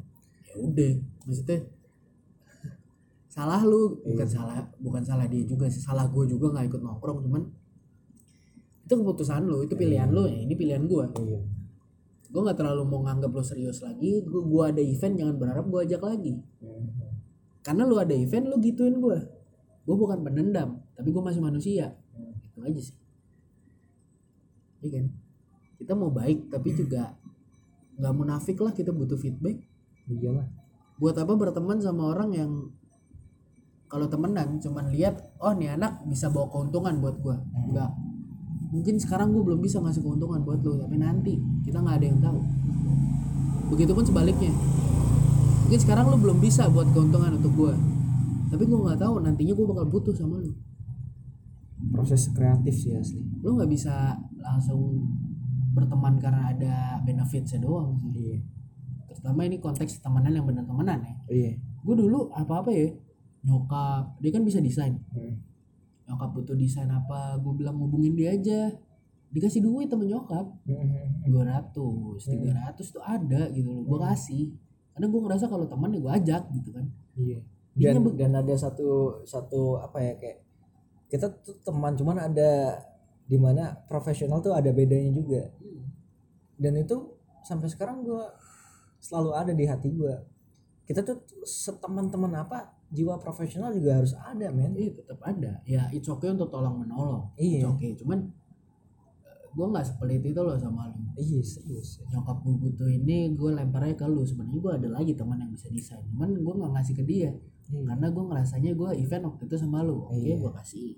Ya 0.51 0.53
udah 0.59 0.91
maksudnya 1.23 1.63
salah 3.39 3.63
lu. 3.63 4.03
Bukan 4.03 4.27
salah 4.27 4.59
bukan 4.75 5.03
salah 5.07 5.23
dia 5.31 5.47
juga 5.47 5.71
sih. 5.71 5.79
Salah 5.79 6.03
gue 6.11 6.27
juga 6.27 6.51
nggak 6.51 6.67
ikut 6.67 6.81
nongkrong 6.83 7.23
cuman 7.23 7.43
itu 8.89 8.97
keputusan 8.97 9.45
lu 9.45 9.61
itu 9.61 9.77
pilihan 9.77 10.09
lu 10.09 10.25
ya 10.25 10.33
ini 10.49 10.53
pilihan 10.57 10.81
gue 10.89 11.05
Iya. 11.21 11.39
Gue 12.29 12.41
nggak 12.45 12.57
terlalu 12.61 12.85
mau 12.85 13.01
nganggap 13.05 13.31
lo 13.33 13.41
serius 13.41 13.81
lagi. 13.81 14.21
Gue 14.21 14.41
gua 14.45 14.69
ada 14.69 14.81
event 14.81 15.17
jangan 15.17 15.35
berharap 15.35 15.65
gue 15.65 15.79
ajak 15.89 16.01
lagi. 16.05 16.33
Karena 17.65 17.83
lu 17.89 17.97
ada 17.97 18.13
event 18.13 18.45
lu 18.49 18.57
gituin 18.61 18.97
gue 19.01 19.19
gue 19.89 19.97
bukan 19.97 20.21
pendendam 20.21 20.85
tapi 20.93 21.09
gue 21.09 21.23
masih 21.25 21.41
manusia. 21.41 21.97
Itu 22.45 22.61
aja 22.61 22.77
sih. 22.77 22.93
Iya 24.85 25.01
kan? 25.01 25.05
Kita 25.81 25.97
mau 25.97 26.13
baik 26.13 26.53
tapi 26.53 26.77
juga 26.77 27.17
nggak 27.97 28.13
munafik 28.13 28.61
lah 28.61 28.69
kita 28.77 28.93
butuh 28.93 29.17
feedback. 29.17 29.57
Iya 30.05 30.29
lah. 30.37 30.47
Buat 31.01 31.17
apa 31.25 31.33
berteman 31.33 31.81
sama 31.81 32.13
orang 32.13 32.29
yang 32.37 32.51
kalau 33.89 34.05
temenan 34.05 34.61
cuman 34.61 34.93
lihat 34.93 35.33
oh 35.41 35.57
nih 35.57 35.73
anak 35.73 36.05
bisa 36.05 36.29
bawa 36.29 36.53
keuntungan 36.53 37.01
buat 37.01 37.17
gua. 37.17 37.41
Enggak 37.41 37.89
mungkin 38.69 38.95
sekarang 39.01 39.33
gue 39.33 39.41
belum 39.41 39.59
bisa 39.61 39.81
ngasih 39.81 40.05
keuntungan 40.05 40.45
buat 40.45 40.61
lo 40.61 40.77
tapi 40.81 40.95
nanti 41.01 41.33
kita 41.65 41.81
nggak 41.81 41.95
ada 42.01 42.05
yang 42.05 42.19
tahu. 42.21 42.39
Begitupun 43.69 44.03
sebaliknya. 44.05 44.53
Mungkin 45.65 45.79
sekarang 45.81 46.09
lo 46.09 46.17
belum 46.17 46.41
bisa 46.41 46.65
buat 46.69 46.89
keuntungan 46.93 47.37
untuk 47.37 47.53
gua 47.53 47.73
tapi 48.49 48.65
gue 48.65 48.79
nggak 48.81 48.99
tahu 48.99 49.21
nantinya 49.21 49.53
gue 49.53 49.67
bakal 49.69 49.85
butuh 49.85 50.13
sama 50.17 50.41
lo 50.41 50.51
proses 51.93 52.27
kreatif 52.35 52.75
sih 52.75 52.91
asli. 52.97 53.23
Lo 53.39 53.55
nggak 53.55 53.71
bisa 53.71 54.17
langsung 54.35 55.05
berteman 55.71 56.19
karena 56.19 56.51
ada 56.51 56.75
benefitnya 57.05 57.61
doang 57.61 57.95
sih. 57.95 58.11
Iya. 58.11 58.37
Terutama 59.07 59.47
ini 59.47 59.63
konteks 59.63 60.03
temenan 60.03 60.33
yang 60.33 60.45
benar 60.49 60.67
temenan 60.67 60.99
ya. 60.99 61.15
Iya. 61.31 61.51
Gue 61.85 61.95
dulu 61.95 62.33
apa 62.35 62.65
apa 62.65 62.71
ya 62.73 62.89
nyokap 63.47 64.19
dia 64.19 64.31
kan 64.35 64.43
bisa 64.43 64.59
desain. 64.59 64.99
Hmm. 65.15 65.39
Nyokap 66.09 66.29
butuh 66.33 66.57
desain 66.57 66.89
apa 66.89 67.37
gue 67.37 67.53
bilang 67.53 67.77
hubungin 67.77 68.17
dia 68.17 68.33
aja. 68.33 68.73
Dikasih 69.29 69.61
duit 69.61 69.85
temen 69.85 70.09
nyokap. 70.09 70.49
Hmm. 70.65 71.29
200 71.29 71.69
300 71.69 72.81
tuh 72.81 73.03
ada 73.05 73.45
gitu 73.53 73.69
loh 73.69 73.85
gue 73.85 73.99
kasih. 74.09 74.49
Karena 74.97 75.05
gue 75.05 75.21
ngerasa 75.21 75.45
kalau 75.45 75.69
teman 75.69 75.93
ya 75.93 75.99
gue 76.01 76.13
ajak 76.25 76.43
gitu 76.57 76.69
kan. 76.73 76.85
Iya. 77.13 77.39
Dan 77.77 78.01
dan 78.17 78.31
ada 78.33 78.53
satu 78.57 79.21
satu 79.23 79.77
apa 79.77 80.01
ya 80.01 80.13
kayak 80.17 80.39
kita 81.09 81.29
tuh 81.45 81.57
teman 81.61 81.93
cuman 81.93 82.17
ada 82.29 82.81
di 83.29 83.37
mana 83.37 83.77
profesional 83.85 84.41
tuh 84.41 84.57
ada 84.57 84.73
bedanya 84.73 85.13
juga. 85.13 85.45
Dan 86.57 86.81
itu 86.81 86.97
sampai 87.45 87.69
sekarang 87.69 88.01
gua 88.01 88.33
selalu 88.97 89.31
ada 89.37 89.51
di 89.53 89.65
hati 89.69 89.89
gua. 89.93 90.17
Kita 90.85 91.05
tuh 91.05 91.21
seteman-teman 91.45 92.33
apa 92.33 92.78
jiwa 92.89 93.21
profesional 93.21 93.69
juga 93.73 94.01
harus 94.01 94.13
ada 94.17 94.49
men. 94.49 94.73
Iya 94.73 94.91
tetap 94.97 95.19
ada. 95.21 95.61
Ya 95.65 95.85
it's 95.93 96.09
okay 96.09 96.29
untuk 96.33 96.49
tolong 96.49 96.81
menolong. 96.81 97.29
Iya. 97.37 97.65
it's 97.65 97.69
okay. 97.69 97.91
Cuman 97.97 98.19
gue 99.49 99.65
nggak 99.65 99.85
sepelit 99.85 100.21
itu 100.25 100.41
loh 100.41 100.57
sama 100.57 100.89
lu. 100.89 101.01
Iya 101.17 101.41
serius 101.41 102.01
nyokap 102.09 102.41
gue 102.45 102.55
butuh 102.57 102.89
ini 102.89 103.33
gue 103.37 103.49
lemparnya 103.53 103.93
ke 103.97 104.05
lu. 104.09 104.25
Sebenarnya 104.25 104.59
gue 104.61 104.73
ada 104.73 104.89
lagi 104.89 105.13
teman 105.13 105.37
yang 105.37 105.51
bisa 105.53 105.69
desain. 105.69 106.01
Cuman 106.09 106.33
gue 106.33 106.53
nggak 106.53 106.71
ngasih 106.73 106.95
ke 106.97 107.03
dia. 107.05 107.31
Iya. 107.69 107.85
karena 107.85 108.07
gue 108.09 108.23
ngerasanya 108.25 108.71
gue 108.73 108.89
event 108.97 109.23
waktu 109.29 109.43
itu 109.45 109.55
sama 109.61 109.85
lu. 109.85 110.09
Oke 110.09 110.17
Iya. 110.17 110.35
gue 110.41 110.51
kasih. 110.57 110.89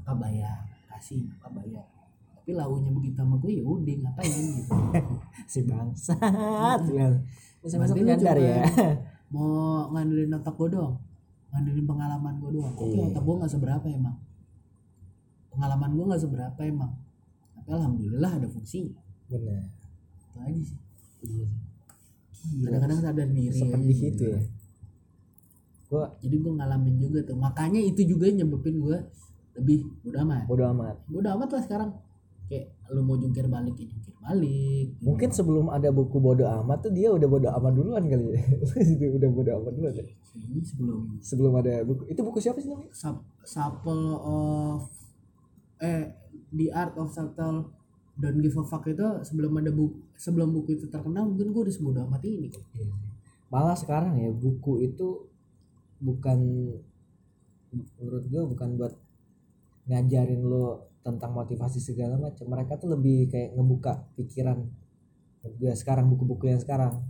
Nyokap 0.00 0.16
bayar. 0.16 0.58
Kasih 0.88 1.20
nyokap 1.28 1.52
bayar. 1.52 1.86
Tapi 2.36 2.50
launya 2.56 2.90
begitu 2.94 3.16
sama 3.20 3.36
gue 3.42 3.52
ya 3.60 3.64
udah 3.66 3.96
ngapain 4.06 4.32
gitu. 4.32 4.72
Si 5.52 5.60
bangsat 5.66 6.16
lu 7.98 8.06
nyadar 8.06 8.36
cuma 8.38 8.46
ya? 8.46 8.62
mau 9.34 9.90
ngandelin 9.90 10.38
otak 10.38 10.54
gue 10.54 10.68
doang 10.78 10.94
ngandelin 11.56 11.86
pengalaman 11.88 12.34
gue 12.36 12.50
doang. 12.52 12.74
Oke 12.76 12.84
Iya. 12.92 13.08
otak 13.08 13.22
gue 13.24 13.34
nggak 13.40 13.52
seberapa 13.56 13.86
emang. 13.88 14.16
Pengalaman 15.48 15.90
gue 15.96 16.04
nggak 16.04 16.22
seberapa 16.22 16.60
emang. 16.60 16.92
Tapi 17.56 17.68
alhamdulillah 17.72 18.32
ada 18.36 18.46
fungsinya 18.52 19.00
benar 19.26 19.64
itu 20.36 20.38
aja 20.38 20.62
sih. 20.62 20.78
Iya 21.24 21.46
sih. 22.36 22.62
kadang-kadang 22.62 23.00
sadar 23.02 23.26
diri 23.32 23.50
seperti 23.50 23.88
aja 23.90 23.90
itu 23.90 24.04
gitu. 24.12 24.24
ya. 24.30 24.40
Gua 25.86 26.04
jadi 26.20 26.36
gue 26.36 26.52
ngalamin 26.52 26.94
juga 27.00 27.18
tuh. 27.24 27.36
Makanya 27.40 27.80
itu 27.80 28.04
juga 28.04 28.28
nyebabin 28.28 28.76
gue 28.78 28.98
lebih 29.56 29.78
udah 30.04 30.20
amat. 30.28 30.44
Bodo 30.44 30.64
amat. 30.76 30.96
Udah 31.08 31.32
amat 31.34 31.48
lah 31.56 31.62
sekarang 31.64 31.90
kayak 32.46 32.66
lu 32.94 33.02
mau 33.02 33.18
jungkir 33.18 33.50
balik 33.50 33.74
ya 33.74 33.86
jungkir 33.90 34.14
balik 34.22 34.94
gitu. 34.94 35.02
Mungkin 35.02 35.28
sebelum 35.34 35.66
ada 35.70 35.90
buku 35.90 36.16
bodo 36.22 36.46
amat 36.46 36.86
tuh 36.86 36.92
dia 36.94 37.10
udah 37.10 37.26
bodo 37.26 37.48
amat 37.50 37.72
duluan 37.74 38.04
kali 38.06 38.38
ya. 38.38 38.42
Udah 39.18 39.28
bodo 39.30 39.50
amat 39.62 39.72
duluan. 39.74 39.94
ya. 39.94 40.04
ini 40.36 40.62
sebelum 40.62 40.98
Sebelum 41.18 41.52
ada 41.58 41.82
buku. 41.82 42.06
Itu 42.06 42.20
buku 42.22 42.38
siapa 42.38 42.62
sih 42.62 42.70
namanya? 42.70 42.94
Sub, 42.94 43.26
Supple 43.42 44.06
of 44.22 44.86
eh 45.82 46.14
The 46.54 46.66
Art 46.70 46.94
of 46.94 47.10
Subtle 47.10 47.74
Don't 48.16 48.40
Give 48.40 48.56
a 48.56 48.64
Fuck 48.64 48.88
itu 48.88 49.04
sebelum 49.28 49.60
ada 49.60 49.68
buku 49.68 50.00
sebelum 50.16 50.48
buku 50.54 50.80
itu 50.80 50.86
terkenal 50.88 51.28
mungkin 51.28 51.52
gue 51.52 51.62
udah 51.68 51.74
sebodo 51.74 52.00
amat 52.08 52.24
ini 52.24 52.48
kan 52.48 52.64
Malah 53.52 53.76
sekarang 53.76 54.16
ya 54.16 54.32
buku 54.32 54.88
itu 54.88 55.28
bukan 56.00 56.38
menurut 58.00 58.24
gue 58.24 58.42
bukan 58.56 58.68
buat 58.80 58.94
ngajarin 59.86 60.42
lo 60.48 60.88
tentang 61.06 61.30
motivasi 61.30 61.78
segala 61.78 62.18
macam. 62.18 62.42
Mereka 62.50 62.82
tuh 62.82 62.90
lebih 62.90 63.30
kayak 63.30 63.54
ngebuka 63.54 64.10
pikiran. 64.18 64.58
Gue 65.46 65.70
sekarang 65.78 66.10
buku-buku 66.10 66.50
yang 66.50 66.58
sekarang 66.58 67.06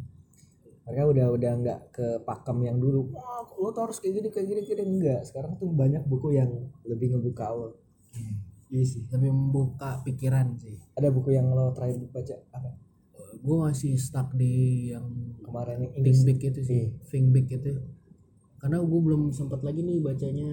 mereka 0.87 1.03
udah 1.11 1.27
udah 1.35 1.53
nggak 1.67 1.81
ke 1.91 2.07
pakem 2.23 2.63
yang 2.63 2.79
dulu 2.79 3.11
wah 3.11 3.43
lo 3.59 3.75
tuh 3.75 3.91
harus 3.91 3.99
kayak 3.99 4.23
gini 4.23 4.29
kayak 4.31 4.47
gini 4.47 4.61
kayak 4.63 4.79
gini 4.79 4.83
enggak 4.87 5.21
sekarang 5.27 5.59
tuh 5.59 5.67
banyak 5.67 5.99
buku 6.07 6.39
yang 6.39 6.51
lebih 6.87 7.11
ngebuka 7.19 7.51
lo 7.51 7.75
iya 8.71 8.87
sih 8.87 9.03
lebih 9.11 9.35
membuka 9.35 9.99
pikiran 10.07 10.55
sih 10.63 10.79
ada 10.95 11.11
buku 11.11 11.35
yang 11.35 11.51
lo 11.51 11.75
terakhir 11.75 12.07
baca 12.07 12.35
apa 12.55 12.71
gue 13.37 13.57
masih 13.67 13.99
stuck 13.99 14.31
di 14.39 14.55
yang 14.95 15.07
kemarin 15.43 15.91
yang 15.91 15.93
Think 16.03 16.21
Big 16.23 16.39
itu 16.41 16.61
sih 16.63 16.83
Iya. 16.87 16.89
Think 17.11 17.27
Big 17.35 17.47
itu 17.51 17.71
karena 18.57 18.81
gue 18.81 19.01
belum 19.05 19.37
sempat 19.37 19.61
lagi 19.61 19.85
nih 19.85 20.01
bacanya 20.01 20.51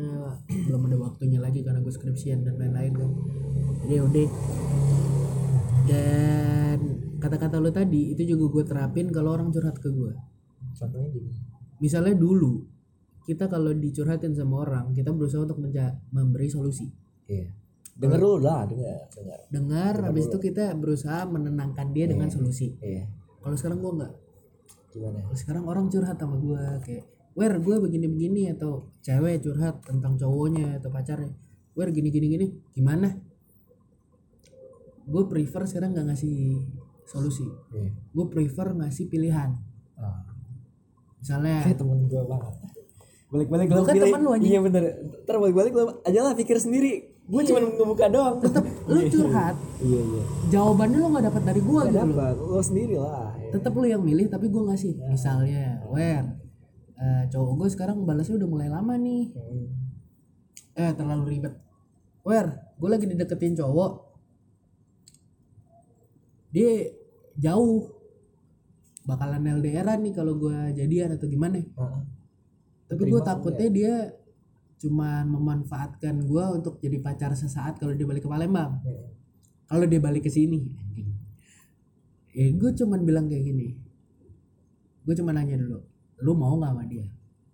belum 0.47 0.91
ada 0.91 0.97
waktunya 0.99 1.39
lagi 1.39 1.63
karena 1.63 1.79
gue 1.79 1.93
skripsian 1.93 2.43
dan 2.43 2.59
lain-lain 2.59 2.93
kan 2.93 3.11
jadi 3.83 4.03
udah. 4.03 4.29
Dan 5.83 6.79
kata-kata 7.19 7.59
lo 7.59 7.71
tadi 7.71 8.15
itu 8.15 8.23
juga 8.35 8.47
gue 8.51 8.63
terapin 8.63 9.11
kalau 9.11 9.35
orang 9.35 9.51
curhat 9.51 9.79
ke 9.79 9.91
gue 9.91 10.15
contohnya 10.75 11.09
gini. 11.11 11.31
Misalnya 11.79 12.15
dulu 12.15 12.63
kita 13.23 13.47
kalau 13.47 13.71
dicurhatin 13.71 14.35
sama 14.35 14.67
orang 14.67 14.91
kita 14.91 15.11
berusaha 15.15 15.47
untuk 15.47 15.59
memberi 16.11 16.47
solusi. 16.51 16.91
Iya. 17.27 17.51
Denger 17.93 18.19
dulu 18.19 18.37
lah 18.41 18.65
denger 18.65 18.99
denger 19.13 19.39
dengar 19.53 19.93
habis 20.09 20.25
itu 20.27 20.37
kita 20.41 20.73
berusaha 20.75 21.23
menenangkan 21.29 21.93
dia 21.95 22.07
dengan 22.07 22.27
solusi. 22.27 22.75
Iya. 22.83 23.07
Kalau 23.43 23.55
sekarang 23.55 23.79
gue 23.79 23.91
nggak. 24.03 24.13
Gimana? 24.93 25.19
Kalau 25.25 25.37
sekarang 25.39 25.63
orang 25.67 25.85
curhat 25.91 26.15
sama 26.19 26.35
gue 26.39 26.63
kayak 26.83 27.05
wer 27.33 27.53
gue 27.57 27.75
begini-begini 27.81 28.53
atau 28.53 28.93
cewek 29.01 29.41
curhat 29.41 29.81
tentang 29.81 30.13
cowoknya 30.17 30.77
atau 30.77 30.89
pacarnya. 30.93 31.33
Wer 31.73 31.89
gini-gini 31.89 32.27
gini 32.29 32.47
gimana? 32.71 33.09
Gue 35.03 35.23
prefer 35.27 35.65
sekarang 35.65 35.97
nggak 35.97 36.13
ngasih 36.13 36.61
solusi. 37.03 37.43
Iya. 37.73 37.91
Gue 38.13 38.25
prefer 38.29 38.73
ngasih 38.73 39.05
pilihan. 39.09 39.51
Ah. 39.93 40.25
misalnya 41.23 41.63
kayak 41.63 41.79
temen 41.79 41.99
gue 42.11 42.23
banget. 42.27 42.53
Balik-balik 43.31 43.65
Gua 43.71 43.77
lo 43.79 43.83
kan 43.87 43.95
temen 43.95 44.21
lu, 44.21 44.31
anjing. 44.35 44.51
iya 44.51 44.59
bener. 44.59 44.83
Ntar 45.23 45.35
balik-balik 45.39 45.71
lo 45.73 45.83
aja 46.03 46.19
lah 46.19 46.33
pikir 46.35 46.59
sendiri. 46.59 47.15
Gue 47.23 47.41
cuma 47.47 47.63
ngebuka 47.63 48.11
doang. 48.11 48.35
Tetep 48.43 48.63
lu 48.91 48.99
curhat 49.07 49.55
iya 49.79 50.01
iya. 50.03 50.21
jawabannya 50.51 50.97
lo 50.99 51.07
nggak 51.15 51.25
dapat 51.31 51.43
dari 51.47 51.61
gue 51.63 51.79
Gak 51.79 51.87
gitu. 51.87 52.03
loh 52.03 52.11
dapat 52.11 52.35
lo 52.35 52.59
sendiri 52.59 52.95
lah 52.99 53.31
ya. 53.39 53.49
tetep 53.55 53.71
lu 53.71 53.85
yang 53.87 54.03
milih 54.03 54.27
tapi 54.27 54.45
gue 54.51 54.63
ngasih. 54.67 54.93
Misalnya 55.07 55.79
wer 55.87 56.23
eh, 57.03 57.23
cowok 57.27 57.51
gue 57.59 57.69
sekarang 57.75 58.07
balasnya 58.07 58.39
udah 58.39 58.49
mulai 58.49 58.69
lama 58.71 58.95
nih. 58.95 59.35
Hmm. 59.35 59.67
eh 60.73 60.91
terlalu 60.95 61.37
ribet. 61.37 61.53
Wer 62.23 62.47
gue 62.79 62.89
lagi 62.89 63.05
dideketin 63.05 63.59
cowok. 63.59 63.91
Dia 66.55 66.71
jauh. 67.37 67.91
Bakalan 69.03 69.43
LDR 69.59 69.99
nih 69.99 70.15
kalau 70.15 70.39
gue 70.39 70.57
jadian 70.79 71.19
atau 71.19 71.27
gimana. 71.27 71.59
Heeh. 71.59 72.03
tapi 72.83 73.09
gue 73.09 73.21
takutnya 73.25 73.69
dia 73.73 73.93
cuman 74.77 75.25
memanfaatkan 75.25 76.29
gue 76.29 76.45
untuk 76.53 76.77
jadi 76.77 77.01
pacar 77.01 77.33
sesaat 77.33 77.81
kalau 77.81 77.97
dia 77.97 78.05
balik 78.07 78.23
ke 78.23 78.29
Palembang. 78.31 78.79
Heeh. 78.85 79.07
kalau 79.67 79.85
dia 79.89 79.97
balik 79.97 80.29
ke 80.29 80.31
sini 80.31 80.61
eh 82.33 82.49
gue 82.53 82.71
cuman 82.73 83.01
bilang 83.05 83.25
kayak 83.29 83.45
gini. 83.45 83.77
Gue 85.03 85.13
cuman 85.13 85.37
nanya 85.37 85.59
dulu 85.59 85.92
lu 86.21 86.37
mau 86.37 86.53
nggak 86.59 86.73
sama 86.75 86.83
dia? 86.85 87.07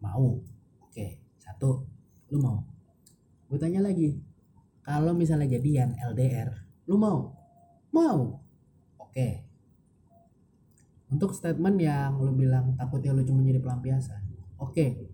Mau. 0.04 0.42
Oke 0.84 1.20
satu. 1.40 1.86
Lu 2.30 2.38
mau. 2.42 2.62
Gue 3.50 3.58
tanya 3.58 3.82
lagi 3.82 4.20
kalau 4.86 5.14
misalnya 5.14 5.50
jadian 5.50 5.94
LDR 6.14 6.50
lu 6.90 6.98
mau? 6.98 7.34
Mau. 7.94 8.42
Oke. 9.02 9.46
Untuk 11.10 11.34
statement 11.34 11.78
yang 11.82 12.22
lu 12.22 12.34
bilang 12.34 12.78
takutnya 12.78 13.14
lu 13.14 13.26
cuma 13.26 13.42
jadi 13.42 13.62
pelampiasan. 13.62 14.22
Oke. 14.62 15.10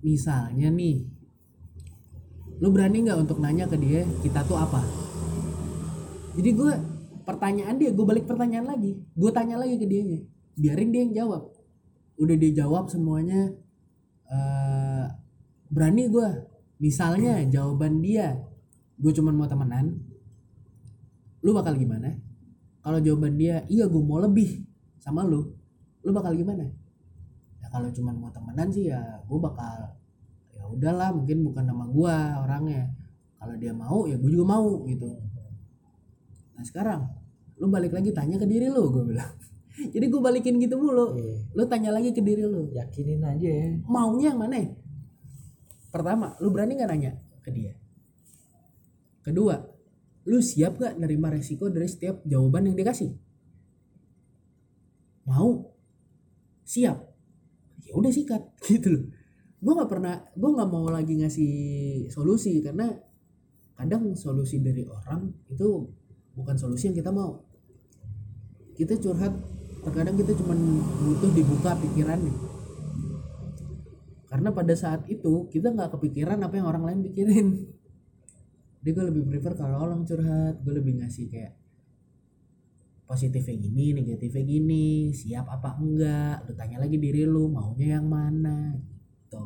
Misalnya 0.00 0.72
nih 0.72 1.04
lu 2.62 2.70
berani 2.70 3.02
nggak 3.04 3.26
untuk 3.26 3.42
nanya 3.42 3.68
ke 3.68 3.76
dia 3.76 4.06
kita 4.24 4.44
tuh 4.44 4.56
apa? 4.56 4.80
Jadi 6.32 6.50
gue 6.56 6.72
pertanyaan 7.28 7.76
dia 7.76 7.92
gue 7.92 8.06
balik 8.08 8.24
pertanyaan 8.24 8.72
lagi. 8.72 8.96
Gue 9.12 9.30
tanya 9.32 9.60
lagi 9.60 9.76
ke 9.76 9.84
dia 9.84 10.02
biarin 10.52 10.92
dia 10.92 11.00
yang 11.08 11.14
jawab 11.16 11.61
udah 12.20 12.36
dia 12.36 12.64
jawab 12.64 12.88
semuanya 12.88 13.52
eh 14.28 15.06
berani 15.72 16.08
gue 16.12 16.28
misalnya 16.82 17.40
jawaban 17.48 18.04
dia 18.04 18.36
gue 19.00 19.12
cuman 19.12 19.34
mau 19.34 19.48
temenan 19.48 19.98
lu 21.42 21.50
bakal 21.50 21.74
gimana? 21.74 22.14
Kalau 22.82 22.98
jawaban 23.02 23.34
dia 23.34 23.66
iya 23.66 23.90
gue 23.90 24.02
mau 24.02 24.22
lebih 24.22 24.62
sama 25.02 25.26
lu 25.26 25.50
lu 26.06 26.10
bakal 26.14 26.34
gimana? 26.38 26.70
Ya 27.58 27.66
kalau 27.70 27.90
cuman 27.90 28.14
mau 28.18 28.30
temenan 28.30 28.70
sih 28.70 28.90
ya 28.90 29.00
gue 29.26 29.38
bakal 29.42 29.98
ya 30.54 30.62
udahlah 30.70 31.10
mungkin 31.10 31.42
bukan 31.42 31.64
nama 31.66 31.84
gue 31.90 32.16
orangnya. 32.46 32.94
Kalau 33.42 33.58
dia 33.58 33.74
mau 33.74 34.06
ya 34.06 34.14
gue 34.18 34.30
juga 34.30 34.46
mau 34.54 34.86
gitu. 34.86 35.10
Nah 36.54 36.62
sekarang 36.62 37.10
lu 37.58 37.66
balik 37.70 37.90
lagi 37.90 38.14
tanya 38.14 38.38
ke 38.38 38.46
diri 38.46 38.70
lu 38.70 38.90
gue 38.90 39.02
bilang 39.14 39.34
jadi 39.94 40.06
gue 40.08 40.20
balikin 40.20 40.60
gitu 40.60 40.76
mulu. 40.76 41.16
Iya. 41.16 41.36
lu 41.56 41.64
tanya 41.68 41.90
lagi 41.92 42.12
ke 42.12 42.20
diri 42.20 42.44
lu. 42.44 42.68
Yakinin 42.72 43.24
aja 43.24 43.48
ya. 43.48 43.68
Maunya 43.88 44.32
yang 44.32 44.40
mana 44.40 44.60
pertama 45.92 46.36
lu 46.40 46.48
berani 46.52 46.76
nggak 46.76 46.90
nanya? 46.90 47.12
Ke 47.44 47.50
dia. 47.52 47.76
Kedua 49.22 49.60
lu 50.22 50.38
siap 50.38 50.78
gak 50.78 51.02
nerima 51.02 51.34
resiko 51.34 51.66
dari 51.66 51.90
setiap 51.90 52.22
jawaban 52.22 52.70
yang 52.70 52.76
dikasih? 52.78 53.10
Mau? 55.26 55.74
Siap? 56.62 56.98
Ya 57.82 57.92
udah 57.98 58.12
sikat 58.14 58.42
gitu 58.70 58.88
loh. 58.92 59.04
Gue 59.62 59.72
nggak 59.78 59.90
pernah 59.90 60.14
gue 60.34 60.50
nggak 60.50 60.70
mau 60.70 60.86
lagi 60.90 61.18
ngasih 61.22 61.52
solusi 62.10 62.58
karena 62.62 62.90
kadang 63.78 64.14
solusi 64.14 64.62
dari 64.62 64.86
orang 64.86 65.30
itu 65.50 65.86
bukan 66.34 66.56
solusi 66.58 66.90
yang 66.90 66.96
kita 66.98 67.10
mau. 67.14 67.42
Kita 68.74 68.98
curhat 68.98 69.34
terkadang 69.82 70.14
kita 70.14 70.32
cuma 70.38 70.54
butuh 71.02 71.30
dibuka 71.34 71.74
pikirannya 71.78 72.52
karena 74.32 74.48
pada 74.48 74.72
saat 74.72 75.04
itu 75.12 75.44
kita 75.52 75.76
nggak 75.76 75.92
kepikiran 75.92 76.40
apa 76.40 76.56
yang 76.56 76.64
orang 76.64 76.88
lain 76.88 77.00
pikirin. 77.04 77.68
Jadi 78.80 78.90
gue 78.96 79.04
lebih 79.12 79.28
prefer 79.28 79.52
kalau 79.60 79.84
orang 79.84 80.08
curhat 80.08 80.56
gue 80.64 80.72
lebih 80.72 81.04
ngasih 81.04 81.28
kayak 81.28 81.52
positifnya 83.04 83.60
gini 83.60 83.92
negatifnya 83.92 84.40
gini 84.40 85.12
siap 85.12 85.44
apa 85.52 85.76
enggak 85.76 86.48
lu 86.48 86.56
tanya 86.56 86.80
lagi 86.80 86.96
diri 86.96 87.28
lu 87.28 87.52
maunya 87.52 88.00
yang 88.00 88.08
mana 88.08 88.72
gitu. 88.80 89.44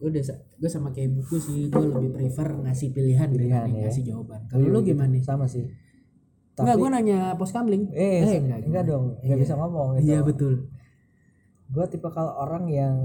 Gue 0.00 0.08
udah 0.08 0.24
gue 0.40 0.70
sama 0.72 0.88
kayak 0.96 1.12
buku 1.12 1.36
sih 1.36 1.68
gue 1.68 1.84
lebih 1.84 2.16
prefer 2.16 2.48
ngasih 2.64 2.96
pilihan, 2.96 3.28
Pilihan, 3.28 3.44
dibanding 3.44 3.76
ya. 3.76 3.82
ngasih 3.92 4.02
jawaban. 4.08 4.40
Kalau 4.48 4.72
lu 4.72 4.80
gimana 4.80 5.20
sama 5.20 5.44
sih 5.44 5.68
Enggak, 6.54 6.76
gue 6.76 6.88
nanya 6.90 7.18
pos 7.32 7.48
kamling. 7.48 7.88
eh, 7.90 8.20
Eh, 8.20 8.38
enggak, 8.38 8.60
enggak, 8.62 8.84
dong 8.84 9.04
nggak 9.18 9.24
Iya. 9.30 9.40
bisa 9.40 9.54
ngomong 9.56 9.88
gitu. 9.96 10.04
Iya 10.06 10.18
betul. 10.20 10.54
gue 11.66 11.84
tipe 11.88 12.04
kalau 12.06 12.36
orang 12.36 12.68
yang 12.68 12.96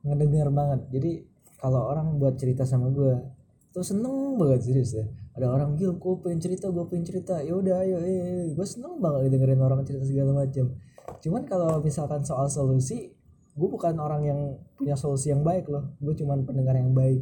ngedenger 0.00 0.48
banget 0.48 0.80
jadi 0.88 1.10
kalau 1.56 1.84
orang 1.84 2.16
buat 2.16 2.34
cerita 2.34 2.64
sama 2.64 2.88
gue 2.88 3.20
tuh 3.68 3.84
seneng 3.84 4.40
banget 4.40 4.64
serius 4.64 4.94
ya 4.94 5.04
ada 5.34 5.50
orang 5.50 5.76
gil 5.76 5.92
gue 5.92 6.14
pengen 6.18 6.40
cerita 6.40 6.66
gue 6.66 6.84
pengen 6.86 7.04
cerita 7.04 7.36
ya 7.38 7.52
udah 7.52 7.84
ayo 7.84 8.00
eh 8.00 8.48
gue 8.48 8.66
seneng 8.66 8.96
banget 8.96 9.28
dengerin 9.28 9.60
orang 9.60 9.84
cerita 9.84 10.06
segala 10.06 10.32
macam 10.38 10.72
cuman 11.18 11.42
kalau 11.44 11.82
misalkan 11.82 12.24
soal 12.24 12.48
solusi 12.48 13.12
gue 13.52 13.68
bukan 13.68 13.92
orang 13.98 14.22
yang 14.24 14.40
punya 14.72 14.94
solusi 14.94 15.28
yang 15.28 15.42
baik 15.42 15.68
loh 15.68 15.92
gue 15.98 16.14
cuman 16.14 16.46
pendengar 16.46 16.72
yang 16.72 16.94
baik 16.94 17.20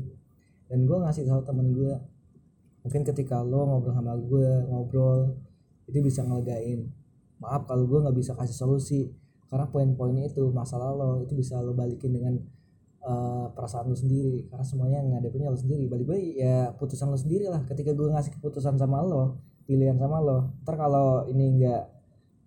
dan 0.68 0.84
gue 0.84 0.96
ngasih 0.96 1.24
tahu 1.24 1.42
temen 1.42 1.72
gue 1.72 1.92
mungkin 2.86 3.02
ketika 3.02 3.42
lo 3.42 3.66
ngobrol 3.66 3.98
sama 3.98 4.14
gue 4.14 4.62
ngobrol 4.70 5.34
itu 5.90 5.98
bisa 5.98 6.22
ngelegain. 6.22 6.86
Maaf 7.42 7.66
kalau 7.66 7.82
gue 7.90 7.98
nggak 7.98 8.14
bisa 8.14 8.38
kasih 8.38 8.54
solusi 8.54 9.10
karena 9.50 9.66
poin-poinnya 9.66 10.30
itu 10.30 10.54
masalah 10.54 10.94
lo 10.94 11.18
itu 11.26 11.34
bisa 11.34 11.58
lo 11.58 11.74
balikin 11.74 12.14
dengan 12.14 12.38
eh, 13.02 13.46
perasaan 13.50 13.90
lo 13.90 13.98
sendiri. 13.98 14.46
Karena 14.46 14.62
semuanya 14.62 15.02
ngadepinnya 15.02 15.50
lo 15.50 15.58
sendiri. 15.58 15.90
Balik-balik 15.90 16.38
ya 16.38 16.70
putusan 16.78 17.10
lo 17.10 17.18
sendiri 17.18 17.50
lah 17.50 17.66
ketika 17.66 17.90
gue 17.90 18.06
ngasih 18.06 18.38
keputusan 18.38 18.78
sama 18.78 19.02
lo 19.02 19.42
pilihan 19.66 19.98
sama 19.98 20.22
lo 20.22 20.54
ntar 20.62 20.78
kalau 20.78 21.26
ini 21.26 21.58
enggak 21.58 21.90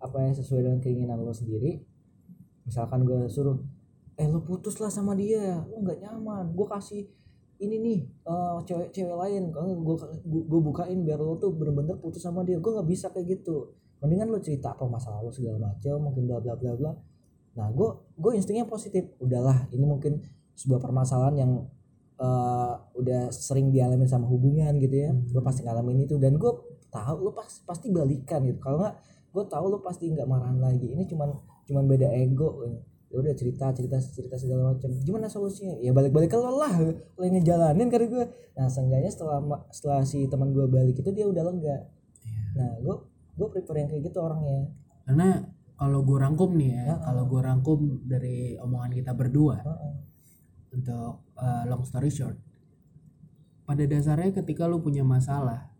apa 0.00 0.24
yang 0.24 0.32
sesuai 0.32 0.64
dengan 0.64 0.80
keinginan 0.80 1.20
lo 1.20 1.36
sendiri 1.36 1.84
misalkan 2.64 3.04
gue 3.04 3.28
suruh 3.28 3.60
eh 4.16 4.24
lo 4.24 4.40
putus 4.40 4.80
lah 4.80 4.88
sama 4.88 5.12
dia 5.12 5.68
lo 5.68 5.84
nggak 5.84 6.00
nyaman. 6.00 6.56
Gue 6.56 6.64
kasih 6.64 7.04
ini 7.60 7.76
nih 7.76 7.98
eh, 8.24 8.56
cewek-cewek 8.64 9.16
lain. 9.16 9.42
Gue 9.52 9.96
gue 10.24 10.60
bukain 10.60 10.98
biar 11.04 11.20
lo 11.20 11.36
tuh 11.36 11.52
bener-bener 11.52 12.00
putus 12.00 12.24
sama 12.24 12.40
dia. 12.42 12.56
Gue 12.56 12.72
nggak 12.72 12.88
bisa 12.88 13.06
kayak 13.12 13.40
gitu. 13.40 13.76
Mendingan 14.00 14.32
lo 14.32 14.40
cerita 14.40 14.72
apa 14.72 14.88
masalah 14.88 15.20
lo 15.20 15.28
segala 15.28 15.60
macam 15.60 16.00
mungkin 16.00 16.24
bla 16.24 16.40
bla 16.40 16.56
bla 16.56 16.72
bla. 16.74 16.92
Nah 17.60 17.68
gue 17.68 17.88
gue 18.16 18.32
instingnya 18.34 18.64
positif. 18.64 19.12
Udahlah 19.20 19.68
ini 19.76 19.84
mungkin 19.84 20.24
sebuah 20.56 20.80
permasalahan 20.80 21.36
yang 21.36 21.52
eh, 22.16 22.74
udah 22.96 23.28
sering 23.28 23.68
dialami 23.68 24.08
sama 24.08 24.24
hubungan 24.26 24.72
gitu 24.80 24.96
ya. 24.96 25.12
Gue 25.12 25.42
pasti 25.44 25.60
ngalamin 25.62 26.08
itu 26.08 26.16
dan 26.16 26.40
gue 26.40 26.52
tahu 26.90 27.16
lo 27.28 27.30
pasti 27.36 27.60
pasti 27.68 27.86
balikan 27.92 28.40
gitu. 28.48 28.58
Kalau 28.58 28.80
nggak 28.80 28.94
gue 29.30 29.44
tahu 29.46 29.64
lo 29.68 29.78
pasti 29.84 30.08
nggak 30.08 30.26
marahan 30.26 30.58
lagi. 30.58 30.96
Ini 30.96 31.04
cuman 31.04 31.28
cuman 31.68 31.84
beda 31.86 32.08
ego 32.16 32.66
ya 33.10 33.16
udah 33.18 33.34
cerita 33.34 33.74
cerita 33.74 33.98
cerita 33.98 34.38
segala 34.38 34.70
macam. 34.70 34.86
Gimana 35.02 35.26
solusinya? 35.26 35.74
Ya 35.82 35.90
balik 35.90 36.14
balik 36.14 36.30
ke 36.30 36.38
lo 36.38 36.54
lah 36.54 36.70
lo 36.78 37.22
yang 37.26 37.34
ngejalanin 37.42 37.90
karena 37.90 38.06
gue. 38.06 38.24
Nah 38.54 38.70
seenggaknya 38.70 39.10
setelah 39.10 39.42
setelah 39.74 40.06
si 40.06 40.30
teman 40.30 40.54
gue 40.54 40.64
balik 40.70 41.02
itu 41.02 41.10
dia 41.10 41.26
udah 41.26 41.42
lega. 41.50 41.90
Nah 42.54 42.70
gue 42.78 42.96
gue 43.34 43.48
prefer 43.50 43.82
yang 43.82 43.88
kayak 43.90 44.02
gitu 44.06 44.18
orangnya. 44.22 44.70
Karena 45.10 45.42
kalau 45.74 46.04
gue 46.04 46.18
rangkum 46.20 46.50
nih 46.60 46.70
ya, 46.76 46.84
Heeh. 46.92 46.98
kalau 47.02 47.24
gue 47.24 47.40
rangkum 47.40 47.80
dari 48.04 48.54
omongan 48.60 48.92
kita 48.94 49.16
berdua 49.16 49.64
Heeh. 49.64 49.94
untuk 50.76 51.24
uh, 51.40 51.64
long 51.66 51.82
story 51.88 52.12
short, 52.12 52.36
pada 53.64 53.80
dasarnya 53.88 54.44
ketika 54.44 54.68
lu 54.68 54.84
punya 54.84 55.00
masalah, 55.00 55.72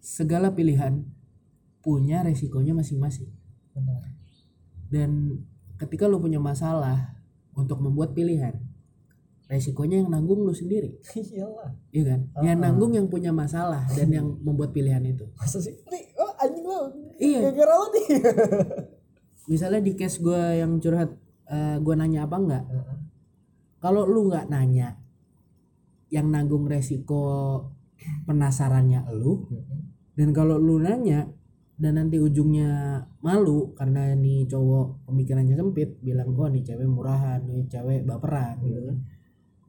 segala 0.00 0.56
pilihan 0.56 1.04
punya 1.84 2.24
resikonya 2.24 2.72
masing-masing. 2.72 3.28
benar. 3.76 4.00
Dan 4.88 5.44
ketika 5.82 6.06
lu 6.06 6.22
punya 6.22 6.38
masalah 6.38 7.18
untuk 7.52 7.82
membuat 7.82 8.14
pilihan, 8.14 8.54
resikonya 9.44 10.00
yang 10.00 10.08
nanggung 10.08 10.40
lu 10.40 10.54
sendiri, 10.54 10.94
iyalah 11.34 11.74
iya 11.90 12.02
kan? 12.06 12.20
Yang 12.40 12.46
Heeh. 12.46 12.62
nanggung 12.62 12.92
yang 12.94 13.06
punya 13.06 13.34
masalah 13.34 13.82
dan 13.90 14.08
yang 14.08 14.26
membuat 14.46 14.70
pilihan 14.70 15.02
itu. 15.02 15.26
masa 15.34 15.58
sih 15.58 15.74
nih 15.90 16.14
oh 16.16 16.32
anjing 16.38 16.64
lo 16.64 16.80
Iya. 17.18 17.50
gara 17.50 17.74
lo 17.74 17.86
nih 17.90 18.06
Misalnya 19.50 19.82
di 19.82 19.98
case 19.98 20.22
gue 20.22 20.38
yang 20.62 20.78
curhat, 20.78 21.10
gue 21.82 21.94
nanya 21.98 22.24
apa 22.24 22.36
enggak? 22.38 22.64
kalau 23.82 24.06
lu 24.06 24.30
nggak 24.30 24.46
nanya 24.46 24.94
yang 26.06 26.30
nanggung 26.30 26.70
resiko 26.70 27.58
penasarannya 28.22 29.10
lu 29.10 29.42
dan 30.14 30.30
kalau 30.30 30.54
lu 30.54 30.78
nanya 30.78 31.26
dan 31.80 31.98
nanti 31.98 32.20
ujungnya 32.20 33.00
malu 33.24 33.72
karena 33.74 34.12
nih 34.14 34.46
cowok 34.46 35.08
pemikirannya 35.08 35.56
sempit 35.56 35.98
bilang 36.04 36.36
oh 36.36 36.46
nih 36.46 36.62
cewek 36.62 36.86
murahan 36.86 37.40
nih 37.48 37.66
cewek 37.66 38.04
baperan 38.06 38.60
gitu 38.62 38.80
kan. 38.92 38.96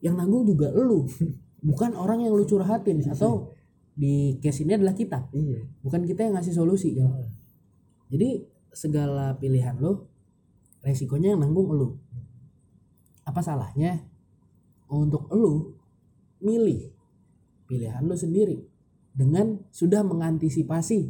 Yang 0.04 0.16
nanggung 0.20 0.44
juga 0.46 0.68
lu 0.76 1.08
bukan 1.70 1.96
orang 1.96 2.28
yang 2.28 2.36
lu 2.36 2.44
curhatin. 2.44 3.02
Atau 3.08 3.56
di 3.94 4.38
case 4.42 4.66
ini 4.66 4.76
adalah 4.76 4.94
kita. 4.94 5.32
Iya. 5.32 5.64
Bukan 5.86 6.04
kita 6.04 6.28
yang 6.28 6.36
ngasih 6.36 6.54
solusi 6.54 6.98
kan 6.98 7.10
jadi 8.14 8.46
segala 8.70 9.34
pilihan 9.42 9.74
lo 9.82 10.06
resikonya 10.86 11.34
yang 11.34 11.42
nanggung 11.42 11.74
lu. 11.74 11.98
Apa 13.26 13.42
salahnya 13.42 14.06
untuk 14.86 15.26
lu 15.34 15.74
milih 16.38 16.94
pilihan 17.66 18.06
lu 18.06 18.14
sendiri 18.14 18.62
dengan 19.18 19.66
sudah 19.74 20.06
mengantisipasi 20.06 21.10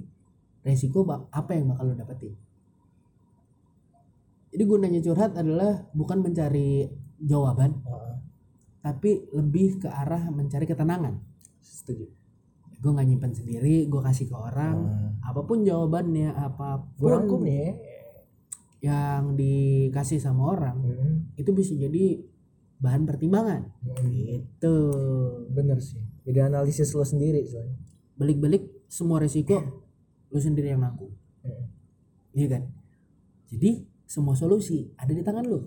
resiko 0.64 1.04
apa 1.30 1.52
yang 1.54 1.70
bakal 1.70 1.92
lo 1.92 1.96
dapetin. 1.96 2.34
Jadi 4.54 4.64
gunanya 4.64 5.02
curhat 5.02 5.34
adalah 5.34 5.90
bukan 5.92 6.22
mencari 6.22 6.86
jawaban 7.18 7.74
Heeh. 7.82 8.16
tapi 8.86 9.12
lebih 9.34 9.82
ke 9.82 9.90
arah 9.90 10.30
mencari 10.30 10.70
ketenangan. 10.70 11.18
Setuju. 11.60 12.06
Gue 12.84 12.92
nggak 12.92 13.08
nyimpen 13.08 13.34
sendiri 13.34 13.88
gue 13.88 14.02
kasih 14.04 14.30
ke 14.30 14.36
orang. 14.36 14.78
Apa 15.24 15.42
pun 15.44 15.64
jawabannya 15.66 16.36
apa 16.36 16.86
pun 16.96 17.10
rangkum 17.12 17.42
nih 17.44 17.56
ya. 17.56 17.72
yang 18.84 19.40
dikasih 19.40 20.20
sama 20.20 20.52
orang 20.60 20.76
Hmm. 20.84 21.16
itu 21.40 21.56
bisa 21.56 21.72
jadi 21.74 22.20
bahan 22.78 23.08
pertimbangan. 23.08 23.72
Gitu. 24.04 24.76
Bener 25.50 25.80
sih. 25.80 26.04
Jadi 26.28 26.40
analisis 26.44 26.92
lo 26.92 27.08
sendiri 27.08 27.48
soalnya. 27.48 27.80
Balik-balik 28.20 28.86
semua 28.92 29.18
resiko 29.24 29.83
lu 30.34 30.40
sendiri 30.42 30.74
yang 30.74 30.82
nanggung 30.82 31.14
Heeh. 31.46 31.66
iya 32.34 32.48
kan? 32.58 32.64
Jadi 33.54 33.86
semua 34.08 34.34
solusi 34.34 34.90
ada 34.98 35.12
di 35.14 35.22
tangan 35.22 35.46
lu. 35.46 35.60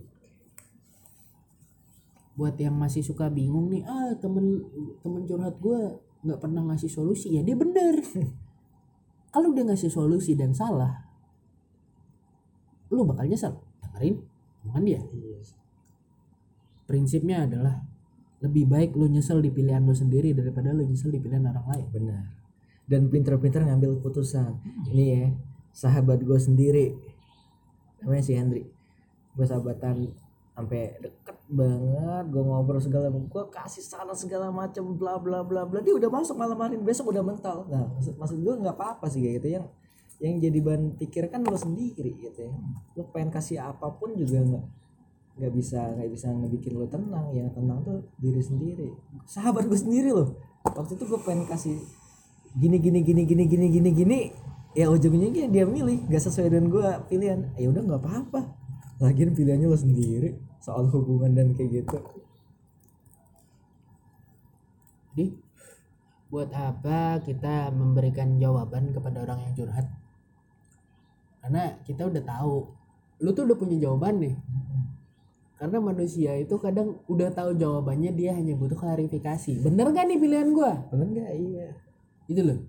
Buat 2.37 2.59
yang 2.61 2.77
masih 2.77 3.01
suka 3.01 3.31
bingung 3.31 3.71
nih 3.73 3.87
ah 3.87 4.13
temen 4.19 4.65
temen 5.01 5.23
curhat 5.25 5.57
gue 5.63 5.81
nggak 6.27 6.41
pernah 6.43 6.67
ngasih 6.73 6.91
solusi. 6.91 7.33
Ya 7.33 7.45
dia 7.47 7.55
bener. 7.55 8.03
Kalau 9.33 9.53
dia 9.53 9.65
ngasih 9.69 9.93
solusi 9.93 10.33
dan 10.35 10.57
salah 10.57 11.07
lu 12.91 13.05
bakal 13.05 13.29
nyesel. 13.29 13.55
Dengerin 13.85 14.17
omongan 14.67 14.83
dia. 14.83 15.01
Prinsipnya 16.87 17.45
adalah 17.45 17.83
lebih 18.41 18.67
baik 18.69 18.95
lu 18.95 19.11
nyesel 19.11 19.43
di 19.43 19.51
pilihan 19.53 19.83
lu 19.85 19.95
sendiri 19.95 20.33
daripada 20.33 20.73
lu 20.73 20.87
nyesel 20.87 21.13
di 21.13 21.21
pilihan 21.21 21.45
orang 21.51 21.67
lain. 21.67 21.87
Benar 21.93 22.36
dan 22.87 23.11
pinter-pinter 23.11 23.67
ngambil 23.67 23.99
keputusan. 23.99 24.63
Ini 24.91 25.05
ya 25.05 25.25
sahabat 25.75 26.23
gue 26.23 26.39
sendiri. 26.39 26.95
Namanya 28.03 28.23
si 28.23 28.33
Hendri. 28.39 28.65
Gue 29.35 29.45
sahabatan 29.45 30.15
sampai 30.57 30.97
deket 31.05 31.37
banget 31.53 32.25
gue 32.33 32.41
ngobrol 32.41 32.81
segala 32.81 33.13
gue 33.13 33.45
kasih 33.53 33.85
saran 33.85 34.17
segala 34.17 34.49
macam 34.49 34.97
bla 34.97 35.21
bla 35.21 35.45
bla 35.45 35.69
bla. 35.69 35.85
Dia 35.85 35.93
udah 35.93 36.09
masuk 36.09 36.33
malam 36.41 36.57
hari 36.57 36.81
besok 36.81 37.13
udah 37.13 37.21
mental. 37.21 37.69
Nah 37.69 37.85
maksud, 37.93 38.17
maksud 38.17 38.39
gue 38.41 38.55
nggak 38.65 38.73
apa 38.73 38.97
apa 38.97 39.07
sih 39.13 39.21
gitu. 39.21 39.53
Yang 39.53 39.69
yang 40.17 40.41
jadi 40.41 40.59
bahan 40.65 40.97
pikir 40.97 41.29
kan 41.29 41.45
lo 41.45 41.61
sendiri 41.61 42.17
gitu 42.17 42.49
ya. 42.49 42.53
Lo 42.97 43.05
pengen 43.13 43.29
kasih 43.29 43.61
apa 43.61 43.93
pun 43.93 44.17
juga 44.17 44.41
nggak 44.41 44.65
nggak 45.37 45.53
bisa 45.53 45.93
nggak 45.93 46.09
bisa 46.09 46.33
ngebikin 46.33 46.73
lo 46.81 46.89
tenang. 46.89 47.27
Yang 47.37 47.53
tenang 47.53 47.79
tuh 47.85 48.01
diri 48.17 48.41
sendiri. 48.41 48.89
Sahabat 49.29 49.69
gue 49.69 49.77
sendiri 49.77 50.09
loh. 50.09 50.41
Waktu 50.65 50.97
itu 50.97 51.05
gue 51.05 51.21
pengen 51.21 51.45
kasih 51.45 51.77
gini 52.57 52.81
gini 52.81 53.01
gini 53.05 53.23
gini 53.29 53.45
gini 53.45 53.67
gini 53.69 53.91
gini 53.93 54.19
ya 54.77 54.89
ujungnya 54.89 55.29
dia, 55.33 55.47
dia 55.49 55.65
milih 55.65 56.09
gak 56.09 56.23
sesuai 56.25 56.53
dengan 56.53 56.69
gue 56.73 56.89
pilihan. 57.09 57.41
Ya 57.57 57.73
udah 57.73 57.83
nggak 57.85 58.01
apa-apa. 58.01 58.41
Lagian 59.01 59.33
pilihannya 59.33 59.69
lo 59.69 59.77
sendiri 59.77 60.37
soal 60.61 60.89
hubungan 60.89 61.33
dan 61.33 61.53
kayak 61.57 61.85
gitu. 61.85 61.97
Jadi 65.13 65.37
buat 66.29 66.53
apa 66.53 67.25
kita 67.25 67.73
memberikan 67.73 68.37
jawaban 68.37 68.93
kepada 68.93 69.25
orang 69.25 69.49
yang 69.49 69.53
curhat? 69.57 69.89
Karena 71.41 71.81
kita 71.89 72.09
udah 72.09 72.23
tahu 72.25 72.55
lu 73.25 73.33
tuh 73.33 73.49
udah 73.49 73.57
punya 73.57 73.77
jawaban 73.81 74.21
nih. 74.21 74.37
Karena 75.57 75.81
manusia 75.81 76.37
itu 76.37 76.53
kadang 76.61 77.01
udah 77.09 77.33
tahu 77.33 77.57
jawabannya 77.57 78.13
dia 78.13 78.37
hanya 78.37 78.53
butuh 78.53 78.77
klarifikasi. 78.77 79.65
Bener 79.65 79.89
gak 79.89 80.05
nih 80.05 80.21
pilihan 80.21 80.53
gua? 80.53 80.85
Bener 80.93 81.09
nggak? 81.17 81.33
Iya 81.33 81.86
itu 82.27 82.43
loh. 82.43 82.61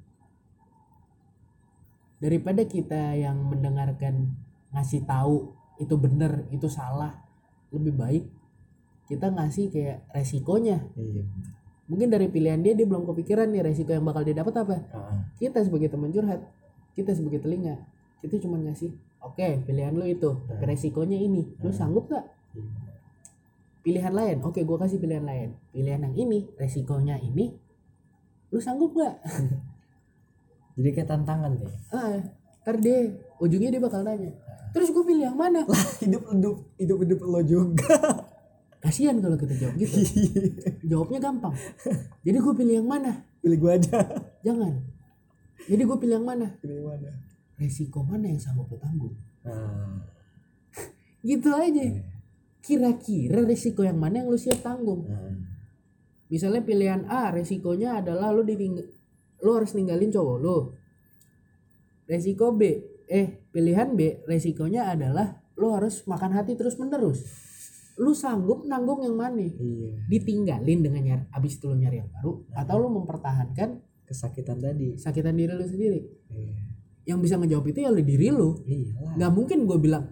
Daripada 2.18 2.66
kita 2.66 3.14
yang 3.14 3.38
mendengarkan 3.46 4.34
ngasih 4.74 5.06
tahu 5.06 5.54
itu 5.78 5.94
bener 5.98 6.50
itu 6.50 6.66
salah 6.66 7.14
lebih 7.70 7.94
baik 7.94 8.26
kita 9.08 9.30
ngasih 9.30 9.70
kayak 9.70 10.04
resikonya. 10.12 10.82
Iya 10.98 11.24
mungkin 11.88 12.12
dari 12.12 12.28
pilihan 12.28 12.60
dia 12.60 12.76
dia 12.76 12.84
belum 12.84 13.08
kepikiran 13.08 13.48
nih 13.48 13.64
resiko 13.64 13.96
yang 13.96 14.04
bakal 14.04 14.28
dia 14.28 14.36
dapat 14.36 14.60
apa. 14.60 14.76
Ah, 14.92 15.24
kita 15.40 15.64
sebagai 15.64 15.88
teman 15.88 16.12
curhat 16.12 16.44
kita 17.00 17.16
sebagai 17.16 17.40
telinga 17.40 17.80
kita 18.20 18.44
cuma 18.44 18.60
ngasih 18.60 18.92
oke 19.24 19.64
pilihan 19.64 19.96
lu 19.96 20.04
itu 20.04 20.30
tapi 20.46 20.64
resikonya 20.68 21.16
ini. 21.16 21.48
Lu 21.64 21.72
sanggup 21.72 22.12
gak 22.12 22.28
iya. 22.60 22.68
pilihan 23.88 24.14
lain 24.14 24.38
oke 24.44 24.60
gua 24.68 24.84
kasih 24.84 25.00
pilihan 25.00 25.24
lain. 25.24 25.56
Pilihan 25.72 26.04
yang 26.12 26.16
ini 26.16 26.52
resikonya 26.60 27.24
ini 27.24 27.56
lu 28.48 28.60
sanggup 28.64 28.96
gak 28.96 29.20
jadi 30.78 30.90
kayak 30.94 31.10
tantangan 31.10 31.52
deh. 31.58 31.74
Ah 31.90 32.22
ntar 32.68 32.84
deh 32.84 33.16
ujungnya 33.40 33.72
dia 33.72 33.80
bakal 33.80 34.04
nanya. 34.04 34.28
Terus 34.76 34.92
gue 34.92 35.04
pilih 35.08 35.24
yang 35.32 35.40
mana? 35.40 35.64
Hidup 36.04 36.28
hidup 36.28 36.58
hidup 36.76 36.98
hidup 37.00 37.20
lo 37.24 37.40
juga. 37.40 37.96
Kasihan 38.84 39.18
kalau 39.24 39.40
kita 39.40 39.56
jawab 39.58 39.80
gitu. 39.80 40.04
Jawabnya 40.92 41.20
gampang. 41.24 41.56
Jadi 42.22 42.38
gue 42.38 42.54
pilih 42.54 42.84
yang 42.84 42.86
mana? 42.92 43.26
Pilih 43.40 43.58
gue 43.58 43.72
aja. 43.72 44.04
Jangan. 44.44 44.84
Jadi 45.66 45.82
gue 45.82 45.98
pilih 45.98 46.22
yang 46.22 46.28
mana? 46.28 46.60
Pilih 46.60 46.86
mana? 46.86 47.10
Resiko 47.58 48.06
mana 48.06 48.30
yang 48.30 48.38
sanggup 48.38 48.70
lo 48.70 48.78
tanggung? 48.78 49.16
Ah, 49.48 49.98
gitu 51.26 51.50
aja. 51.56 52.04
Kira-kira 52.62 53.48
resiko 53.48 53.82
yang 53.82 53.98
mana 53.98 54.22
yang 54.22 54.30
lu 54.30 54.38
siap 54.38 54.62
tanggung? 54.62 55.10
Ah. 55.10 55.34
Misalnya 56.28 56.64
pilihan 56.64 57.08
A 57.08 57.32
resikonya 57.32 58.04
adalah 58.04 58.32
lu 58.32 58.44
diting 58.44 58.80
lu 59.44 59.50
harus 59.54 59.74
ninggalin 59.74 60.12
cowok 60.12 60.38
lu. 60.40 60.58
Resiko 62.08 62.56
B 62.56 62.62
eh 63.08 63.48
pilihan 63.52 63.96
B 63.96 64.24
resikonya 64.28 64.92
adalah 64.92 65.44
lu 65.60 65.74
harus 65.74 66.06
makan 66.06 66.36
hati 66.36 66.56
terus 66.56 66.80
menerus 66.80 67.48
lu 67.98 68.14
sanggup 68.14 68.64
nanggung 68.70 69.02
yang 69.02 69.18
mana? 69.18 69.42
Iya. 69.42 70.06
Ditinggalin 70.06 70.80
dengan 70.86 71.02
nyari 71.02 71.24
abis 71.34 71.58
itu 71.58 71.66
lu 71.66 71.76
nyari 71.82 71.98
yang 71.98 72.10
baru 72.14 72.46
atau 72.54 72.76
lu 72.78 72.90
mempertahankan 73.02 73.70
kesakitan 74.06 74.62
tadi. 74.62 74.96
sakitan 74.96 75.34
diri 75.34 75.54
lu 75.58 75.66
sendiri. 75.66 76.00
Iya. 76.30 76.58
Yang 77.10 77.20
bisa 77.26 77.36
ngejawab 77.42 77.66
itu 77.74 77.80
ya 77.82 77.90
lu 77.90 78.02
diri 78.06 78.30
lu. 78.30 78.62
Iyalah. 78.64 79.18
Nggak 79.18 79.32
mungkin 79.34 79.58
gue 79.66 79.78
bilang 79.82 80.04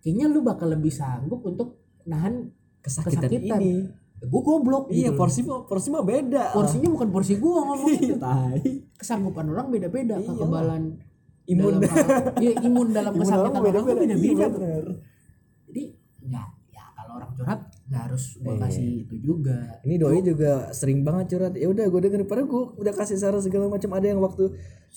kayaknya 0.00 0.26
lu 0.32 0.40
bakal 0.40 0.72
lebih 0.72 0.92
sanggup 0.92 1.44
untuk 1.44 1.84
nahan 2.08 2.48
kesakitan, 2.80 3.28
kesakitan. 3.28 3.60
ini 3.60 3.72
gue 4.24 4.40
goblok 4.42 4.84
iya 4.88 5.08
gitu 5.08 5.16
porsi 5.16 5.40
mah 5.42 5.62
porsi 5.62 5.88
mah 5.88 6.02
beda 6.02 6.50
porsinya 6.50 6.88
bukan 6.88 7.08
porsi 7.08 7.36
gua 7.36 7.52
ngomong 7.62 7.78
iya 7.86 8.00
itu 8.00 8.16
tai 8.16 8.62
kesanggupan 8.94 9.46
orang 9.46 9.68
beda-beda 9.68 10.16
Iya. 10.16 10.26
kekebalan 10.26 10.82
imun 11.44 11.74
dalam 11.76 11.92
hal- 11.94 12.34
iya, 12.42 12.52
imun 12.58 12.88
dalam 12.90 13.12
Imun 13.12 13.20
kesakitan 13.20 13.38
orang 13.38 13.52
orang 13.52 13.54
tuh 13.54 13.64
beda-beda. 13.64 14.14
beda-beda 14.14 14.64
Iya, 14.64 14.80
jadi 15.64 15.82
ya 16.24 16.42
ya 16.70 16.84
kalau 16.90 17.12
orang 17.14 17.30
curhat 17.32 17.60
nggak 17.84 18.02
harus 18.02 18.24
gua 18.38 18.48
Iya. 18.50 18.60
kasih 18.62 18.86
itu 19.02 19.14
juga 19.18 19.58
Ini 19.80 19.94
doi 19.96 20.18
juga 20.20 20.52
sering 20.70 21.00
banget 21.02 21.26
curhat. 21.30 21.52
Ya 21.54 21.66
udah 21.66 21.84
gue 21.84 22.00
denger 22.00 22.24
pada 22.24 22.42
gue 22.42 22.62
udah 22.74 22.92
kasih 22.92 23.14
saran 23.14 23.38
segala 23.38 23.68
macam. 23.68 23.92
Ada 23.92 24.06
yang 24.08 24.20
waktu 24.20 24.44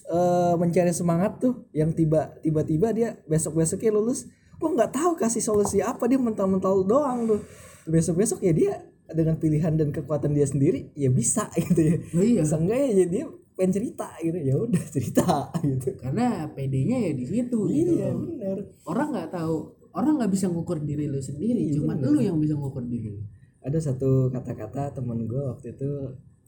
eh, 0.07 0.53
mencari 0.55 0.91
semangat 0.91 1.35
tuh, 1.37 1.67
yang 1.71 1.91
tiba 1.91 2.31
tiba-tiba 2.39 2.87
dia 2.89 3.09
besok 3.25 3.55
besoknya 3.55 3.91
lulus. 3.91 4.23
Gue 4.55 4.71
nggak 4.71 4.89
tahu 4.89 5.11
kasih 5.15 5.41
solusi 5.41 5.77
apa 5.81 6.07
dia 6.07 6.15
mental-mental 6.17 6.81
doang 6.83 7.27
tuh. 7.27 7.41
Besok 7.85 8.15
besok 8.17 8.39
ya 8.39 8.51
dia 8.51 8.73
dengan 9.09 9.35
pilihan 9.35 9.73
dan 9.73 9.89
kekuatan 9.89 10.31
dia 10.31 10.43
sendiri 10.43 10.91
ya 10.93 11.07
bisa 11.07 11.47
gitu 11.61 11.79
ya. 11.79 11.95
Oh, 12.11 12.21
iya 12.21 12.41
Seenggaknya 12.41 12.87
ya 12.93 13.05
dia 13.07 13.25
pengen 13.53 13.71
cerita 13.73 14.07
gitu 14.19 14.37
ya 14.37 14.53
udah 14.55 14.83
cerita 14.93 15.27
gitu. 15.59 15.89
karena 15.97 16.45
PD-nya 16.47 16.97
ya 17.01 17.11
di 17.11 17.25
situ 17.25 17.57
gitu 17.65 17.91
Iya 17.95 18.11
loh. 18.11 18.21
benar. 18.23 18.57
orang 18.85 19.07
nggak 19.11 19.29
tahu 19.31 19.55
orang 19.91 20.13
nggak 20.15 20.31
bisa 20.31 20.45
ngukur 20.45 20.77
diri 20.79 21.05
lu 21.05 21.17
sendiri 21.17 21.57
Iya, 21.65 21.73
cuman 21.75 21.95
bener. 21.97 22.09
lu 22.11 22.19
yang 22.21 22.37
bisa 22.37 22.53
ngukur 22.53 22.83
diri 22.83 23.17
ada 23.59 23.77
satu 23.77 24.29
kata-kata 24.29 24.93
temen 24.93 25.25
gue 25.25 25.41
waktu 25.41 25.73
itu 25.73 25.89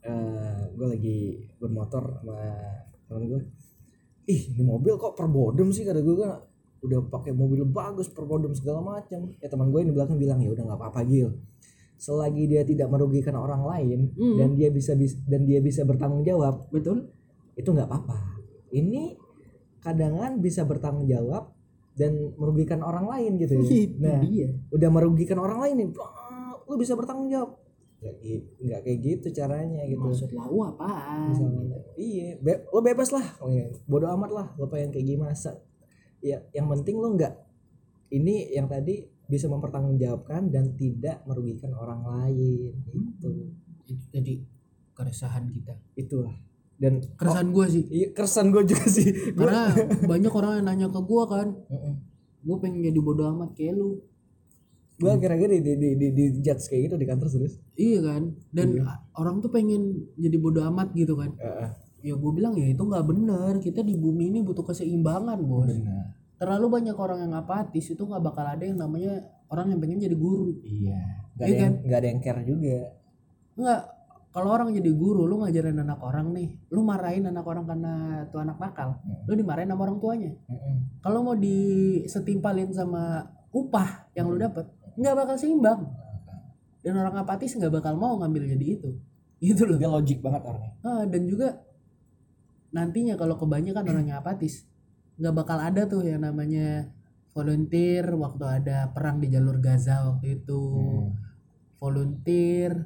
eh 0.00 0.56
gue 0.70 0.86
lagi 0.88 1.18
bermotor 1.56 2.16
sama 2.16 2.38
temen 3.04 3.22
gue 3.26 3.40
ih 4.26 4.42
ini 4.48 4.62
mobil 4.62 4.94
kok 4.94 5.12
perbodem 5.12 5.68
sih 5.68 5.82
kata 5.82 5.98
gue 5.98 6.14
udah 6.80 7.00
pakai 7.10 7.34
mobil 7.34 7.66
bagus 7.66 8.06
perbodem 8.06 8.54
segala 8.54 8.80
macam 8.80 9.28
ya 9.34 9.48
teman 9.48 9.68
gue 9.68 9.80
ini 9.82 9.90
belakang 9.90 10.14
bilang 10.14 10.38
ya 10.38 10.48
udah 10.48 10.64
nggak 10.64 10.78
apa-apa 10.78 11.00
Gil 11.04 11.34
selagi 12.00 12.48
dia 12.48 12.64
tidak 12.64 12.88
merugikan 12.88 13.36
orang 13.36 13.60
lain 13.60 14.08
Hmm. 14.16 14.40
dan 14.40 14.48
dia 14.56 14.72
bisa 14.72 14.96
bis- 14.96 15.20
dan 15.22 15.44
dia 15.44 15.60
bisa 15.60 15.84
bertanggung 15.84 16.24
jawab 16.24 16.64
betul? 16.68 17.12
Itu 17.52 17.70
nggak 17.70 17.84
apa-apa. 17.84 18.40
Ini 18.72 19.20
kadangan 19.78 20.40
bisa 20.40 20.64
bertanggung 20.64 21.04
jawab 21.04 21.52
dan 21.92 22.32
merugikan 22.34 22.80
orang 22.80 23.04
lain 23.04 23.36
gitu. 23.36 23.60
Ya 23.60 23.84
nah 24.00 24.18
dia. 24.18 24.48
udah 24.72 24.88
merugikan 24.88 25.36
orang 25.36 25.60
lain 25.60 25.74
nih 25.76 25.88
lu 26.64 26.74
bisa 26.74 26.96
bertanggung 26.96 27.28
jawab. 27.28 27.60
Nggak, 28.00 28.80
kayak 28.80 28.98
gitu 29.04 29.26
caranya 29.36 29.84
gitu. 29.84 30.00
Maksud 30.00 30.32
apaan? 30.32 31.28
Misalnya, 31.28 31.76
iya 32.00 32.32
be- 32.40 32.64
lo 32.66 32.80
bebas 32.80 33.12
lah 33.12 33.26
oh 33.38 33.52
iya, 33.52 33.68
bodo 33.84 34.08
amat 34.08 34.30
lah 34.30 34.46
lo 34.56 34.64
pengen 34.66 34.88
kayak 34.88 35.04
gimana 35.06 35.36
ya 36.18 36.40
yang 36.50 36.64
penting 36.70 36.96
lo 36.96 37.12
nggak 37.12 37.34
ini 38.10 38.48
yang 38.50 38.66
tadi 38.66 39.04
bisa 39.30 39.46
mempertanggungjawabkan 39.46 40.50
dan 40.50 40.74
tidak 40.74 41.22
merugikan 41.22 41.70
orang 41.78 42.02
lain 42.02 42.74
itu 42.90 43.30
itu 43.86 44.02
jadi 44.10 44.34
keresahan 44.94 45.46
kita. 45.54 45.78
Itulah. 45.94 46.34
Dan 46.80 46.98
keresahan 47.14 47.54
gua 47.54 47.70
sih. 47.70 47.86
Iya 47.86 48.08
keresan 48.10 48.50
gue 48.50 48.62
juga 48.66 48.86
sih. 48.90 49.08
Karena 49.38 49.70
banyak 50.04 50.32
orang 50.34 50.60
yang 50.60 50.66
nanya 50.66 50.86
ke 50.90 51.00
gua 51.06 51.24
kan. 51.30 51.48
Gue 52.42 52.56
pengen 52.58 52.82
jadi 52.82 53.00
bodoh 53.00 53.30
amat 53.36 53.54
kayak 53.54 53.78
lu. 53.78 54.02
Gue 55.00 55.16
kira-kira 55.16 55.56
di, 55.56 55.64
di, 55.64 55.74
di, 55.80 55.88
di, 55.96 56.06
di 56.12 56.40
judge 56.44 56.68
kayak 56.68 56.92
gitu 56.92 56.96
di 57.00 57.06
kantor 57.08 57.28
serius. 57.32 57.56
Iya 57.78 58.00
kan? 58.04 58.22
Dan 58.52 58.84
a- 58.84 59.00
orang 59.16 59.40
tuh 59.40 59.48
pengen 59.48 60.12
jadi 60.18 60.36
bodoh 60.36 60.64
amat 60.68 60.92
gitu 60.92 61.14
kan. 61.16 61.32
Heeh. 61.38 61.70
ya 62.00 62.16
gue 62.16 62.32
bilang 62.32 62.56
ya 62.56 62.68
itu 62.68 62.80
nggak 62.80 63.04
bener. 63.04 63.52
Kita 63.60 63.80
di 63.84 63.96
bumi 63.96 64.32
ini 64.32 64.40
butuh 64.40 64.64
keseimbangan 64.64 65.38
bos. 65.44 65.68
Benar 65.68 66.19
terlalu 66.40 66.80
banyak 66.80 66.96
orang 66.96 67.28
yang 67.28 67.36
apatis 67.36 67.92
itu 67.92 68.00
nggak 68.00 68.24
bakal 68.24 68.48
ada 68.48 68.64
yang 68.64 68.80
namanya 68.80 69.28
orang 69.52 69.76
yang 69.76 69.78
pengen 69.84 70.00
jadi 70.00 70.16
guru. 70.16 70.56
Iya. 70.64 71.00
Nggak 71.36 71.46
Iya 71.46 71.52
ada 71.52 71.60
yang 71.60 71.74
nggak 71.84 71.98
ada 72.00 72.08
yang 72.08 72.20
care 72.24 72.42
juga. 72.48 72.76
Nggak 73.60 73.80
kalau 74.30 74.48
orang 74.56 74.68
jadi 74.72 74.90
guru 74.94 75.28
lu 75.28 75.42
ngajarin 75.44 75.76
anak 75.84 76.00
orang 76.00 76.32
nih 76.32 76.48
lu 76.70 76.80
marahin 76.86 77.28
anak 77.28 77.44
orang 77.44 77.66
karena 77.66 78.24
tuh 78.30 78.40
anak 78.40 78.56
nakal 78.62 78.96
Hmm. 79.02 79.26
lu 79.28 79.32
dimarahin 79.36 79.68
sama 79.68 79.82
orang 79.84 79.98
tuanya. 80.00 80.32
Mm-mm. 80.48 80.76
kalau 81.02 81.18
mau 81.26 81.34
disetimpalin 81.36 82.70
sama 82.70 83.26
upah 83.50 84.06
yang 84.14 84.30
lu 84.30 84.38
dapat 84.40 84.64
nggak 84.96 85.14
bakal 85.18 85.36
seimbang. 85.36 85.82
Dan 86.80 86.96
orang 86.96 87.12
apatis 87.20 87.52
nggak 87.52 87.68
bakal 87.68 87.92
mau 88.00 88.16
ngambil 88.16 88.48
jadi 88.56 88.66
itu. 88.80 88.90
Gitu 89.44 89.68
loh. 89.68 89.76
Dia 89.76 89.92
logik 89.92 90.24
banget 90.24 90.40
orangnya. 90.48 90.72
Ah, 90.80 91.04
dan 91.04 91.28
juga 91.28 91.60
nantinya 92.70 93.18
kalau 93.18 93.34
kebanyakan 93.34 93.82
orang 93.82 94.04
yang 94.08 94.18
apatis 94.22 94.69
nggak 95.20 95.34
bakal 95.36 95.58
ada 95.60 95.84
tuh 95.84 96.00
yang 96.00 96.24
namanya 96.24 96.88
volunteer 97.36 98.08
waktu 98.16 98.44
ada 98.48 98.88
perang 98.90 99.20
di 99.20 99.28
jalur 99.28 99.60
Gaza 99.60 100.08
waktu 100.08 100.40
itu. 100.40 100.60
Hmm. 100.60 101.28
volunteer 101.80 102.76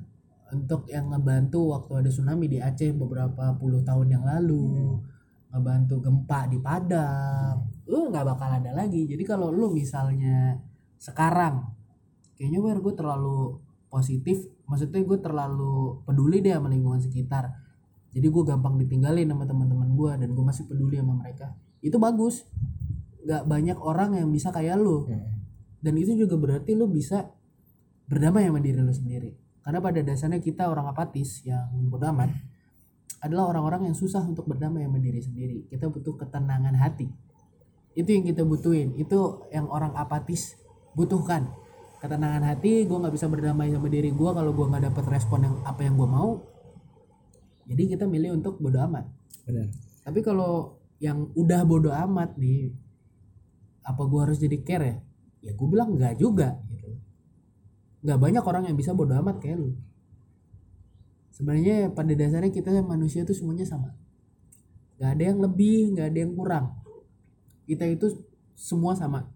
untuk 0.54 0.86
yang 0.86 1.10
ngebantu 1.10 1.74
waktu 1.74 1.98
ada 1.98 2.10
tsunami 2.14 2.46
di 2.46 2.62
Aceh 2.62 2.94
beberapa 2.94 3.50
puluh 3.58 3.82
tahun 3.82 4.06
yang 4.06 4.22
lalu. 4.22 4.94
Ngebantu 5.50 5.98
gempa 5.98 6.46
di 6.46 6.58
Padang. 6.62 7.66
Lu 7.90 8.06
nggak 8.06 8.22
bakal 8.22 8.62
ada 8.62 8.70
lagi. 8.70 9.02
Jadi 9.10 9.22
kalau 9.26 9.50
lu 9.50 9.74
misalnya 9.74 10.54
sekarang 10.94 11.74
kayaknya 12.38 12.62
wer 12.62 12.78
gue 12.78 12.94
terlalu 12.94 13.58
positif. 13.90 14.46
Maksudnya 14.70 15.02
gue 15.02 15.18
terlalu 15.18 15.98
peduli 16.06 16.38
deh 16.38 16.54
sama 16.54 16.70
lingkungan 16.70 17.02
sekitar. 17.02 17.50
Jadi 18.14 18.26
gue 18.30 18.42
gampang 18.46 18.78
ditinggalin 18.78 19.26
sama 19.26 19.42
teman-teman 19.50 19.90
gue 19.90 20.12
dan 20.22 20.28
gue 20.30 20.44
masih 20.46 20.70
peduli 20.70 21.02
sama 21.02 21.18
mereka 21.18 21.50
itu 21.84 22.00
bagus. 22.00 22.48
Nggak 23.24 23.42
banyak 23.44 23.78
orang 23.78 24.16
yang 24.16 24.28
bisa 24.32 24.48
kayak 24.48 24.80
lu. 24.80 25.04
Hmm. 25.04 25.32
dan 25.84 26.00
itu 26.00 26.16
juga 26.16 26.40
berarti 26.40 26.72
lu 26.72 26.88
bisa 26.88 27.28
berdamai 28.08 28.48
sama 28.48 28.56
diri 28.64 28.80
lu 28.80 28.88
sendiri. 28.88 29.36
Karena 29.60 29.84
pada 29.84 30.00
dasarnya 30.00 30.40
kita 30.40 30.64
orang 30.64 30.88
apatis 30.88 31.44
yang 31.44 31.68
bodoh 31.92 32.08
amat 32.08 32.32
adalah 33.24 33.52
orang-orang 33.52 33.92
yang 33.92 33.96
susah 33.96 34.20
untuk 34.24 34.44
berdamai 34.44 34.84
sama 34.84 35.00
diri 35.00 35.20
sendiri. 35.20 35.68
Kita 35.68 35.88
butuh 35.88 36.16
ketenangan 36.20 36.76
hati. 36.76 37.08
Itu 37.96 38.12
yang 38.12 38.24
kita 38.28 38.44
butuhin. 38.44 38.92
Itu 39.00 39.48
yang 39.48 39.68
orang 39.72 39.96
apatis 39.96 40.56
butuhkan. 40.92 41.48
Ketenangan 42.04 42.44
hati 42.44 42.84
gue 42.84 42.96
nggak 43.00 43.16
bisa 43.16 43.28
berdamai 43.32 43.72
sama 43.72 43.88
diri 43.88 44.12
gue 44.12 44.30
kalau 44.36 44.52
gue 44.52 44.66
nggak 44.68 44.92
dapet 44.92 45.04
respon 45.08 45.40
yang 45.48 45.56
apa 45.64 45.80
yang 45.80 45.96
gue 45.96 46.08
mau. 46.08 46.44
Jadi 47.64 47.96
kita 47.96 48.04
milih 48.04 48.36
untuk 48.36 48.60
amat. 48.60 49.08
Benar. 49.48 49.72
Tapi 50.04 50.20
kalau 50.20 50.83
yang 51.04 51.28
udah 51.36 51.60
bodoh 51.68 51.92
amat 51.92 52.40
nih 52.40 52.72
apa 53.84 54.02
gua 54.08 54.24
harus 54.24 54.40
jadi 54.40 54.56
care 54.64 54.84
ya? 54.88 54.96
Ya 55.44 55.52
gue 55.52 55.68
bilang 55.68 55.92
enggak 55.92 56.16
juga 56.16 56.56
gitu. 56.72 56.96
Nggak 58.00 58.16
banyak 58.16 58.44
orang 58.48 58.64
yang 58.72 58.76
bisa 58.80 58.96
bodoh 58.96 59.20
amat 59.20 59.44
kayak 59.44 59.60
lu. 59.60 59.76
Sebenarnya 61.36 61.92
pada 61.92 62.16
dasarnya 62.16 62.48
kita 62.48 62.72
manusia 62.80 63.28
itu 63.28 63.36
semuanya 63.36 63.68
sama. 63.68 63.92
Nggak 64.96 65.10
ada 65.12 65.24
yang 65.28 65.38
lebih 65.44 65.76
nggak 65.92 66.06
ada 66.08 66.18
yang 66.24 66.32
kurang. 66.32 66.66
Kita 67.68 67.84
itu 67.84 68.24
semua 68.56 68.96
sama 68.96 69.28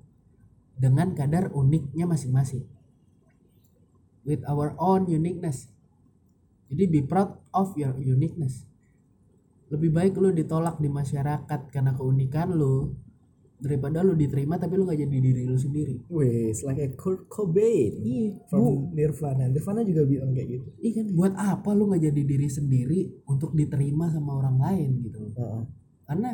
dengan 0.80 1.12
kadar 1.12 1.52
uniknya 1.52 2.08
masing-masing. 2.08 2.64
With 4.24 4.40
our 4.48 4.72
own 4.80 5.12
uniqueness. 5.12 5.68
Jadi 6.72 6.84
be 6.88 7.00
proud 7.04 7.36
of 7.52 7.76
your 7.76 7.96
uniqueness 8.00 8.68
lebih 9.68 9.90
baik 9.92 10.16
lu 10.16 10.32
ditolak 10.32 10.80
di 10.80 10.88
masyarakat 10.88 11.60
karena 11.68 11.92
keunikan 11.92 12.52
lu 12.52 12.96
daripada 13.58 14.06
lu 14.06 14.14
diterima 14.14 14.54
tapi 14.54 14.78
lu 14.78 14.86
nggak 14.86 15.02
jadi 15.02 15.18
diri 15.18 15.42
lu 15.42 15.58
sendiri 15.58 15.98
it's 16.46 16.62
like 16.62 16.78
a 16.78 16.88
Kurt 16.94 17.26
Cobain 17.26 17.90
iya 18.00 18.30
bu 18.30 18.46
from 18.46 18.94
Nirvana. 18.94 19.50
Nirvana 19.50 19.82
juga 19.82 20.06
bilang 20.06 20.30
kayak 20.30 20.48
gitu. 20.48 20.68
iya 20.78 20.92
kan 21.02 21.06
buat 21.10 21.34
apa 21.34 21.70
lu 21.74 21.90
nggak 21.90 22.02
jadi 22.06 22.22
diri 22.22 22.48
sendiri 22.48 23.00
untuk 23.26 23.52
diterima 23.52 24.08
sama 24.14 24.38
orang 24.38 24.56
lain 24.62 24.90
gitu 25.02 25.18
loh 25.26 25.32
Heeh. 25.34 25.62
karena 26.06 26.30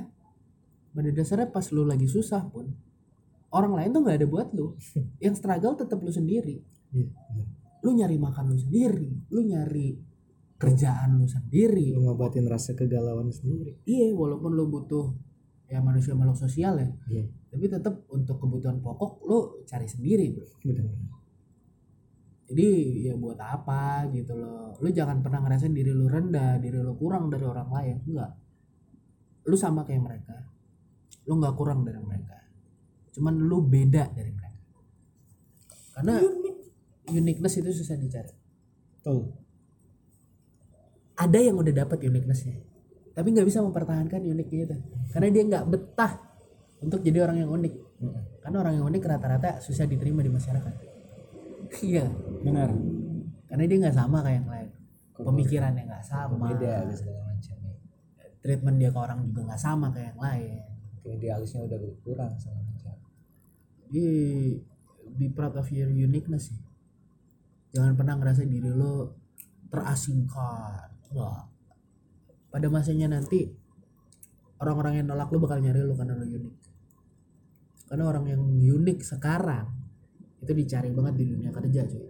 pada 0.95 1.11
dasarnya 1.11 1.49
pas 1.49 1.67
lu 1.73 1.83
lagi 1.89 2.07
susah 2.07 2.45
pun 2.53 2.69
orang 3.51 3.73
lain 3.73 3.89
tuh 3.91 4.01
nggak 4.05 4.17
ada 4.21 4.29
buat 4.29 4.49
lu 4.53 4.77
yang 5.25 5.33
struggle 5.35 5.75
tetap 5.75 5.99
lu 6.05 6.13
sendiri 6.13 6.61
Iya. 6.95 7.09
benar. 7.09 7.47
lu 7.83 7.91
nyari 7.97 8.17
makan 8.21 8.53
lu 8.53 8.57
sendiri 8.61 9.11
lu 9.33 9.41
nyari 9.43 9.97
kerjaan 10.65 11.21
lu 11.21 11.29
sendiri. 11.29 11.93
Lu 11.93 12.09
ngobatin 12.09 12.49
rasa 12.49 12.73
kegalauan 12.73 13.29
sendiri. 13.29 13.77
iya 13.85 14.09
walaupun 14.17 14.57
lu 14.57 14.65
butuh 14.73 15.13
ya 15.69 15.85
manusia 15.85 16.17
makhluk 16.17 16.41
sosial 16.41 16.81
ya. 16.81 16.89
Iya. 17.13 17.25
tapi 17.55 17.71
tetap 17.71 17.95
untuk 18.11 18.43
kebutuhan 18.43 18.83
pokok 18.83 19.23
lu 19.29 19.39
cari 19.69 19.87
sendiri 19.87 20.33
bro. 20.33 20.49
Benar. 20.65 20.91
jadi 22.45 22.69
ya 23.11 23.15
buat 23.15 23.39
apa 23.39 24.09
gitu 24.11 24.33
loh. 24.37 24.73
Lu 24.81 24.89
jangan 24.89 25.21
pernah 25.21 25.45
ngerasain 25.45 25.73
diri 25.73 25.93
lu 25.93 26.09
rendah 26.09 26.59
diri 26.59 26.81
lu 26.81 26.97
kurang 26.97 27.29
dari 27.29 27.45
orang 27.45 27.69
lain. 27.69 27.97
Enggak. 28.09 28.33
Lu 29.45 29.57
sama 29.61 29.85
kayak 29.85 30.03
mereka. 30.03 30.37
Lu 31.29 31.37
nggak 31.37 31.55
kurang 31.57 31.85
dari 31.85 32.01
mereka. 32.01 32.37
Cuman 33.13 33.37
lu 33.37 33.63
beda 33.65 34.11
dari 34.13 34.33
mereka. 34.33 34.65
Karena 35.95 36.19
uniqueness 37.09 37.55
itu 37.61 37.71
susah 37.71 37.97
dicari. 38.01 38.33
Tuh. 39.05 39.44
Ada 41.15 41.39
yang 41.39 41.55
udah 41.59 41.73
dapat 41.73 41.99
uniquenessnya. 42.03 42.59
Tapi 43.15 43.31
nggak 43.31 43.47
bisa 43.47 43.63
mempertahankan 43.63 44.27
uniknya 44.27 44.61
itu 44.67 44.77
karena 45.15 45.29
dia 45.31 45.43
nggak 45.47 45.65
betah 45.71 46.13
untuk 46.83 46.99
jadi 47.07 47.23
orang 47.23 47.47
yang 47.47 47.51
unik. 47.55 47.75
Karena 48.43 48.57
orang 48.59 48.75
yang 48.83 48.87
unik 48.91 49.03
rata-rata 49.07 49.63
susah 49.63 49.87
diterima 49.87 50.21
di 50.23 50.31
masyarakat. 50.31 50.75
Iya. 51.75 52.07
Benar. 52.47 52.71
karena 53.51 53.65
dia 53.67 53.79
nggak 53.83 53.97
sama 53.99 54.23
kayak 54.23 54.37
yang 54.43 54.51
lain. 54.51 54.71
Pemikirannya 55.15 55.83
nggak 55.91 56.07
sama. 56.07 56.55
Beda 56.55 56.87
segala 56.95 57.23
macam. 57.35 57.57
treatment 58.45 58.77
dia 58.77 58.91
ke 58.93 58.99
orang 59.01 59.19
juga 59.27 59.41
nggak 59.49 59.63
sama 59.63 59.87
kayak 59.91 60.15
yang 60.15 60.21
lain. 60.23 60.59
Mungkin 60.95 61.11
idealisnya 61.19 61.61
udah 61.67 61.79
berkurang 61.81 62.31
segala 62.39 62.63
macam. 62.63 62.95
jadi 63.91 64.07
be 65.19 65.27
proud 65.35 65.55
of 65.59 65.67
your 65.75 65.91
uniqueness 65.91 66.55
sih. 66.55 66.61
Jangan 67.75 67.99
pernah 67.99 68.15
ngerasa 68.23 68.47
diri 68.47 68.71
lo 68.71 69.19
terasingkan 69.67 70.94
Wah. 71.15 71.47
pada 72.51 72.71
masanya 72.71 73.19
nanti 73.19 73.51
orang-orang 74.63 75.03
yang 75.03 75.07
nolak 75.11 75.27
lo 75.35 75.43
bakal 75.43 75.59
nyari 75.59 75.83
lo 75.83 75.99
karena 75.99 76.15
lo 76.15 76.23
unik. 76.23 76.55
Karena 77.91 78.05
orang 78.07 78.25
yang 78.31 78.43
unik 78.47 78.99
sekarang 79.03 79.67
itu 80.39 80.53
dicari 80.55 80.95
banget 80.95 81.15
di 81.19 81.25
dunia 81.35 81.51
kerja 81.51 81.83
cuy. 81.83 82.07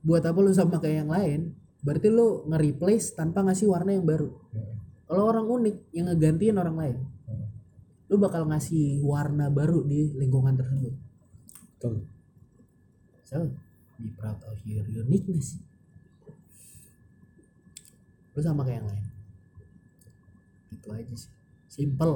Buat 0.00 0.24
apa 0.24 0.38
lo 0.40 0.52
sama 0.56 0.80
kayak 0.80 1.04
yang 1.04 1.10
lain 1.12 1.40
berarti 1.84 2.08
lo 2.08 2.48
nge-replace 2.48 3.12
tanpa 3.12 3.44
ngasih 3.44 3.68
warna 3.68 3.92
yang 3.92 4.08
baru. 4.08 4.32
Kalau 5.04 5.22
orang 5.28 5.44
unik 5.44 5.76
yang 5.92 6.08
ngegantiin 6.08 6.56
orang 6.56 6.76
lain 6.76 6.96
lu 8.06 8.22
bakal 8.22 8.46
ngasih 8.46 9.02
warna 9.02 9.50
baru 9.50 9.82
di 9.82 10.14
lingkungan 10.14 10.54
tersebut. 10.54 10.94
Betul. 11.76 12.06
so 13.26 13.42
be 13.98 14.06
proud 14.14 14.38
of 14.46 14.54
your 14.62 14.86
uniqueness 14.86 15.58
lu 18.36 18.40
sama 18.44 18.62
kayak 18.68 18.84
yang 18.84 18.88
lain? 18.92 19.04
Itu 20.76 20.88
aja 20.92 21.14
sih. 21.16 21.32
Simple. 21.72 22.14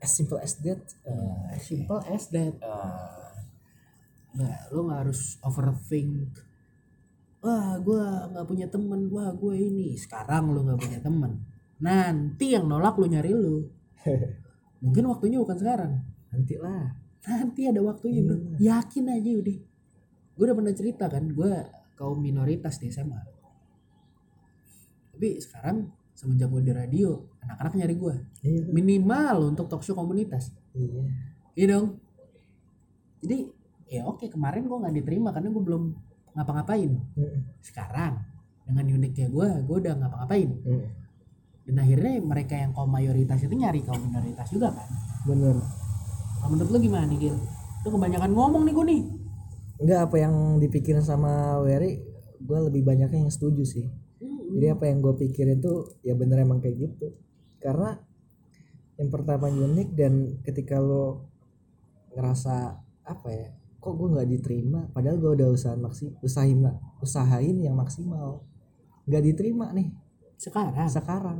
As 0.00 0.10
simple 0.16 0.40
as 0.40 0.56
that. 0.64 0.80
Uh, 1.04 1.52
simple 1.60 2.00
as 2.08 2.24
that. 2.32 2.56
uh, 2.64 3.28
nggak 4.32 4.58
lu 4.72 4.88
nggak 4.88 5.00
harus 5.04 5.36
overthink. 5.44 6.32
Wah 7.44 7.76
gua 7.84 8.32
nggak 8.32 8.46
punya 8.48 8.66
temen. 8.72 9.12
Wah 9.12 9.30
gue 9.36 9.54
ini. 9.54 9.94
Sekarang 10.00 10.56
lu 10.56 10.64
nggak 10.64 10.80
punya 10.80 10.98
temen. 11.04 11.44
Nanti 11.78 12.56
yang 12.56 12.64
nolak 12.64 12.96
lu 12.96 13.06
nyari 13.06 13.36
lu. 13.36 13.68
Mungkin 14.82 15.04
waktunya 15.12 15.38
bukan 15.38 15.58
sekarang. 15.60 15.92
Nanti 16.32 16.56
lah. 16.56 16.96
nanti 17.28 17.68
ada 17.68 17.84
waktunya 17.84 18.24
bro. 18.24 18.56
Yakin 18.56 19.04
aja 19.12 19.30
udah 19.36 19.58
gue 20.38 20.46
udah 20.46 20.54
pernah 20.54 20.70
cerita 20.70 21.10
kan 21.10 21.26
gue 21.26 21.52
kaum 21.98 22.22
minoritas 22.22 22.78
di 22.78 22.94
SMA 22.94 23.18
tapi 25.18 25.42
sekarang 25.42 25.90
semenjak 26.14 26.46
gue 26.46 26.62
di 26.62 26.70
radio 26.70 27.10
anak-anak 27.42 27.74
nyari 27.74 27.94
gue 27.94 28.14
Iya. 28.40 28.62
minimal 28.70 29.50
untuk 29.50 29.66
talk 29.66 29.82
show 29.82 29.92
komunitas 29.92 30.54
Iya. 30.72 31.02
iya 31.54 31.66
dong 31.68 31.98
jadi 33.18 33.50
ya 33.88 34.06
oke 34.06 34.30
kemarin 34.30 34.62
gue 34.64 34.78
nggak 34.78 34.94
diterima 34.94 35.34
karena 35.34 35.50
gue 35.50 35.58
belum 35.60 35.82
ngapa-ngapain 36.32 36.90
sekarang 37.60 38.14
dengan 38.62 38.84
uniknya 38.86 39.26
gue 39.26 39.48
gue 39.64 39.76
udah 39.80 39.94
ngapa-ngapain 39.96 40.50
Heeh. 40.62 40.86
dan 41.66 41.76
akhirnya 41.78 42.14
mereka 42.20 42.54
yang 42.54 42.70
kaum 42.70 42.86
mayoritas 42.88 43.42
itu 43.42 43.54
nyari 43.54 43.82
kaum 43.82 43.98
minoritas 43.98 44.46
juga 44.48 44.70
kan 44.70 44.86
Bener. 45.24 45.58
nah, 46.38 46.46
menurut 46.46 46.70
lu 46.70 46.78
gimana 46.78 47.10
nih 47.10 47.18
Gil 47.20 47.36
lu 47.82 47.88
kebanyakan 47.90 48.30
ngomong 48.30 48.62
nih 48.62 48.72
gue 48.72 48.86
nih 48.86 49.02
Enggak 49.78 50.10
apa 50.10 50.16
yang 50.18 50.34
dipikirin 50.58 50.98
sama 50.98 51.62
Wery, 51.62 52.02
gue 52.42 52.58
lebih 52.66 52.82
banyaknya 52.82 53.22
yang 53.22 53.30
setuju 53.30 53.62
sih. 53.62 53.86
Jadi 54.54 54.66
apa 54.74 54.84
yang 54.90 54.98
gue 55.04 55.14
pikirin 55.18 55.58
tuh 55.60 56.00
ya 56.06 56.14
bener 56.16 56.38
emang 56.42 56.60
kayak 56.64 56.76
gitu. 56.88 57.06
Karena 57.60 57.98
yang 58.98 59.10
pertama 59.14 59.46
unik 59.48 59.88
dan 59.94 60.14
ketika 60.42 60.76
lo 60.82 61.28
ngerasa 62.16 62.56
apa 63.06 63.28
ya, 63.30 63.48
kok 63.78 63.94
gue 63.94 64.08
nggak 64.14 64.28
diterima, 64.28 64.80
padahal 64.90 65.16
gue 65.22 65.30
udah 65.38 65.48
usaha 65.54 65.74
maksi, 65.78 66.10
usahain 66.20 66.60
usahain 67.00 67.56
yang 67.62 67.76
maksimal, 67.78 68.42
nggak 69.06 69.22
diterima 69.24 69.70
nih 69.76 69.88
sekarang 70.38 70.88
sekarang. 70.90 71.38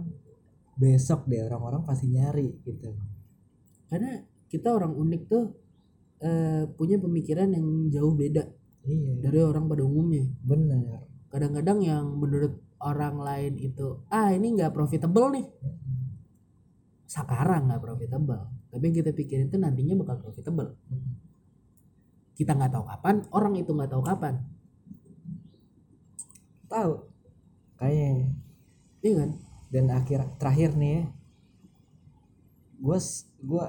Besok 0.78 1.26
deh 1.26 1.43
orang-orang 1.43 1.82
pasti 1.82 2.06
nyari 2.06 2.55
gitu. 2.62 2.94
karena 3.90 4.20
kita 4.52 4.68
orang 4.76 4.93
unik 4.94 5.22
tuh 5.26 5.44
eh, 6.22 6.64
punya 6.78 6.97
pemikiran 7.01 7.48
yang 7.56 7.66
jauh 7.90 8.14
beda 8.14 8.44
Iya, 8.89 9.20
dari 9.20 9.40
orang 9.44 9.68
pada 9.68 9.82
umumnya 9.85 10.24
bener. 10.40 11.05
kadang-kadang 11.28 11.78
yang 11.85 12.05
menurut 12.16 12.56
orang 12.78 13.18
lain 13.18 13.55
itu 13.59 14.06
ah 14.09 14.30
ini 14.30 14.55
nggak 14.55 14.74
profitable 14.74 15.34
nih. 15.34 15.46
Sekarang 17.09 17.68
nggak 17.68 17.82
profitable 17.82 18.59
tapi 18.68 18.92
yang 18.92 18.96
kita 19.00 19.10
pikirin 19.16 19.48
itu 19.48 19.56
nantinya 19.56 19.94
bakal 20.05 20.28
profitable. 20.28 20.76
Kita 22.36 22.52
nggak 22.55 22.72
tahu 22.72 22.84
kapan 22.84 23.16
orang 23.32 23.55
itu 23.56 23.70
nggak 23.72 23.90
tahu 23.90 24.02
kapan. 24.05 24.34
Tahu 26.68 26.92
kayaknya. 27.80 28.28
Iya 29.00 29.12
kan? 29.24 29.30
Dan 29.72 29.84
akhir 29.88 30.20
terakhir 30.36 30.70
nih 30.76 30.90
ya. 30.92 31.05
Gue 32.78 32.98
gue 33.40 33.64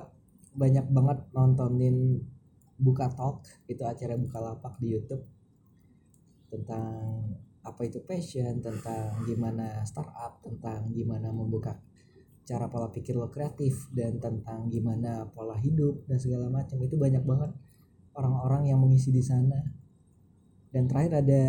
banyak 0.54 0.86
banget 0.92 1.20
nontonin 1.32 2.28
buka 2.76 3.08
talk 3.16 3.48
itu 3.72 3.82
acara 3.88 4.20
buka 4.20 4.38
lapak 4.44 4.76
di 4.84 5.00
YouTube. 5.00 5.24
Tentang 6.52 7.24
apa 7.60 7.82
itu 7.84 8.00
passion 8.04 8.64
tentang 8.64 9.20
gimana 9.28 9.84
startup 9.84 10.40
tentang 10.40 10.90
gimana 10.96 11.28
membuka 11.30 11.76
cara 12.50 12.66
pola 12.66 12.90
pikir 12.90 13.14
lo 13.14 13.30
kreatif 13.30 13.94
dan 13.94 14.18
tentang 14.18 14.74
gimana 14.74 15.30
pola 15.30 15.54
hidup 15.62 16.02
dan 16.10 16.18
segala 16.18 16.50
macam. 16.50 16.82
Itu 16.82 16.98
banyak 16.98 17.22
banget 17.22 17.54
orang-orang 18.18 18.74
yang 18.74 18.82
mengisi 18.82 19.14
di 19.14 19.22
sana. 19.22 19.62
Dan 20.74 20.90
terakhir 20.90 21.22
ada 21.22 21.44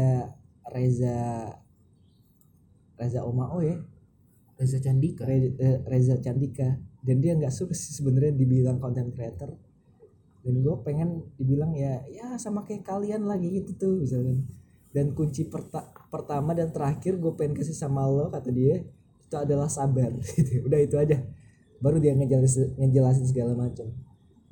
Reza 0.69 1.49
Reza 3.01 3.25
Omao 3.25 3.65
ya? 3.65 3.81
Reza 4.61 4.77
Candika. 4.85 5.25
Eh, 5.25 5.81
Reza 5.89 6.21
Candika. 6.21 6.77
Dan 7.01 7.25
dia 7.25 7.33
nggak 7.33 7.53
suka 7.53 7.73
sih 7.73 7.97
sebenarnya 7.97 8.37
dibilang 8.37 8.77
content 8.77 9.09
creator. 9.09 9.57
Dan 10.45 10.61
gue 10.61 10.77
pengen 10.85 11.25
dibilang 11.41 11.73
ya 11.73 12.05
ya 12.13 12.37
sama 12.37 12.65
kayak 12.69 12.85
kalian 12.85 13.25
lagi 13.25 13.61
gitu 13.61 13.73
tuh 13.77 13.95
misalkan 14.05 14.45
dan 14.91 15.15
kunci 15.15 15.47
perta- 15.47 15.91
pertama 16.11 16.51
dan 16.51 16.75
terakhir 16.75 17.15
gue 17.19 17.33
pengen 17.39 17.55
kasih 17.55 17.75
sama 17.75 18.03
lo 18.11 18.31
kata 18.31 18.51
dia 18.51 18.83
itu 19.31 19.37
adalah 19.39 19.71
sabar. 19.71 20.11
Gitu 20.35 20.67
udah 20.67 20.81
itu 20.83 20.99
aja. 20.99 21.23
Baru 21.79 22.03
dia 22.03 22.13
ngejelasin, 22.19 22.75
ngejelasin 22.77 23.27
segala 23.31 23.55
macam. 23.55 23.87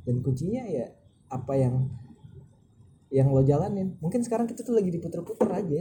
Dan 0.06 0.23
kuncinya 0.23 0.62
ya 0.65 0.94
apa 1.28 1.59
yang 1.59 1.90
yang 3.10 3.35
lo 3.35 3.43
jalanin. 3.43 3.98
Mungkin 3.98 4.23
sekarang 4.23 4.47
kita 4.47 4.62
tuh 4.62 4.78
lagi 4.78 4.94
diputer-puter 4.94 5.51
aja. 5.51 5.81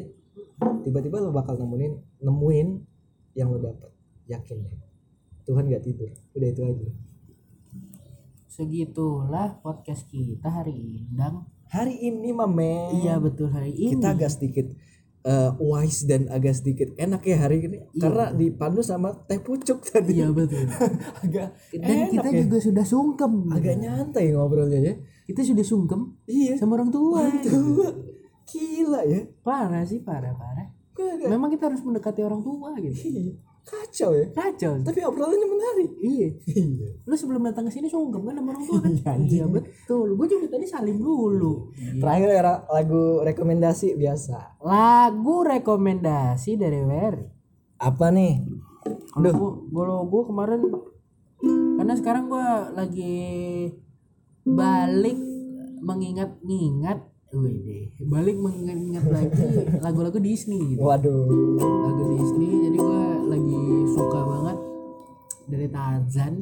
Tiba-tiba 0.84 1.22
lo 1.22 1.30
bakal 1.30 1.62
nemuin 1.62 2.24
nemuin 2.26 2.68
yang 3.38 3.54
lo 3.54 3.62
dapet. 3.62 3.94
Yakin 4.28 4.58
deh. 4.66 4.76
Tuhan 5.48 5.72
gak 5.72 5.84
tidur. 5.86 6.12
Udah 6.36 6.48
itu 6.52 6.62
aja. 6.66 6.90
Segitulah 8.50 9.62
podcast 9.62 10.10
kita 10.10 10.50
hari 10.50 10.76
ini. 10.76 11.08
Hari 11.72 11.96
ini 12.00 12.30
mame 12.32 12.92
iya 13.04 13.20
betul 13.20 13.52
hari 13.52 13.76
ini. 13.76 13.98
Kita 13.98 14.16
agak 14.16 14.32
sedikit 14.34 14.68
eh, 15.28 15.52
wise 15.60 16.08
dan 16.08 16.32
agak 16.32 16.56
sedikit 16.56 16.88
enak 16.96 17.22
ya 17.28 17.38
hari 17.44 17.68
ini. 17.68 17.78
Karena 18.00 18.32
dipandu 18.32 18.80
sama 18.80 19.12
teh 19.28 19.40
pucuk 19.44 19.84
tadi. 19.84 20.24
Iya 20.24 20.32
betul. 20.32 20.64
Agak 21.24 21.58
dan 21.76 21.96
enak 22.08 22.10
kita 22.16 22.30
ya. 22.32 22.38
juga 22.48 22.58
sudah 22.64 22.86
sungkem. 22.88 23.34
Agak 23.52 23.76
nyantai 23.80 24.32
ngobrolnya 24.32 24.80
ya. 24.80 24.94
Kita 25.28 25.44
sudah 25.44 25.66
sungkem 25.68 26.16
iya. 26.32 26.56
sama 26.56 26.80
orang 26.80 26.92
tua. 26.92 27.28
Tua. 27.44 27.90
gila 28.48 29.04
ya. 29.04 29.28
Parah 29.44 29.84
sih 29.84 30.00
parah. 30.00 30.32
Parah. 30.32 30.68
Memang 31.28 31.52
kita 31.52 31.70
harus 31.70 31.84
mendekati 31.84 32.24
orang 32.24 32.42
tua 32.42 32.74
gitu. 32.80 32.96
Iya. 32.96 33.47
Kacau 33.68 34.16
ya. 34.16 34.26
Kacau. 34.32 34.80
Tapi 34.80 35.00
obrolannya 35.04 35.44
menarik. 35.44 35.92
Iya. 36.00 36.28
Iya. 36.48 36.88
Lu 37.04 37.14
sebelum 37.14 37.44
datang 37.44 37.68
ke 37.68 37.72
sini 37.76 37.92
sungkem 37.92 38.24
kan 38.24 38.40
sama 38.40 38.56
orang 38.56 38.64
tua 38.64 38.80
kan? 38.80 38.92
Iya, 38.96 39.14
iya 39.28 39.46
betul. 39.46 40.16
Gue 40.16 40.28
juga 40.32 40.48
tadi 40.48 40.64
salim 40.64 41.04
dulu. 41.04 41.76
Terakhir 41.76 42.30
era 42.32 42.64
lagu 42.72 43.20
rekomendasi 43.22 44.00
biasa. 44.00 44.64
Lagu 44.64 45.44
rekomendasi 45.44 46.56
dari 46.56 46.80
Wery. 46.80 47.28
Apa 47.78 48.08
nih? 48.10 48.48
Gua 49.14 49.36
kalau 49.68 50.08
gua 50.08 50.24
kemarin 50.24 50.62
karena 51.76 51.94
sekarang 51.94 52.32
gua 52.32 52.72
lagi 52.72 53.68
balik 54.42 55.20
mengingat-ingat 55.84 57.04
Wede, 57.28 57.92
balik 58.08 58.40
mengingat-ingat 58.40 59.04
lagi 59.12 59.44
lagu-lagu 59.86 60.16
Disney 60.18 60.64
gitu. 60.74 60.80
waduh. 60.80 61.28
Lagu 61.60 62.04
Disney 62.16 62.72
jadi 62.72 62.78
gua 62.80 62.88
lagi 62.88 62.97
suka 63.88 64.20
banget 64.22 64.58
dari 65.48 65.68
Tarzan. 65.68 66.34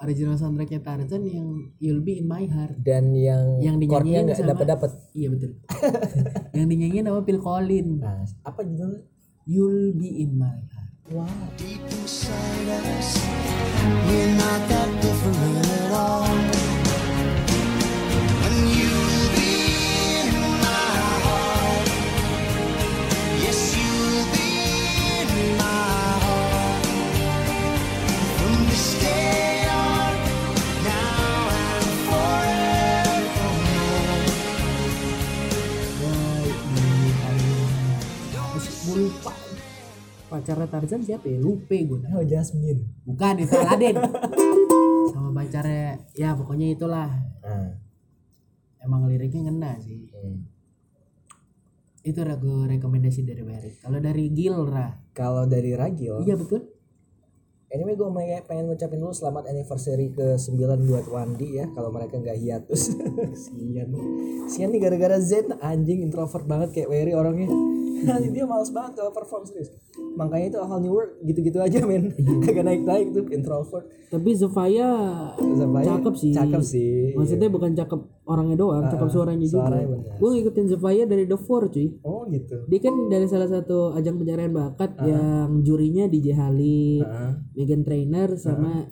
Original 0.00 0.32
soundtracknya 0.32 0.80
Tarzan 0.80 1.28
yang 1.28 1.48
You'll 1.76 2.00
Be 2.00 2.16
in 2.16 2.24
My 2.24 2.48
Heart. 2.48 2.80
dan 2.80 3.12
yang 3.12 3.60
Yang 3.60 3.76
dinyanyiin 3.84 4.24
nggak 4.26 4.48
dapat 4.48 4.66
dapat 4.66 4.90
Iya 5.12 5.28
betul. 5.28 5.50
yang 6.56 6.66
dinyanyiin 6.66 7.04
sama 7.04 7.20
Phil 7.20 7.36
Collins. 7.38 8.00
nah 8.00 8.24
apa 8.40 8.64
judulnya 8.64 9.04
You'll 9.44 9.92
Be 9.92 10.24
in 10.24 10.40
My 10.40 10.56
Heart. 10.56 10.92
wow 11.12 11.28
Deep 11.60 11.84
inside 11.84 12.68
us, 12.88 13.20
we're 14.08 14.32
not 14.32 14.60
that 14.72 14.88
different 15.04 15.36
at 15.68 15.92
all. 15.92 16.24
And 18.40 18.56
you'll 18.72 18.89
lupa 39.00 39.32
pacarnya 40.30 40.68
Tarzan 40.68 41.02
siapa 41.02 41.26
ya? 41.26 41.40
Lupe 41.40 41.74
gue. 41.82 42.06
oh 42.06 42.22
Jasmine 42.22 42.86
Bukan 43.02 43.34
itu 43.42 43.50
Aladdin. 43.50 43.98
Sama 45.10 45.34
pacarnya 45.34 45.98
ya 46.14 46.38
pokoknya 46.38 46.70
itulah. 46.70 47.10
nah 47.42 47.74
Emang 48.78 49.04
liriknya 49.04 49.50
ngena 49.50 49.74
sih. 49.76 50.06
hmm. 50.08 50.38
Itu 52.00 52.24
lagu 52.24 52.64
rekomendasi 52.64 53.26
dari 53.26 53.42
Barry. 53.42 53.76
Kalau 53.76 53.98
dari 53.98 54.24
Gilra. 54.30 54.88
kalau 55.12 55.44
dari 55.44 55.74
Ragil 55.74 56.24
Iya 56.24 56.38
betul. 56.38 56.64
Anyway 57.70 57.94
gue 57.94 58.10
pengen 58.50 58.66
ngucapin 58.66 58.98
dulu 58.98 59.14
selamat 59.14 59.46
anniversary 59.46 60.10
ke 60.10 60.34
9 60.34 60.90
buat 60.90 61.06
Wandi 61.06 61.62
ya 61.62 61.70
kalau 61.70 61.94
mereka 61.94 62.18
nggak 62.18 62.34
hiatus. 62.42 62.98
Sian. 63.46 63.94
Sian 64.50 64.74
nih 64.74 64.82
gara-gara 64.82 65.22
Zen 65.22 65.54
anjing 65.62 66.02
introvert 66.02 66.42
banget 66.50 66.74
kayak 66.74 66.90
Wery 66.90 67.14
orangnya. 67.14 67.46
Dia 68.34 68.42
males 68.42 68.74
banget 68.74 68.98
kalau 68.98 69.14
perform 69.14 69.46
serius. 69.46 69.70
Makanya 70.10 70.46
itu 70.52 70.58
hal 70.60 70.78
new 70.82 70.92
work 70.92 71.16
gitu-gitu 71.24 71.58
aja 71.62 71.78
men. 71.88 72.12
Kagak 72.44 72.64
naik-naik 72.66 73.14
tuh 73.14 73.24
introvert. 73.30 73.84
Tapi 74.10 74.30
Zafaya 74.34 74.88
cakep 75.86 76.14
sih. 76.18 76.32
Cakep 76.34 76.62
sih. 76.62 77.14
Maksudnya 77.14 77.48
bukan 77.48 77.72
cakep 77.72 78.00
orangnya 78.26 78.56
doang, 78.58 78.84
cakep 78.90 79.08
suaranya 79.08 79.40
juga. 79.46 79.64
suaranya 79.64 79.88
bener. 79.96 80.12
Gue 80.18 80.28
ngikutin 80.34 80.66
Zofia 80.66 81.04
dari 81.06 81.24
The 81.24 81.38
Four 81.38 81.62
cuy. 81.70 81.88
Oh 82.02 82.26
gitu. 82.28 82.66
Dia 82.66 82.80
kan 82.82 82.94
dari 83.08 83.26
salah 83.30 83.48
satu 83.48 83.94
ajang 83.94 84.18
pencarian 84.18 84.52
bakat 84.52 84.98
yang 85.06 85.62
jurinya 85.62 86.04
DJ 86.10 86.36
Halid, 86.36 87.06
Heeh. 87.06 87.32
Megan 87.56 87.82
Trainer 87.86 88.28
sama 88.36 88.90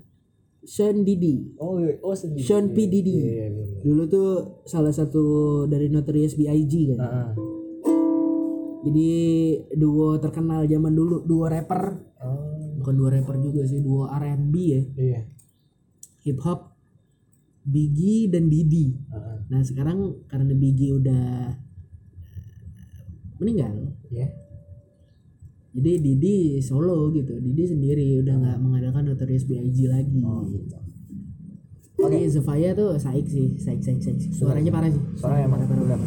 Sean 0.68 1.00
Diddy. 1.02 1.56
Oh, 1.56 1.80
iya. 1.80 1.96
oh. 2.04 2.12
Sean 2.38 2.76
P 2.76 2.86
Diddy. 2.86 3.16
Iya, 3.24 3.24
iya, 3.24 3.46
bener. 3.52 3.80
Dulu 3.82 4.02
tuh 4.10 4.28
salah 4.68 4.92
satu 4.92 5.24
dari 5.64 5.88
Notorious 5.88 6.36
B.I.G 6.36 6.72
kan. 6.94 7.00
Heeh. 7.00 7.57
Jadi 8.78 9.10
duo 9.74 10.18
terkenal 10.22 10.62
zaman 10.70 10.92
dulu, 10.94 11.26
duo 11.26 11.46
rapper. 11.50 11.82
Oh, 12.22 12.78
Bukan 12.78 12.94
duo 12.94 13.08
rapper 13.10 13.36
juga 13.42 13.66
sih, 13.66 13.82
duo 13.82 14.06
R&B 14.06 14.54
ya. 14.54 14.82
iya. 14.94 15.20
Hip 16.26 16.38
hop 16.46 16.78
Biggie 17.68 18.32
dan 18.32 18.48
Didi. 18.48 18.96
Heeh. 18.96 19.36
Nah, 19.50 19.60
sekarang 19.60 20.24
karena 20.30 20.54
Biggie 20.56 20.94
udah 20.96 21.52
eh, 21.52 23.36
meninggal. 23.42 23.92
Iya. 24.08 24.28
Jadi 25.78 25.92
Didi 26.00 26.36
solo 26.64 27.12
gitu. 27.12 27.36
Didi 27.38 27.64
sendiri 27.68 28.18
udah 28.24 28.34
nggak 28.34 28.58
mengadakan 28.62 29.12
Notorious 29.12 29.44
B.I.G 29.44 29.78
lagi. 29.86 30.22
Oh 30.24 30.42
gitu. 30.48 30.74
Oke, 31.98 32.30
Zofia 32.30 32.72
tuh 32.78 32.94
saik 32.94 33.26
sih, 33.26 33.58
saik 33.58 33.82
saik 33.82 34.00
saik. 34.00 34.18
Suaranya 34.32 34.70
parah 34.70 34.90
sih. 34.90 35.02
Suara 35.18 35.42
emang 35.44 35.66
benar 35.66 35.98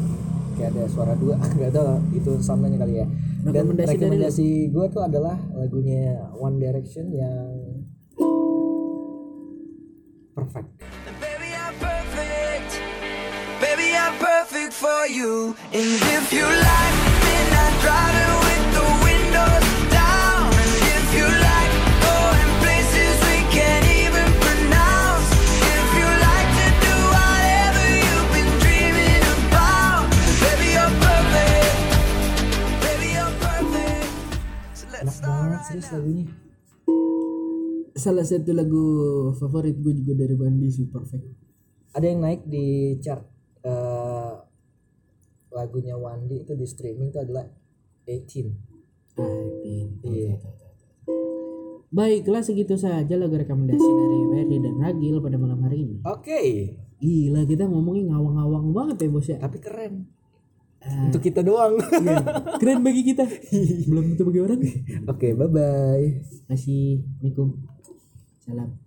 kayak 0.61 0.77
ada 0.77 0.85
suara 0.85 1.13
dua 1.17 1.33
nggak 1.57 1.73
tahu 1.73 1.89
itu 2.13 2.31
samanya 2.37 2.85
kali 2.85 3.01
ya 3.01 3.05
dan 3.49 3.65
Rekomendasi 3.65 3.89
dari 3.89 3.97
rekomendasi 3.97 4.47
gue 4.69 4.85
tuh 4.93 5.01
adalah 5.01 5.35
lagunya 5.57 6.21
One 6.37 6.61
Direction 6.61 7.09
yang 7.09 7.49
perfect 10.37 10.69
And 11.09 11.17
baby, 11.19 11.49
I'm 11.57 11.73
perfect. 11.81 12.69
Baby, 13.59 13.97
I'm 13.97 14.15
perfect 14.17 14.73
for 14.73 15.07
you. 15.07 15.55
And 15.73 15.89
if 16.17 16.31
you 16.31 16.45
like 16.45 16.95
midnight 17.25 17.75
driving 17.81 18.33
with 18.37 18.45
the 18.45 18.50
now. 35.79 35.91
lagunya 35.95 36.25
salah 37.93 38.25
satu 38.25 38.51
lagu 38.51 38.85
favorit 39.37 39.77
gue 39.77 39.93
juga 39.93 40.13
dari 40.17 40.35
Bandi 40.35 40.67
sih 40.67 40.87
perfect 40.89 41.23
ada 41.91 42.05
yang 42.07 42.19
naik 42.23 42.43
di 42.47 42.97
chart 42.99 43.23
eh, 43.61 44.33
lagunya 45.51 45.99
Wandi 45.99 46.43
itu 46.43 46.55
di 46.55 46.63
streaming 46.63 47.11
itu 47.11 47.19
adalah 47.19 47.45
18 48.07 48.81
Iya. 50.01 50.39
Baiklah 51.91 52.39
segitu 52.39 52.79
saja 52.79 53.19
lagu 53.19 53.35
rekomendasi 53.35 53.83
dari 53.83 54.19
Ferry 54.31 54.57
dan 54.63 54.75
Ragil 54.79 55.19
pada 55.19 55.35
malam 55.35 55.59
hari 55.67 55.83
ini. 55.83 55.97
oke 56.07 56.41
Gila 57.03 57.43
kita 57.43 57.67
ngomongin 57.67 58.07
ngawang-ngawang 58.07 58.71
banget 58.71 58.97
ya 59.03 59.09
bos 59.11 59.27
ya. 59.27 59.37
tapi 59.41 59.59
keren 59.59 60.07
untuk 60.81 61.21
kita 61.21 61.41
doang 61.41 61.77
Iya, 61.77 62.17
Keren 62.57 62.81
bagi 62.81 63.05
kita. 63.05 63.23
Belum 63.85 64.13
tentu 64.13 64.25
bagi 64.25 64.41
orang. 64.41 64.59
oke 65.05 65.27
bye 65.33 65.47
bye 65.47 66.05
Kasih 66.47 67.05
Assalamualaikum. 67.21 67.47
Salam. 68.41 68.81